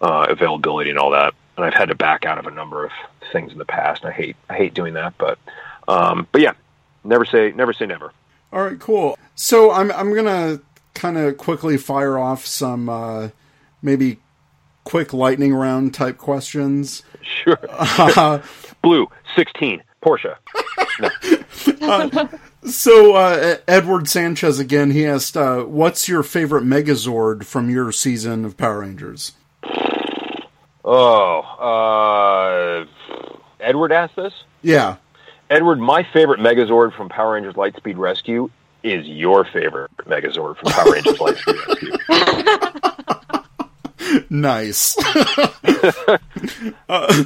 uh, 0.00 0.26
availability 0.28 0.90
and 0.90 0.98
all 0.98 1.10
that. 1.10 1.32
And 1.56 1.64
I've 1.64 1.74
had 1.74 1.88
to 1.88 1.94
back 1.94 2.24
out 2.24 2.38
of 2.38 2.46
a 2.46 2.50
number 2.50 2.84
of 2.84 2.90
things 3.32 3.52
in 3.52 3.58
the 3.58 3.64
past. 3.64 4.04
I 4.04 4.10
hate 4.10 4.36
I 4.50 4.56
hate 4.56 4.74
doing 4.74 4.94
that, 4.94 5.14
but 5.16 5.38
um, 5.86 6.26
but 6.32 6.40
yeah, 6.40 6.54
never 7.04 7.24
say 7.24 7.52
never 7.52 7.72
say 7.72 7.86
never. 7.86 8.12
All 8.54 8.62
right, 8.62 8.78
cool. 8.78 9.18
So 9.34 9.72
I'm 9.72 9.90
I'm 9.90 10.14
gonna 10.14 10.60
kind 10.94 11.18
of 11.18 11.36
quickly 11.36 11.76
fire 11.76 12.16
off 12.16 12.46
some 12.46 12.88
uh, 12.88 13.30
maybe 13.82 14.20
quick 14.84 15.12
lightning 15.12 15.52
round 15.52 15.92
type 15.92 16.18
questions. 16.18 17.02
Sure. 17.20 17.58
Uh, 17.68 18.40
Blue 18.82 19.08
sixteen 19.34 19.82
Porsche. 20.04 20.36
so 22.70 23.14
uh, 23.16 23.56
Edward 23.66 24.08
Sanchez 24.08 24.60
again. 24.60 24.92
He 24.92 25.04
asked, 25.04 25.36
uh, 25.36 25.64
"What's 25.64 26.08
your 26.08 26.22
favorite 26.22 26.62
Megazord 26.62 27.44
from 27.44 27.68
your 27.68 27.90
season 27.90 28.44
of 28.44 28.56
Power 28.56 28.82
Rangers?" 28.82 29.32
Oh, 30.84 31.40
uh, 31.58 32.86
Edward 33.58 33.90
asked 33.90 34.14
this. 34.14 34.44
Yeah. 34.62 34.98
Edward, 35.50 35.78
my 35.78 36.06
favorite 36.12 36.40
Megazord 36.40 36.96
from 36.96 37.08
Power 37.08 37.32
Rangers 37.34 37.54
Lightspeed 37.54 37.96
Rescue 37.98 38.50
is 38.82 39.06
your 39.06 39.44
favorite 39.44 39.90
Megazord 39.98 40.56
from 40.56 40.72
Power 40.72 40.92
Rangers 40.92 41.18
Lightspeed 41.18 41.68
Rescue. 41.68 42.40
Nice. 44.30 44.96
uh, 46.88 47.24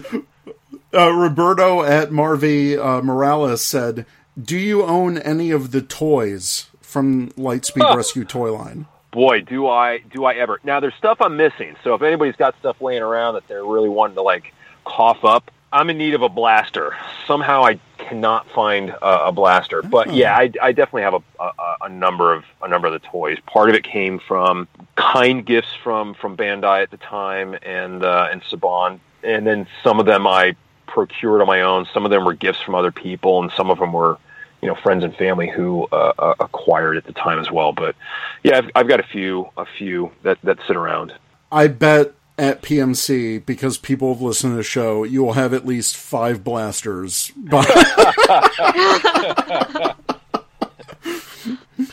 uh, 0.94 1.10
Roberto 1.12 1.82
at 1.82 2.10
Marvy 2.10 2.78
uh, 2.78 3.02
Morales 3.02 3.62
said, 3.62 4.06
"Do 4.40 4.56
you 4.56 4.84
own 4.84 5.18
any 5.18 5.50
of 5.50 5.70
the 5.72 5.82
toys 5.82 6.66
from 6.80 7.30
Lightspeed 7.30 7.94
Rescue 7.96 8.24
toy 8.24 8.52
line?" 8.52 8.86
Boy, 9.10 9.40
do 9.40 9.66
I 9.66 9.98
do 9.98 10.24
I 10.24 10.34
ever. 10.34 10.60
Now 10.64 10.80
there's 10.80 10.94
stuff 10.94 11.18
I'm 11.20 11.36
missing. 11.36 11.76
So 11.84 11.94
if 11.94 12.02
anybody's 12.02 12.36
got 12.36 12.54
stuff 12.58 12.80
laying 12.80 13.02
around 13.02 13.34
that 13.34 13.48
they're 13.48 13.64
really 13.64 13.88
wanting 13.88 14.16
to 14.16 14.22
like 14.22 14.54
cough 14.84 15.24
up, 15.24 15.50
I'm 15.72 15.90
in 15.90 15.98
need 15.98 16.14
of 16.14 16.22
a 16.22 16.28
blaster. 16.28 16.96
Somehow 17.26 17.64
I 17.64 17.78
cannot 17.98 18.48
find 18.50 18.90
a, 18.90 19.26
a 19.26 19.32
blaster. 19.32 19.82
But 19.82 20.12
yeah, 20.14 20.34
I, 20.36 20.50
I 20.62 20.72
definitely 20.72 21.02
have 21.02 21.14
a, 21.14 21.22
a, 21.42 21.76
a 21.82 21.88
number 21.88 22.32
of 22.32 22.44
a 22.62 22.68
number 22.68 22.86
of 22.86 22.94
the 22.94 23.06
toys. 23.06 23.38
Part 23.46 23.68
of 23.68 23.74
it 23.74 23.84
came 23.84 24.18
from 24.18 24.66
kind 24.96 25.44
gifts 25.44 25.74
from 25.82 26.14
from 26.14 26.36
Bandai 26.36 26.82
at 26.82 26.90
the 26.90 26.96
time 26.96 27.56
and 27.62 28.02
uh, 28.02 28.28
and 28.30 28.42
Saban, 28.42 29.00
and 29.22 29.46
then 29.46 29.66
some 29.82 30.00
of 30.00 30.06
them 30.06 30.26
I 30.26 30.56
procured 30.86 31.40
on 31.40 31.46
my 31.46 31.60
own. 31.60 31.86
Some 31.92 32.04
of 32.04 32.10
them 32.10 32.24
were 32.24 32.34
gifts 32.34 32.60
from 32.60 32.74
other 32.74 32.90
people, 32.90 33.42
and 33.42 33.52
some 33.52 33.70
of 33.70 33.78
them 33.78 33.92
were 33.92 34.18
you 34.62 34.68
know 34.68 34.74
friends 34.74 35.04
and 35.04 35.14
family 35.16 35.48
who 35.48 35.86
uh, 35.92 36.12
uh, 36.18 36.34
acquired 36.40 36.96
at 36.96 37.04
the 37.04 37.12
time 37.12 37.38
as 37.38 37.50
well. 37.50 37.72
But 37.72 37.94
yeah, 38.42 38.58
I've, 38.58 38.70
I've 38.74 38.88
got 38.88 39.00
a 39.00 39.04
few 39.04 39.50
a 39.56 39.66
few 39.66 40.12
that 40.22 40.38
that 40.44 40.58
sit 40.66 40.76
around. 40.76 41.12
I 41.52 41.68
bet 41.68 42.12
at 42.38 42.62
PMC 42.62 43.44
because 43.44 43.76
people 43.76 44.12
have 44.14 44.22
listened 44.22 44.52
to 44.52 44.56
the 44.56 44.62
show, 44.62 45.04
you 45.04 45.22
will 45.22 45.32
have 45.34 45.52
at 45.52 45.66
least 45.66 45.96
five 45.96 46.44
blasters. 46.44 47.32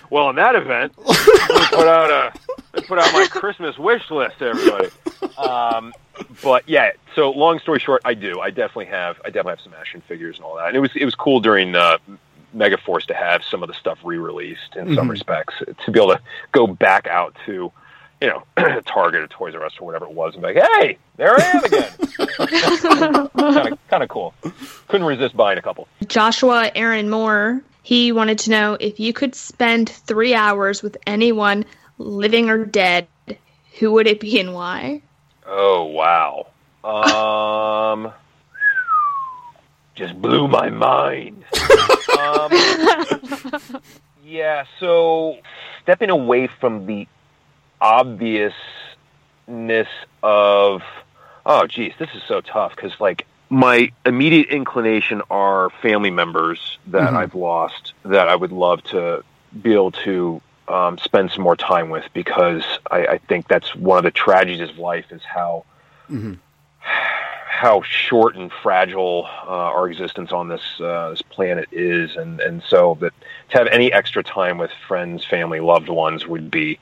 Well, 0.10 0.30
in 0.30 0.38
that 0.38 0.56
event, 0.56 0.96
put 0.96 1.88
out 1.88 2.10
a 2.10 2.82
put 2.84 3.00
out 3.00 3.12
my 3.12 3.28
Christmas 3.30 3.78
wish 3.78 4.10
list, 4.10 4.42
everybody. 4.42 4.88
Um, 5.38 5.94
but 6.42 6.68
yeah, 6.70 6.92
so 7.16 7.32
long 7.32 7.60
story 7.60 7.80
short, 7.80 8.02
I 8.06 8.14
do. 8.14 8.40
I 8.40 8.50
definitely 8.50 8.86
have. 8.86 9.18
I 9.26 9.30
definitely 9.30 9.52
have 9.52 9.62
some 9.62 9.74
action 9.78 10.02
figures 10.08 10.38
and 10.38 10.46
all 10.46 10.56
that. 10.56 10.70
And 10.70 10.78
it 10.78 10.80
was 10.80 10.92
it 10.96 11.04
was 11.04 11.16
cool 11.16 11.42
during 11.42 11.76
uh, 11.76 11.98
Megaforce 12.56 13.06
to 13.08 13.14
have 13.14 13.44
some 13.44 13.62
of 13.62 13.68
the 13.68 13.76
stuff 13.76 14.00
re-released 14.04 14.78
in 14.78 14.96
some 14.96 15.12
respects 15.12 15.56
to 15.84 15.92
be 15.92 16.00
able 16.00 16.14
to 16.16 16.22
go 16.54 16.66
back 16.66 17.08
out 17.08 17.36
to. 17.46 17.72
You 18.22 18.28
know, 18.28 18.44
Target 18.86 19.22
or 19.22 19.28
Toys 19.28 19.56
R 19.56 19.66
Us 19.66 19.74
or 19.80 19.86
whatever 19.86 20.06
it 20.06 20.14
was, 20.14 20.34
and 20.34 20.42
be 20.42 20.54
like, 20.54 20.64
"Hey, 20.80 20.98
there 21.18 21.36
I 21.38 21.44
am 21.44 21.64
again." 21.64 21.92
kind 23.34 23.68
of, 23.74 23.88
kind 23.90 24.04
of 24.04 24.10
cool. 24.10 24.34
Couldn't 24.88 25.08
resist 25.08 25.36
buying 25.36 25.58
a 25.58 25.62
couple. 25.62 25.88
Joshua 26.08 26.72
Aaron 26.76 27.10
Moore, 27.10 27.62
he 27.84 28.12
wanted 28.12 28.40
to 28.40 28.52
know 28.52 28.78
if 28.80 29.00
you 29.00 29.14
could 29.14 29.36
spend 29.36 29.90
three 29.90 30.34
hours 30.34 30.82
with 30.82 30.98
anyone, 31.06 31.66
living 31.98 32.50
or 32.50 32.66
dead, 32.66 33.08
who 33.80 33.92
would 33.94 34.08
it 34.08 34.20
be 34.20 34.40
and 34.40 34.54
why? 34.54 35.02
Oh 35.46 35.84
wow. 35.84 36.48
Um 36.84 38.14
just 39.96 40.22
blew 40.22 40.48
my 40.48 40.70
mind. 40.70 41.44
um, 42.20 42.52
yeah, 44.26 44.66
so 44.80 45.38
stepping 45.82 46.10
away 46.10 46.48
from 46.60 46.86
the 46.86 47.08
obviousness 47.82 48.56
of 50.24 50.84
oh 51.46 51.68
geez, 51.68 51.94
this 52.00 52.10
is 52.16 52.24
so 52.28 52.42
tough 52.42 52.76
because 52.76 53.00
like 53.00 53.26
my 53.50 53.92
immediate 54.06 54.50
inclination 54.50 55.22
are 55.30 55.70
family 55.82 56.10
members 56.10 56.78
that 56.88 57.14
I've 57.14 57.36
lost 57.36 57.94
that 58.04 58.28
I 58.28 58.36
would 58.36 58.52
love 58.52 58.84
to 58.86 59.24
be 59.62 59.74
able 59.74 59.92
to 59.92 60.42
um, 60.68 60.98
spend 60.98 61.32
some 61.32 61.44
more 61.44 61.56
time 61.56 61.90
with 61.90 62.06
because 62.14 62.64
I, 62.90 63.06
I 63.06 63.18
think 63.20 63.48
that's 63.48 63.76
one 63.76 63.98
of 64.00 64.04
the 64.04 64.12
tragedies 64.12 64.70
of 64.70 64.80
life 64.80 65.12
is 65.12 65.22
how 65.24 65.64
how 67.56 67.82
short 67.84 68.36
and 68.36 68.52
fragile 68.52 69.26
uh, 69.48 69.50
our 69.50 69.88
existence 69.88 70.32
on 70.32 70.50
this 70.50 70.62
uh, 70.82 71.12
this 71.12 71.22
planet 71.22 71.70
is, 71.72 72.16
and 72.16 72.40
and 72.42 72.62
so 72.64 72.98
that 73.00 73.14
to 73.50 73.58
have 73.58 73.68
any 73.68 73.94
extra 73.94 74.24
time 74.24 74.58
with 74.58 74.72
friends, 74.88 75.24
family, 75.24 75.60
loved 75.60 75.88
ones 75.88 76.28
would 76.28 76.52
be 76.52 76.80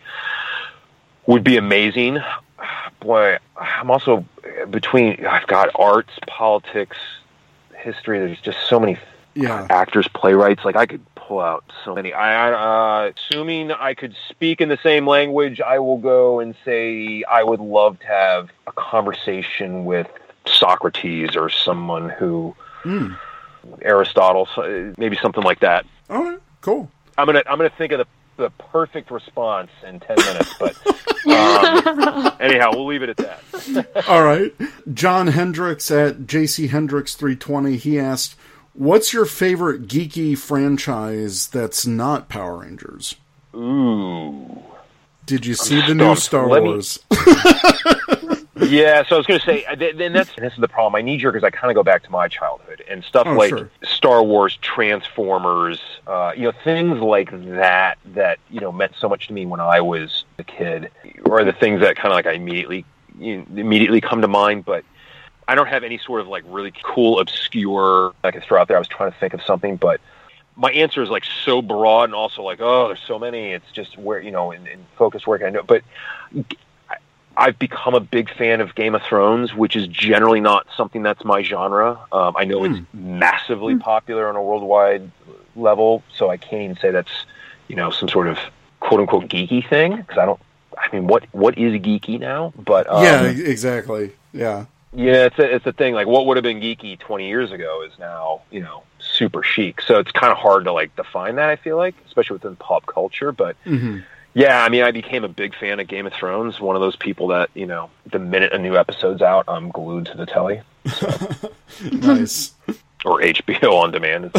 would 1.25 1.43
be 1.43 1.57
amazing. 1.57 2.19
Boy, 2.99 3.37
I'm 3.57 3.91
also 3.91 4.25
between. 4.69 5.25
I've 5.25 5.47
got 5.47 5.69
arts, 5.75 6.13
politics, 6.27 6.97
history. 7.75 8.19
There's 8.19 8.41
just 8.41 8.59
so 8.67 8.79
many 8.79 8.97
yeah, 9.33 9.67
actors, 9.69 10.07
playwrights. 10.07 10.63
Like 10.63 10.75
I 10.75 10.85
could 10.85 11.01
pull 11.15 11.39
out 11.39 11.63
so 11.83 11.95
many. 11.95 12.13
I, 12.13 12.51
uh, 12.51 13.11
assuming 13.15 13.71
I 13.71 13.93
could 13.93 14.15
speak 14.29 14.61
in 14.61 14.69
the 14.69 14.79
same 14.81 15.07
language, 15.07 15.59
I 15.61 15.79
will 15.79 15.97
go 15.97 16.39
and 16.39 16.55
say 16.63 17.23
I 17.23 17.43
would 17.43 17.59
love 17.59 17.99
to 17.99 18.07
have 18.07 18.49
a 18.67 18.71
conversation 18.71 19.85
with 19.85 20.07
Socrates 20.45 21.35
or 21.35 21.49
someone 21.49 22.09
who 22.09 22.55
Aristotle, 23.81 24.47
maybe 24.97 25.17
something 25.21 25.43
like 25.43 25.59
that. 25.61 25.85
all 26.09 26.23
right, 26.23 26.39
cool. 26.61 26.89
I'm 27.17 27.25
gonna 27.25 27.43
I'm 27.45 27.57
gonna 27.57 27.69
think 27.69 27.91
of 27.91 27.99
the 27.99 28.07
the 28.37 28.49
perfect 28.71 29.11
response 29.11 29.69
in 29.87 29.99
ten 29.99 30.15
minutes, 30.17 30.53
but 30.59 30.75
um, 31.27 32.31
anyhow, 32.39 32.71
we'll 32.71 32.85
leave 32.87 33.03
it 33.03 33.09
at 33.09 33.17
that. 33.17 34.05
All 34.07 34.23
right. 34.23 34.53
John 34.93 35.27
Hendricks 35.27 35.89
at 35.91 36.21
JC 36.21 36.69
Hendricks 36.69 37.15
320, 37.15 37.77
he 37.77 37.99
asked, 37.99 38.35
What's 38.73 39.13
your 39.13 39.25
favorite 39.25 39.87
geeky 39.87 40.37
franchise 40.37 41.47
that's 41.47 41.85
not 41.85 42.27
Power 42.29 42.57
Rangers? 42.57 43.15
Ooh. 43.55 44.63
Did 45.25 45.45
you 45.45 45.53
see 45.53 45.79
the 45.85 45.93
new. 45.95 46.15
Star 46.15 46.47
Let 46.47 46.63
me- 46.63 46.69
Wars? 46.69 46.99
Yeah, 48.55 49.03
so 49.03 49.15
I 49.15 49.17
was 49.17 49.25
going 49.25 49.39
to 49.39 49.45
say, 49.45 49.65
then 49.75 50.13
that's 50.13 50.35
this 50.35 50.53
is 50.53 50.59
the 50.59 50.67
problem. 50.67 50.93
My 50.93 51.01
knee 51.01 51.17
jerk 51.17 51.35
is 51.35 51.43
I 51.43 51.49
kind 51.49 51.71
of 51.71 51.75
go 51.75 51.81
back 51.81 52.03
to 52.03 52.11
my 52.11 52.27
childhood 52.27 52.83
and 52.87 53.03
stuff 53.03 53.25
Oh, 53.25 53.33
like 53.33 53.49
sure. 53.49 53.71
Star 53.83 54.23
Wars, 54.23 54.57
Transformers, 54.61 55.81
uh, 56.05 56.33
you 56.35 56.43
know, 56.43 56.51
things 56.63 56.99
like 56.99 57.31
that 57.55 57.97
that 58.13 58.37
you 58.51 58.59
know 58.59 58.71
meant 58.71 58.93
so 58.99 59.09
much 59.09 59.27
to 59.27 59.33
me 59.33 59.47
when 59.47 59.59
I 59.59 59.81
was 59.81 60.25
a 60.37 60.43
kid, 60.43 60.91
or 61.25 61.43
the 61.43 61.51
things 61.53 61.81
that 61.81 61.95
kind 61.95 62.09
of 62.09 62.13
like 62.15 62.27
I 62.27 62.33
immediately 62.33 62.85
you 63.17 63.37
know, 63.37 63.45
immediately 63.55 64.01
come 64.01 64.21
to 64.21 64.27
mind. 64.27 64.65
But 64.65 64.85
I 65.47 65.55
don't 65.55 65.67
have 65.67 65.83
any 65.83 65.97
sort 65.97 66.21
of 66.21 66.27
like 66.27 66.43
really 66.45 66.73
cool, 66.83 67.19
obscure 67.19 68.13
I 68.23 68.29
could 68.29 68.43
throw 68.43 68.61
out 68.61 68.67
there. 68.67 68.77
I 68.77 68.79
was 68.79 68.87
trying 68.87 69.11
to 69.11 69.17
think 69.17 69.33
of 69.33 69.41
something, 69.41 69.77
but 69.77 69.99
my 70.55 70.71
answer 70.73 71.01
is 71.01 71.09
like 71.09 71.23
so 71.43 71.63
broad 71.63 72.03
and 72.03 72.13
also 72.13 72.43
like 72.43 72.61
oh, 72.61 72.89
there's 72.89 73.01
so 73.07 73.17
many. 73.17 73.51
It's 73.51 73.71
just 73.71 73.97
where 73.97 74.21
you 74.21 74.29
know 74.29 74.51
in, 74.51 74.67
in 74.67 74.85
focus 74.95 75.25
work 75.25 75.41
I 75.41 75.49
know, 75.49 75.63
but. 75.63 75.81
I've 77.35 77.57
become 77.57 77.95
a 77.95 77.99
big 77.99 78.33
fan 78.35 78.61
of 78.61 78.75
Game 78.75 78.95
of 78.95 79.01
Thrones, 79.01 79.53
which 79.53 79.75
is 79.75 79.87
generally 79.87 80.39
not 80.39 80.67
something 80.75 81.01
that's 81.01 81.25
my 81.25 81.41
genre. 81.41 81.99
Um, 82.11 82.35
I 82.37 82.45
know 82.45 82.63
it's 82.63 82.79
massively 82.93 83.75
popular 83.75 84.27
on 84.27 84.35
a 84.35 84.41
worldwide 84.41 85.09
level, 85.55 86.03
so 86.15 86.29
I 86.29 86.37
can't 86.37 86.61
even 86.61 86.77
say 86.77 86.91
that's 86.91 87.25
you 87.67 87.75
know 87.75 87.89
some 87.89 88.09
sort 88.09 88.27
of 88.27 88.37
quote 88.79 89.01
unquote 89.01 89.29
geeky 89.29 89.67
thing 89.67 89.97
because 89.97 90.17
I 90.17 90.25
don't. 90.25 90.39
I 90.77 90.93
mean, 90.93 91.07
what 91.07 91.25
what 91.31 91.57
is 91.57 91.73
geeky 91.81 92.19
now? 92.19 92.53
But 92.55 92.87
um, 92.89 93.03
yeah, 93.03 93.23
exactly. 93.23 94.11
Yeah. 94.31 94.65
yeah, 94.93 95.25
it's 95.25 95.39
a, 95.39 95.55
it's 95.55 95.65
a 95.65 95.73
thing. 95.73 95.93
Like 95.93 96.07
what 96.07 96.25
would 96.25 96.37
have 96.37 96.43
been 96.43 96.59
geeky 96.59 96.99
20 96.99 97.27
years 97.27 97.51
ago 97.51 97.83
is 97.83 97.97
now, 97.99 98.41
you 98.51 98.61
know, 98.61 98.83
super 98.99 99.43
chic. 99.43 99.81
So 99.81 99.99
it's 99.99 100.11
kind 100.11 100.31
of 100.31 100.37
hard 100.37 100.65
to 100.65 100.73
like 100.73 100.95
define 100.95 101.35
that. 101.35 101.49
I 101.49 101.55
feel 101.55 101.77
like, 101.77 101.95
especially 102.05 102.35
within 102.35 102.55
pop 102.55 102.85
culture. 102.85 103.31
But 103.31 103.55
hmm 103.63 103.99
yeah, 104.33 104.63
I 104.63 104.69
mean, 104.69 104.83
I 104.83 104.91
became 104.91 105.23
a 105.23 105.27
big 105.29 105.55
fan 105.55 105.79
of 105.79 105.87
Game 105.87 106.07
of 106.07 106.13
Thrones. 106.13 106.59
One 106.59 106.75
of 106.75 106.81
those 106.81 106.95
people 106.95 107.27
that 107.27 107.49
you 107.53 107.65
know, 107.65 107.89
the 108.11 108.19
minute 108.19 108.53
a 108.53 108.57
new 108.57 108.75
episode's 108.77 109.21
out, 109.21 109.45
I'm 109.47 109.69
glued 109.69 110.07
to 110.07 110.17
the 110.17 110.25
telly 110.25 110.61
Nice. 111.91 112.53
or 113.05 113.19
HBO 113.21 113.73
on 113.73 113.91
demand. 113.91 114.31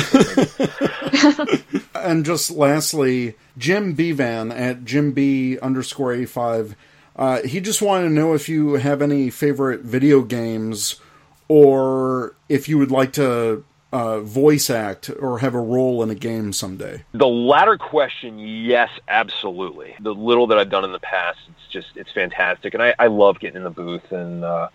And 1.94 2.26
just 2.26 2.50
lastly, 2.50 3.34
Jim 3.56 3.94
Bevan 3.94 4.52
at 4.52 4.84
Jim 4.84 5.12
B 5.12 5.58
underscore 5.60 6.12
eighty 6.12 6.26
five. 6.26 6.76
Uh, 7.16 7.40
he 7.42 7.60
just 7.60 7.80
wanted 7.80 8.08
to 8.08 8.14
know 8.14 8.34
if 8.34 8.46
you 8.46 8.74
have 8.74 9.00
any 9.00 9.30
favorite 9.30 9.80
video 9.80 10.20
games, 10.20 11.00
or 11.48 12.34
if 12.50 12.68
you 12.68 12.76
would 12.76 12.90
like 12.90 13.14
to 13.14 13.64
uh, 13.94 14.20
voice 14.20 14.68
act 14.70 15.10
or 15.20 15.38
have 15.38 15.54
a 15.54 15.60
role 15.76 16.02
in 16.02 16.10
a 16.10 16.14
game 16.28 16.52
someday. 16.52 16.96
The 17.12 17.26
latter 17.26 17.76
question, 17.78 18.38
yes, 18.38 18.90
absolutely. 19.06 19.94
The 20.00 20.14
little 20.14 20.46
that 20.48 20.58
I've 20.58 20.70
done 20.76 20.84
in 20.84 20.92
the 20.92 20.98
past, 21.14 21.38
it's 21.50 21.72
just 21.76 21.90
it's 21.96 22.12
fantastic, 22.12 22.74
and 22.74 22.82
I, 22.82 22.94
I 22.98 23.06
love 23.06 23.38
getting 23.38 23.58
in 23.58 23.64
the 23.64 23.76
booth 23.84 24.10
and 24.12 24.44
uh, 24.44 24.68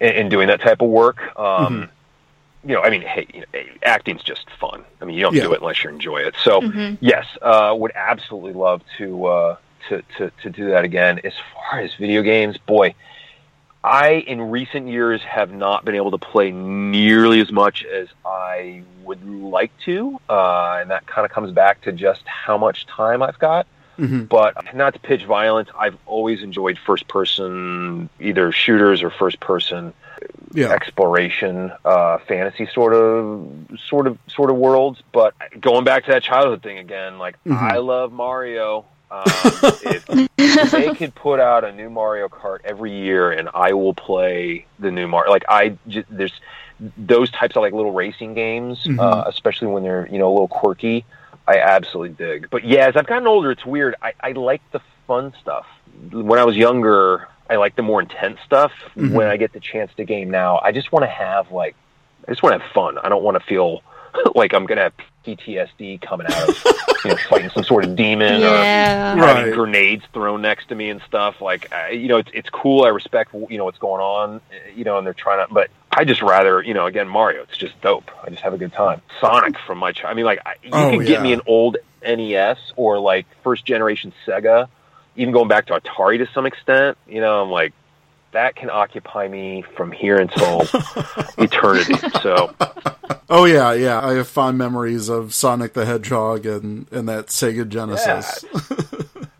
and, 0.00 0.16
and 0.16 0.30
doing 0.30 0.48
that 0.48 0.60
type 0.60 0.80
of 0.80 0.88
work. 0.88 1.18
Um, 1.38 1.90
You 2.64 2.74
know, 2.76 2.82
I 2.82 2.90
mean, 2.90 3.02
hey, 3.02 3.26
you 3.34 3.40
know, 3.40 3.60
acting's 3.82 4.22
just 4.22 4.46
fun. 4.60 4.84
I 5.00 5.04
mean, 5.04 5.16
you 5.16 5.22
don't 5.22 5.34
Yeah. 5.34 5.48
do 5.48 5.52
it 5.52 5.60
unless 5.62 5.82
you 5.82 5.90
enjoy 5.90 6.18
it. 6.28 6.34
So, 6.44 6.62
yes, 7.00 7.26
uh, 7.42 7.74
would 7.76 7.90
absolutely 7.96 8.52
love 8.52 8.82
to, 8.98 9.06
uh, 9.26 9.56
to 9.88 10.02
to 10.16 10.30
to 10.42 10.48
do 10.48 10.70
that 10.70 10.84
again. 10.84 11.14
As 11.24 11.34
far 11.52 11.80
as 11.80 11.90
video 11.98 12.22
games, 12.22 12.56
boy, 12.58 12.94
I 13.84 14.10
in 14.26 14.40
recent 14.50 14.88
years 14.88 15.22
have 15.22 15.52
not 15.52 15.84
been 15.84 15.94
able 15.96 16.12
to 16.12 16.18
play 16.18 16.50
nearly 16.52 17.40
as 17.40 17.50
much 17.50 17.84
as 17.84 18.08
I 18.24 18.82
would 19.02 19.24
like 19.28 19.72
to, 19.84 20.20
uh, 20.28 20.78
and 20.80 20.90
that 20.90 21.06
kind 21.06 21.24
of 21.24 21.32
comes 21.32 21.50
back 21.50 21.80
to 21.82 21.92
just 21.92 22.22
how 22.26 22.56
much 22.56 22.86
time 22.86 23.22
I've 23.22 23.38
got. 23.38 23.66
Mhm. 23.98 24.28
But 24.28 24.74
not 24.74 24.94
to 24.94 25.00
pitch 25.00 25.24
violence, 25.24 25.68
I've 25.78 25.96
always 26.06 26.42
enjoyed 26.42 26.78
first 26.78 27.08
person, 27.08 28.08
either 28.20 28.52
shooters 28.52 29.02
or 29.02 29.10
first 29.10 29.40
person 29.40 29.92
Yeah. 30.54 30.68
exploration, 30.70 31.72
uh, 31.84 32.18
fantasy 32.18 32.66
sort 32.66 32.94
of, 32.94 33.46
sort 33.88 34.06
of, 34.06 34.18
sort 34.28 34.50
of 34.50 34.56
worlds. 34.56 35.02
But 35.12 35.34
going 35.60 35.84
back 35.84 36.04
to 36.04 36.12
that 36.12 36.22
childhood 36.22 36.62
thing 36.62 36.78
again, 36.78 37.18
like 37.18 37.36
Mhm. 37.44 37.56
I 37.60 37.78
love 37.78 38.12
Mario. 38.12 38.84
Um, 39.12 39.22
if, 39.84 40.28
if 40.38 40.70
they 40.70 40.94
could 40.94 41.14
put 41.14 41.38
out 41.38 41.64
a 41.64 41.72
new 41.72 41.90
Mario 41.90 42.28
Kart 42.28 42.60
every 42.64 42.90
year, 42.92 43.30
and 43.32 43.50
I 43.54 43.74
will 43.74 43.92
play 43.94 44.64
the 44.78 44.90
new 44.90 45.06
Mario. 45.06 45.30
Like 45.30 45.44
I, 45.48 45.76
j- 45.86 46.04
there's 46.08 46.32
those 46.96 47.30
types 47.30 47.54
of 47.56 47.62
like 47.62 47.74
little 47.74 47.92
racing 47.92 48.32
games, 48.34 48.84
Mhm. 48.84 48.98
uh, 48.98 49.24
especially 49.28 49.68
when 49.68 49.82
they're 49.82 50.08
you 50.10 50.18
know 50.18 50.28
a 50.28 50.32
little 50.32 50.48
quirky. 50.48 51.04
I 51.46 51.58
absolutely 51.58 52.14
dig. 52.24 52.48
But 52.50 52.64
yeah, 52.64 52.86
as 52.86 52.96
I've 52.96 53.06
gotten 53.06 53.26
older, 53.26 53.50
it's 53.50 53.66
weird. 53.66 53.96
I, 54.00 54.12
I 54.20 54.32
like 54.32 54.62
the 54.72 54.80
fun 55.06 55.34
stuff. 55.40 55.66
When 56.10 56.38
I 56.38 56.44
was 56.44 56.56
younger, 56.56 57.28
I 57.50 57.56
like 57.56 57.76
the 57.76 57.82
more 57.82 58.00
intense 58.00 58.38
stuff. 58.46 58.72
Mhm. 58.96 59.12
When 59.12 59.26
I 59.26 59.36
get 59.36 59.52
the 59.52 59.60
chance 59.60 59.92
to 59.98 60.04
game 60.04 60.30
now, 60.30 60.58
I 60.62 60.72
just 60.72 60.90
want 60.92 61.02
to 61.02 61.08
have 61.10 61.50
like, 61.52 61.74
I 62.26 62.30
just 62.30 62.42
want 62.42 62.54
to 62.54 62.60
have 62.62 62.72
fun. 62.72 62.96
I 62.98 63.08
don't 63.10 63.22
want 63.24 63.36
to 63.38 63.44
feel 63.44 63.82
like 64.34 64.54
I'm 64.54 64.64
gonna 64.66 64.82
have 64.82 64.94
PTSD 65.24 66.00
coming 66.00 66.26
out 66.28 66.48
of 66.48 66.64
you 67.04 67.10
know 67.10 67.16
fighting 67.28 67.50
some 67.50 67.64
sort 67.64 67.84
of 67.84 67.96
demon 67.96 68.34
or 68.36 68.46
Yeah. 68.46 69.18
Right. 69.18 69.36
having 69.36 69.52
grenades 69.54 70.04
thrown 70.12 70.42
next 70.42 70.68
to 70.68 70.74
me 70.74 70.90
and 70.90 71.00
stuff. 71.02 71.40
Like, 71.40 71.72
I, 71.72 71.90
you 71.90 72.08
know, 72.08 72.18
it's 72.18 72.30
it's 72.34 72.50
cool. 72.50 72.84
I 72.84 72.88
respect 72.88 73.32
you 73.50 73.58
know 73.58 73.64
what's 73.64 73.78
going 73.78 74.00
on. 74.00 74.40
You 74.74 74.84
know, 74.84 74.98
and 74.98 75.06
they're 75.06 75.14
trying 75.14 75.46
to, 75.46 75.52
but 75.52 75.70
I 75.90 76.04
just 76.04 76.22
rather 76.22 76.62
you 76.62 76.74
know 76.74 76.86
again 76.86 77.08
Mario. 77.08 77.42
It's 77.42 77.56
just 77.56 77.80
dope. 77.80 78.10
I 78.24 78.30
just 78.30 78.42
have 78.42 78.54
a 78.54 78.58
good 78.58 78.72
time. 78.72 79.00
Sonic 79.20 79.56
from 79.66 79.78
my 79.78 79.92
child. 79.92 80.12
I 80.12 80.14
mean, 80.14 80.24
like 80.24 80.40
I- 80.46 80.54
you 80.62 80.70
Oh, 80.72 80.90
can 80.90 81.04
get 81.04 81.22
me 81.22 81.32
an 81.32 81.40
old 81.46 81.76
NES 82.04 82.58
or 82.76 82.98
like 82.98 83.26
first 83.44 83.64
generation 83.64 84.12
Sega, 84.26 84.68
even 85.16 85.32
going 85.32 85.48
back 85.48 85.66
to 85.66 85.74
Atari 85.80 86.18
to 86.18 86.32
some 86.32 86.46
extent. 86.46 86.98
You 87.08 87.20
know, 87.20 87.42
I'm 87.42 87.50
like. 87.50 87.72
That 88.32 88.56
can 88.56 88.70
occupy 88.70 89.28
me 89.28 89.62
from 89.76 89.92
here 89.92 90.16
until 90.16 90.62
eternity. 91.38 91.94
So, 92.22 92.54
Oh 93.28 93.46
yeah, 93.46 93.72
yeah. 93.72 94.06
I 94.06 94.14
have 94.14 94.28
fond 94.28 94.58
memories 94.58 95.08
of 95.08 95.32
Sonic 95.32 95.72
the 95.72 95.86
Hedgehog 95.86 96.44
and 96.44 96.86
and 96.92 97.08
that 97.08 97.28
Sega 97.28 97.68
Genesis. 97.68 98.44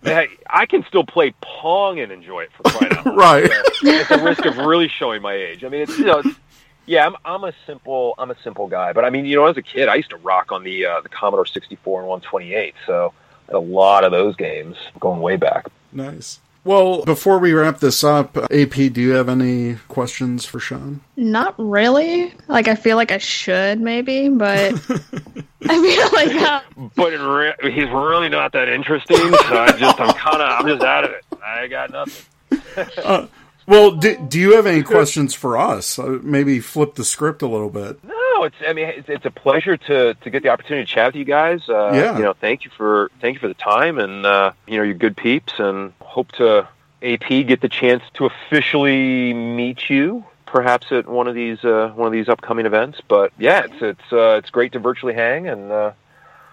Hey, 0.02 0.28
I 0.50 0.66
can 0.66 0.84
still 0.88 1.04
play 1.04 1.34
Pong 1.40 2.00
and 2.00 2.10
enjoy 2.10 2.42
it 2.42 2.50
for 2.52 2.64
crying 2.70 2.92
out 2.92 3.06
loud. 3.06 3.16
Right. 3.16 3.44
At 3.44 4.08
the 4.08 4.20
risk 4.24 4.44
of 4.44 4.56
really 4.56 4.88
showing 4.88 5.22
my 5.22 5.34
age. 5.34 5.62
I 5.62 5.68
mean, 5.68 5.82
it's 5.82 5.96
you 5.98 6.06
know, 6.06 6.18
it's, 6.18 6.38
yeah, 6.86 7.06
I'm 7.06 7.16
I'm 7.24 7.44
a 7.44 7.52
simple 7.66 8.14
I'm 8.18 8.30
a 8.30 8.36
simple 8.42 8.66
guy, 8.66 8.92
but 8.92 9.04
I 9.04 9.10
mean, 9.10 9.26
you 9.26 9.36
know, 9.36 9.46
as 9.46 9.56
a 9.56 9.62
kid, 9.62 9.88
I 9.88 9.94
used 9.96 10.10
to 10.10 10.16
rock 10.16 10.52
on 10.52 10.64
the 10.64 10.86
uh, 10.86 11.00
the 11.02 11.08
Commodore 11.08 11.46
64 11.46 12.00
and 12.00 12.08
128, 12.08 12.74
so 12.86 13.12
I 13.48 13.52
had 13.52 13.56
a 13.56 13.60
lot 13.60 14.04
of 14.04 14.10
those 14.10 14.36
games 14.36 14.76
going 14.98 15.20
way 15.20 15.36
back. 15.36 15.66
Nice. 15.92 16.40
Well, 16.64 17.02
before 17.04 17.38
we 17.40 17.52
wrap 17.52 17.80
this 17.80 18.04
up, 18.04 18.36
AP, 18.36 18.74
do 18.92 19.00
you 19.00 19.10
have 19.12 19.28
any 19.28 19.76
questions 19.88 20.44
for 20.44 20.60
Sean? 20.60 21.00
Not 21.16 21.54
really. 21.58 22.32
Like 22.46 22.68
I 22.68 22.76
feel 22.76 22.96
like 22.96 23.10
I 23.10 23.18
should 23.18 23.80
maybe, 23.80 24.28
but 24.28 24.72
I 25.68 25.80
feel 25.80 26.12
like 26.12 26.34
uh, 26.40 26.60
But 26.94 27.12
in 27.14 27.20
re- 27.22 27.54
he's 27.62 27.88
really 27.90 28.28
not 28.28 28.52
that 28.52 28.68
interesting, 28.68 29.16
so 29.16 29.58
I 29.60 29.72
just 29.76 30.00
I'm 30.00 30.14
kind 30.14 30.40
of 30.40 30.60
I'm 30.60 30.66
just 30.68 30.82
out 30.84 31.04
of 31.04 31.10
it. 31.10 31.24
I 31.44 31.66
got 31.66 31.90
nothing. 31.90 33.28
Well, 33.64 33.92
do, 33.92 34.16
do 34.28 34.40
you 34.40 34.56
have 34.56 34.66
any 34.66 34.82
questions 34.82 35.34
for 35.34 35.56
us? 35.56 35.96
Uh, 35.96 36.18
maybe 36.22 36.58
flip 36.58 36.96
the 36.96 37.04
script 37.04 37.42
a 37.42 37.46
little 37.46 37.70
bit. 37.70 38.02
No, 38.02 38.12
it's 38.44 38.56
I 38.66 38.72
mean 38.72 38.88
it's, 38.88 39.08
it's 39.08 39.24
a 39.26 39.30
pleasure 39.30 39.76
to 39.76 40.14
to 40.14 40.30
get 40.30 40.42
the 40.42 40.48
opportunity 40.50 40.86
to 40.86 40.92
chat 40.92 41.06
with 41.06 41.16
you 41.16 41.24
guys. 41.24 41.68
Uh, 41.68 41.92
Yeah. 41.94 42.16
You 42.16 42.22
know, 42.24 42.32
thank 42.34 42.64
you 42.64 42.70
for 42.76 43.10
thank 43.20 43.34
you 43.34 43.40
for 43.40 43.48
the 43.48 43.54
time, 43.54 43.98
and 43.98 44.24
uh, 44.26 44.52
you 44.66 44.76
know, 44.78 44.82
you're 44.84 44.94
good 44.94 45.16
peeps, 45.16 45.54
and 45.58 45.92
hope 46.00 46.32
to 46.32 46.68
AP 47.02 47.28
get 47.46 47.60
the 47.60 47.68
chance 47.68 48.02
to 48.14 48.26
officially 48.26 49.32
meet 49.34 49.90
you, 49.90 50.24
perhaps 50.46 50.92
at 50.92 51.08
one 51.08 51.26
of 51.28 51.34
these 51.34 51.64
uh, 51.64 51.92
one 51.94 52.06
of 52.06 52.12
these 52.12 52.28
upcoming 52.28 52.66
events. 52.66 53.00
But 53.08 53.32
yeah, 53.38 53.64
it's 53.64 53.82
it's 53.82 54.12
uh, 54.12 54.36
it's 54.38 54.50
great 54.50 54.72
to 54.72 54.78
virtually 54.78 55.14
hang, 55.14 55.48
and 55.48 55.70
uh, 55.72 55.92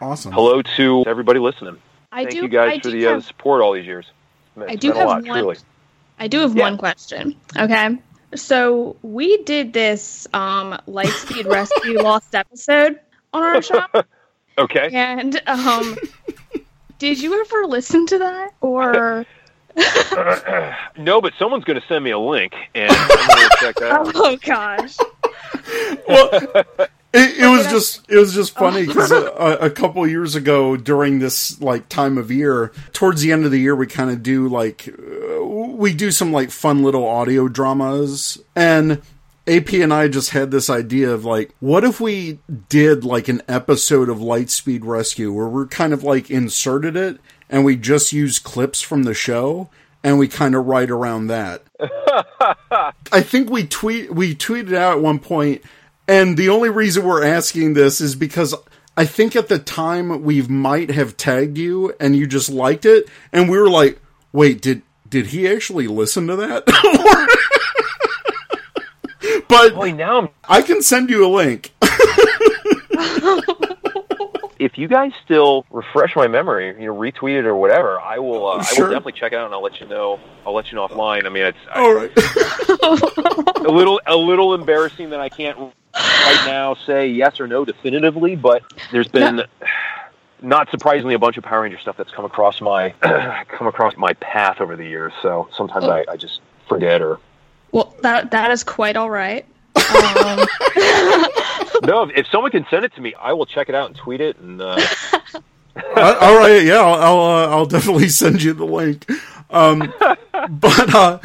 Awesome. 0.02 0.32
hello 0.32 0.62
to 0.62 1.04
everybody 1.08 1.40
listening. 1.40 1.78
I 2.12 2.24
Thank 2.24 2.32
do. 2.36 2.42
you 2.44 2.48
guys 2.48 2.72
I 2.72 2.78
for 2.78 2.84
do 2.90 2.92
the 3.00 3.06
uh, 3.08 3.14
have, 3.14 3.26
support 3.26 3.62
all 3.62 3.74
these 3.74 3.86
years. 3.86 4.06
It's 4.58 4.72
I 4.72 4.76
do 4.76 4.88
have 4.94 5.08
lot, 5.08 5.24
one- 5.24 5.24
truly. 5.26 5.58
I 6.22 6.28
do 6.28 6.40
have 6.40 6.56
Yeah. 6.56 6.64
one 6.64 6.78
question. 6.78 7.36
Okay, 7.56 7.98
so 8.36 8.96
we 9.02 9.44
did 9.44 9.74
this 9.74 10.28
um, 10.34 10.80
Lightspeed 10.88 11.46
Rescue 11.52 12.00
Lost 12.02 12.36
episode 12.36 13.00
on 13.34 13.44
our 13.44 13.62
shop. 13.62 14.08
Okay. 14.58 14.90
and 14.92 15.42
um, 15.48 15.98
did 16.98 17.22
you 17.22 17.40
ever 17.40 17.66
listen 17.66 18.06
to 18.08 18.18
that 18.20 18.50
or? 18.60 19.26
no, 20.98 21.22
but 21.22 21.32
someone's 21.40 21.64
going 21.64 21.80
to 21.80 21.88
send 21.88 22.04
me 22.04 22.12
a 22.12 22.20
link, 22.20 22.54
and 22.76 22.92
I'm 22.92 23.08
going 23.08 23.50
to 23.50 23.58
check 23.62 23.76
that 23.76 23.92
out. 23.94 24.12
Oh 24.16 24.36
gosh. 24.36 24.98
well, 26.10 26.88
it, 27.12 27.40
it 27.40 27.48
was 27.48 27.66
just 27.68 28.10
it 28.10 28.18
was 28.18 28.34
just 28.34 28.54
funny 28.54 28.86
because 28.86 29.12
a, 29.12 29.58
a 29.62 29.70
couple 29.70 30.06
years 30.08 30.36
ago 30.36 30.78
during 30.78 31.20
this 31.20 31.60
like 31.62 31.90
time 31.90 32.18
of 32.18 32.32
year, 32.32 32.72
towards 32.94 33.22
the 33.22 33.32
end 33.32 33.46
of 33.46 33.52
the 33.52 33.60
year, 33.60 33.76
we 33.76 33.88
kind 33.88 34.12
of 34.12 34.22
do 34.22 34.48
like 34.48 34.88
uh, 34.90 35.44
we 35.44 35.94
do 35.94 36.12
some 36.12 36.32
like 36.32 36.52
fun 36.52 36.84
little 36.84 37.08
audio 37.08 37.48
dramas 37.48 38.38
and. 38.56 39.02
AP 39.48 39.74
and 39.74 39.92
I 39.92 40.08
just 40.10 40.30
had 40.30 40.52
this 40.52 40.70
idea 40.70 41.10
of 41.10 41.26
like, 41.26 41.56
what 41.60 41.84
if 41.84 42.00
we 42.00 42.38
did 42.68 43.04
like 43.04 43.28
an 43.30 43.42
episode 43.48 44.08
of 44.08 44.20
Lightspeed 44.20 44.82
Rescue 44.84 45.34
where 45.34 45.48
we're 45.48 45.66
kind 45.66 45.92
of 45.92 46.04
like 46.04 46.30
inserted 46.30 46.96
it 46.96 47.18
and 47.50 47.66
we 47.66 47.76
just 47.76 48.14
use 48.14 48.38
clips 48.38 48.80
from 48.80 49.04
the 49.04 49.16
show 49.16 49.72
and 50.04 50.20
we 50.20 50.28
kind 50.28 50.54
of 50.54 50.68
write 50.68 50.92
around 50.92 51.28
that. 51.28 51.64
I 53.12 53.22
think 53.22 53.50
we 53.50 53.66
tweet 53.66 54.14
we 54.14 54.36
tweeted 54.36 54.76
out 54.76 54.98
at 54.98 55.04
one 55.04 55.20
point, 55.20 55.64
and 56.10 56.36
the 56.38 56.50
only 56.50 56.70
reason 56.70 57.06
we're 57.06 57.24
asking 57.24 57.76
this 57.76 58.02
is 58.02 58.16
because 58.16 58.56
I 58.98 59.06
think 59.06 59.36
at 59.36 59.48
the 59.48 59.60
time 59.60 60.24
we 60.24 60.42
might 60.42 60.90
have 60.90 61.16
tagged 61.16 61.58
you 61.58 61.94
and 62.00 62.16
you 62.16 62.26
just 62.26 62.50
liked 62.50 62.86
it, 62.86 63.08
and 63.32 63.48
we 63.48 63.60
were 63.60 63.70
like, 63.70 64.02
"Wait, 64.34 64.60
did 64.60 64.82
did 65.08 65.28
he 65.28 65.48
actually 65.48 65.88
listen 65.88 66.26
to 66.28 66.36
that?" 66.36 66.66
but 69.48 69.76
Boy, 69.76 69.92
now 69.92 70.18
I'm 70.18 70.30
I 70.50 70.64
can 70.64 70.82
send 70.82 71.12
you 71.12 71.26
a 71.26 71.30
link. 71.30 71.72
if 74.60 74.78
you 74.78 74.88
guys 74.88 75.12
still 75.24 75.66
refresh 75.70 76.16
my 76.16 76.28
memory, 76.28 76.68
you 76.80 76.88
know, 76.88 76.96
retweet 76.96 77.40
it 77.40 77.46
or 77.46 77.56
whatever, 77.56 78.00
I 78.00 78.20
will. 78.20 78.48
Uh, 78.48 78.58
I 78.58 78.66
will 78.78 78.90
definitely 78.90 79.14
check 79.14 79.32
it 79.32 79.36
out, 79.36 79.46
and 79.46 79.54
I'll 79.54 79.64
let 79.64 79.80
you 79.80 79.88
know. 79.88 80.20
I'll 80.46 80.54
let 80.54 80.72
you 80.72 80.76
know 80.76 80.88
offline. 80.88 81.26
I 81.26 81.30
mean, 81.30 81.44
it's 81.44 81.58
I- 81.72 81.80
All 81.80 81.94
right. 81.94 82.12
a 83.66 83.72
little 83.72 84.02
a 84.06 84.16
little 84.16 84.54
embarrassing 84.56 85.12
that 85.12 85.20
I 85.20 85.30
can't 85.30 85.74
right 85.96 86.44
now 86.46 86.76
say 86.86 87.08
yes 87.08 87.40
or 87.40 87.48
no 87.48 87.66
definitively, 87.66 88.36
but 88.36 88.64
there's 88.92 89.08
been. 89.08 89.44
Not 90.42 90.72
surprisingly, 90.72 91.16
a 91.16 91.20
bunch 91.20 91.36
of 91.36 91.44
Power 91.44 91.64
Ranger 91.64 91.78
stuff 91.80 91.98
that's 91.98 92.12
come 92.12 92.24
across 92.24 92.62
my 92.62 92.92
come 93.02 93.68
across 93.68 93.98
my 93.98 94.14
path 94.14 94.62
over 94.62 94.78
the 94.78 94.86
years. 94.86 95.12
So 95.22 95.50
sometimes 95.54 95.84
I, 95.84 96.06
I 96.10 96.16
just 96.16 96.40
forget 96.70 97.02
or 97.02 97.20
Well, 97.74 97.94
that 98.04 98.32
that 98.32 98.50
is 98.52 98.64
quite 98.64 98.96
all 98.96 99.10
right. 99.10 99.46
Um, 100.16 100.46
no. 101.84 102.10
If 102.16 102.28
someone 102.28 102.52
can 102.52 102.66
send 102.70 102.86
it 102.86 102.94
to 102.96 103.02
me, 103.02 103.14
I 103.16 103.34
will 103.34 103.46
check 103.46 103.68
it 103.68 103.76
out 103.76 103.88
and 103.88 103.96
tweet 103.98 104.22
it. 104.22 104.38
And 104.38 104.62
uh, 104.62 104.80
Uh, 105.96 106.18
all 106.22 106.38
right, 106.38 106.64
yeah, 106.64 106.80
I'll 106.80 106.96
I'll, 106.96 107.20
uh, 107.20 107.48
I'll 107.50 107.66
definitely 107.66 108.10
send 108.10 108.42
you 108.42 108.54
the 108.54 108.66
link. 108.66 109.10
Um, 109.50 109.94
but 110.50 110.96
uh, 110.96 111.20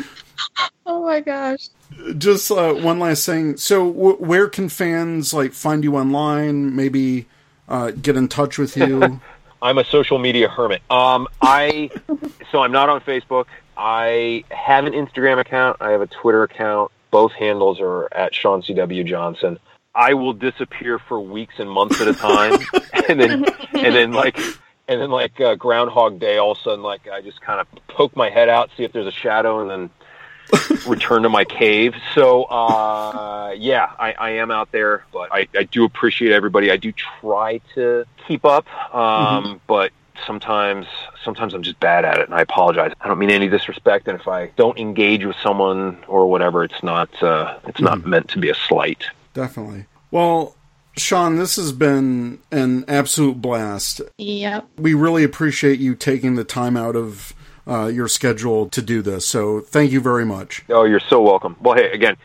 oh 0.87 1.05
my 1.05 1.21
gosh. 1.21 1.69
just 2.19 2.51
uh, 2.51 2.75
one 2.75 2.99
last 2.99 3.27
thing. 3.27 3.57
So, 3.57 3.93
w- 3.93 4.17
where 4.17 4.49
can 4.49 4.69
fans 4.69 5.33
like 5.35 5.53
find 5.53 5.85
you 5.85 5.97
online? 5.97 6.75
Maybe 6.75 7.27
uh, 7.69 7.91
get 7.93 8.17
in 8.17 8.29
touch 8.29 8.59
with 8.59 8.77
you. 8.77 9.21
I'm 9.63 9.79
a 9.79 9.85
social 9.85 10.19
media 10.19 10.49
hermit. 10.49 10.83
Um, 10.91 11.27
I 11.41 11.91
so 12.53 12.61
I'm 12.61 12.73
not 12.73 12.89
on 12.89 13.01
Facebook. 13.01 13.47
I 13.77 14.45
have 14.51 14.85
an 14.85 14.93
Instagram 14.93 15.41
account. 15.41 15.79
I 15.81 15.91
have 15.91 16.01
a 16.01 16.07
Twitter 16.07 16.43
account. 16.43 16.93
Both 17.11 17.33
handles 17.33 17.81
are 17.81 18.13
at 18.13 18.35
Sean 18.35 18.63
C.W. 18.63 19.05
Johnson. 19.05 19.59
I 19.95 20.15
will 20.15 20.33
disappear 20.33 20.99
for 20.99 21.21
weeks 21.21 21.55
and 21.59 21.71
months 21.71 22.01
at 22.01 22.09
a 22.09 22.15
time, 22.15 22.59
and 23.09 23.21
then 23.21 23.45
and 23.73 23.95
then 23.95 24.13
like 24.13 24.37
and 24.89 25.01
then 25.01 25.11
like 25.11 25.41
uh, 25.41 25.55
Groundhog 25.55 26.19
Day, 26.19 26.37
all 26.37 26.53
of 26.53 26.59
a 26.59 26.63
sudden 26.63 26.83
like 26.83 27.09
I 27.09 27.21
just 27.21 27.41
kind 27.41 27.61
of 27.61 27.69
poke 27.89 28.17
my 28.17 28.29
head 28.29 28.49
out, 28.49 28.71
see 28.77 28.83
if 28.83 28.93
there's 28.93 29.07
a 29.07 29.13
shadow, 29.13 29.61
and 29.61 29.71
then 29.71 29.91
return 30.87 31.23
to 31.23 31.29
my 31.29 31.45
cave. 31.45 31.95
So 32.15 32.45
uh, 32.45 33.55
yeah, 33.57 33.91
I, 33.99 34.13
I 34.13 34.31
am 34.31 34.51
out 34.51 34.73
there, 34.73 35.05
but 35.13 35.33
I, 35.33 35.49
I 35.57 35.65
do 35.65 35.85
appreciate 35.85 36.33
everybody. 36.33 36.71
I 36.71 36.77
do 36.77 36.93
try 36.93 37.59
to 37.75 38.05
keep 38.27 38.45
up, 38.45 38.67
um, 38.95 39.61
but 39.67 39.93
sometimes 40.27 40.87
sometimes 41.25 41.55
I'm 41.55 41.63
just 41.63 41.81
bad 41.81 42.05
at 42.05 42.19
it, 42.19 42.27
and 42.27 42.35
I 42.35 42.43
apologize. 42.43 42.93
I 43.01 43.09
don't 43.09 43.19
mean 43.19 43.31
any 43.31 43.49
disrespect, 43.49 44.09
and 44.09 44.19
if 44.21 44.29
I 44.29 44.47
don't 44.57 44.79
engage 44.79 45.25
with 45.25 45.37
someone 45.43 46.03
or 46.07 46.31
whatever, 46.31 46.65
it's 46.65 46.83
not 46.83 47.23
uh, 47.23 47.59
it's 47.67 47.81
not 47.81 48.07
meant 48.07 48.29
to 48.31 48.39
be 48.39 48.51
a 48.51 48.55
slight. 48.55 49.05
Definitely. 49.33 49.87
Well, 50.11 50.55
Sean, 50.97 51.37
this 51.37 51.57
has 51.57 51.73
been 51.73 52.39
an 52.53 52.85
absolute 52.87 53.41
blast. 53.41 54.01
Yep. 54.19 54.69
We 54.79 54.95
really 54.95 55.25
appreciate 55.25 55.81
you 55.81 55.95
taking 55.95 56.37
the 56.37 56.45
time 56.45 56.77
out 56.77 56.95
of 56.95 57.35
uh, 57.67 57.87
your 57.87 58.09
schedule 58.09 58.69
to 58.71 58.83
do 58.83 59.03
this. 59.03 59.27
So, 59.27 59.61
thank 59.61 59.93
you 59.93 60.01
very 60.01 60.25
much. 60.25 60.65
Oh, 60.69 60.85
you're 60.85 61.01
so 61.01 61.21
welcome. 61.23 61.57
Well, 61.61 61.75
hey, 61.77 61.91
again, 61.93 62.17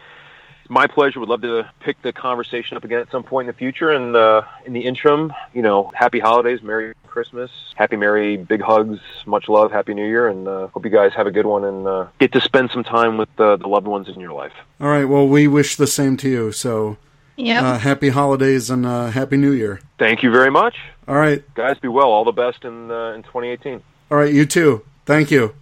my 0.70 0.86
pleasure. 0.88 1.20
Would 1.20 1.30
love 1.30 1.42
to 1.42 1.70
pick 1.80 2.02
the 2.02 2.14
conversation 2.14 2.78
up 2.78 2.84
again 2.84 3.00
at 3.00 3.10
some 3.12 3.24
point 3.24 3.48
in 3.50 3.54
the 3.54 3.58
future. 3.58 3.90
And 3.92 4.16
uh, 4.16 4.44
in 4.66 4.74
the 4.74 4.82
interim, 4.82 5.34
you 5.54 5.62
know, 5.62 5.92
happy 5.96 6.20
holidays, 6.20 6.62
Merry 6.62 6.94
Christmas, 7.08 7.50
Happy 7.76 7.96
Merry, 7.96 8.38
big 8.38 8.62
hugs, 8.62 9.00
much 9.26 9.50
love, 9.50 9.72
Happy 9.72 9.94
New 9.96 10.06
Year, 10.06 10.28
and 10.28 10.48
uh, 10.48 10.68
hope 10.68 10.86
you 10.86 10.92
guys 10.92 11.12
have 11.16 11.26
a 11.26 11.32
good 11.32 11.48
one 11.48 11.64
and 11.64 11.88
uh, 11.88 12.08
get 12.20 12.32
to 12.34 12.42
spend 12.42 12.70
some 12.72 12.84
time 12.84 13.18
with 13.18 13.30
uh, 13.40 13.56
the 13.56 13.68
loved 13.68 13.88
ones 13.88 14.08
in 14.10 14.20
your 14.20 14.34
life. 14.34 14.54
All 14.80 14.90
right. 14.90 15.06
Well, 15.06 15.28
we 15.28 15.48
wish 15.48 15.76
the 15.76 15.88
same 15.88 16.18
to 16.18 16.30
you. 16.30 16.52
So, 16.52 16.98
Yep. 17.38 17.64
uh, 17.64 17.78
happy 17.80 18.10
holidays 18.10 18.70
and 18.70 18.86
uh, 18.86 19.08
happy 19.08 19.38
New 19.38 19.52
Year. 19.54 19.80
Thank 19.98 20.22
you 20.24 20.30
very 20.30 20.52
much, 20.52 20.76
All 21.08 21.16
right. 21.16 21.42
guys. 21.56 21.80
Be 21.80 21.88
well. 21.88 22.10
All 22.12 22.26
the 22.26 22.34
best 22.34 22.66
in 22.66 22.92
uh, 22.92 23.14
in 23.14 23.24
2018. 23.24 23.82
All 24.12 24.18
right. 24.18 24.32
You 24.34 24.46
too. 24.46 24.84
Thank 25.10 25.32
you. 25.32 25.56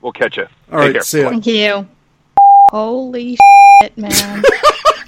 We'll 0.00 0.12
catch 0.12 0.36
you. 0.36 0.46
All 0.70 0.78
right. 0.78 1.02
See 1.02 1.22
ya. 1.22 1.30
Thank 1.30 1.44
you. 1.44 1.88
Holy 2.70 3.36
shit, 3.82 3.98
man. 3.98 4.12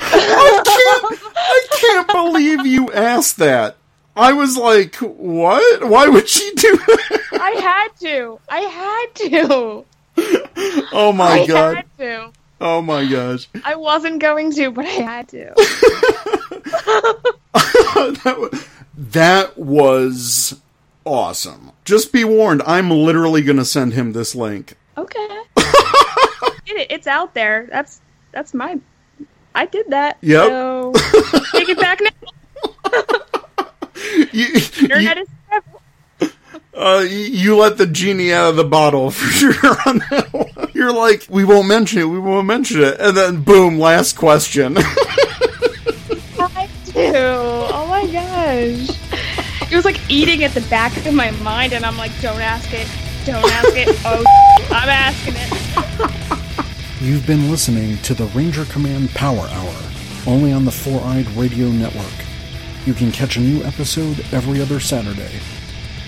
I 0.00 0.62
can't 0.64 1.22
I 1.36 1.66
can't 1.70 2.08
believe 2.08 2.66
you 2.66 2.90
asked 2.90 3.36
that. 3.36 3.76
I 4.16 4.32
was 4.32 4.56
like, 4.56 4.96
what? 4.96 5.88
Why 5.88 6.08
would 6.08 6.28
she 6.28 6.50
do 6.56 6.76
that? 6.76 7.20
I 7.34 7.50
had 7.50 7.90
to. 8.00 8.40
I 8.48 8.60
had 8.62 9.14
to. 9.30 9.84
Oh 10.92 11.12
my 11.12 11.42
I 11.42 11.46
god. 11.46 11.76
had 11.76 11.98
to. 11.98 12.32
Oh 12.60 12.82
my 12.82 13.06
gosh. 13.06 13.48
I 13.64 13.76
wasn't 13.76 14.20
going 14.20 14.50
to, 14.54 14.72
but 14.72 14.86
I 14.86 14.88
had 14.88 15.28
to. 15.28 15.52
that, 18.24 18.34
was, 18.40 18.68
that 18.96 19.56
was 19.56 20.60
awesome. 21.04 21.72
Just 21.84 22.12
be 22.12 22.24
warned, 22.24 22.62
I'm 22.66 22.90
literally 22.90 23.42
going 23.42 23.58
to 23.58 23.64
send 23.64 23.92
him 23.92 24.12
this 24.12 24.34
link. 24.34 24.76
Okay. 24.96 25.40
It. 26.66 26.86
It's 26.90 27.06
out 27.06 27.34
there. 27.34 27.68
That's 27.70 28.00
that's 28.32 28.54
my. 28.54 28.80
I 29.54 29.66
did 29.66 29.86
that. 29.90 30.16
Yep. 30.22 30.48
So 30.48 30.92
take 31.52 31.68
it 31.68 31.78
back 31.78 32.00
now. 32.00 32.10
You, 34.32 34.46
Internet 34.80 35.16
you, 35.18 35.22
is 35.22 35.28
uh, 36.76 37.04
you 37.08 37.56
let 37.56 37.78
the 37.78 37.86
genie 37.86 38.32
out 38.32 38.50
of 38.50 38.56
the 38.56 38.64
bottle 38.64 39.10
for 39.10 39.26
sure 39.30 39.76
on 39.86 39.98
that 40.10 40.28
one. 40.32 40.70
You're 40.74 40.92
like, 40.92 41.26
we 41.28 41.44
won't 41.44 41.68
mention 41.68 42.00
it, 42.00 42.06
we 42.06 42.18
won't 42.18 42.46
mention 42.46 42.82
it. 42.82 42.98
And 42.98 43.16
then, 43.16 43.42
boom, 43.42 43.78
last 43.78 44.16
question. 44.16 44.76
I 44.78 46.68
do. 46.86 47.02
Oh 47.04 47.86
my 47.88 48.06
gosh. 48.10 49.03
It 49.74 49.78
was 49.78 49.84
like 49.84 50.08
eating 50.08 50.44
at 50.44 50.52
the 50.52 50.60
back 50.60 50.96
of 51.04 51.12
my 51.14 51.32
mind, 51.32 51.72
and 51.72 51.84
I'm 51.84 51.96
like, 51.96 52.12
don't 52.20 52.40
ask 52.40 52.72
it. 52.72 52.86
Don't 53.26 53.44
ask 53.44 53.72
it. 53.74 53.88
Oh, 54.06 54.22
I'm 54.70 54.88
asking 54.88 55.34
it. 55.36 55.50
You've 57.00 57.26
been 57.26 57.50
listening 57.50 57.98
to 58.02 58.14
the 58.14 58.26
Ranger 58.26 58.66
Command 58.66 59.10
Power 59.10 59.48
Hour, 59.50 59.74
only 60.28 60.52
on 60.52 60.64
the 60.64 60.70
Four 60.70 61.02
Eyed 61.02 61.26
Radio 61.30 61.70
Network. 61.70 62.14
You 62.86 62.94
can 62.94 63.10
catch 63.10 63.36
a 63.36 63.40
new 63.40 63.64
episode 63.64 64.24
every 64.32 64.62
other 64.62 64.78
Saturday. 64.78 65.40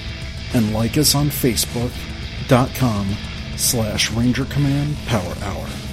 and 0.54 0.72
like 0.72 0.96
us 0.96 1.14
on 1.14 1.28
Facebook.com 1.28 3.14
slash 3.56 4.10
Ranger 4.12 4.44
Command 4.46 4.96
Power 5.06 5.34
Hour. 5.42 5.85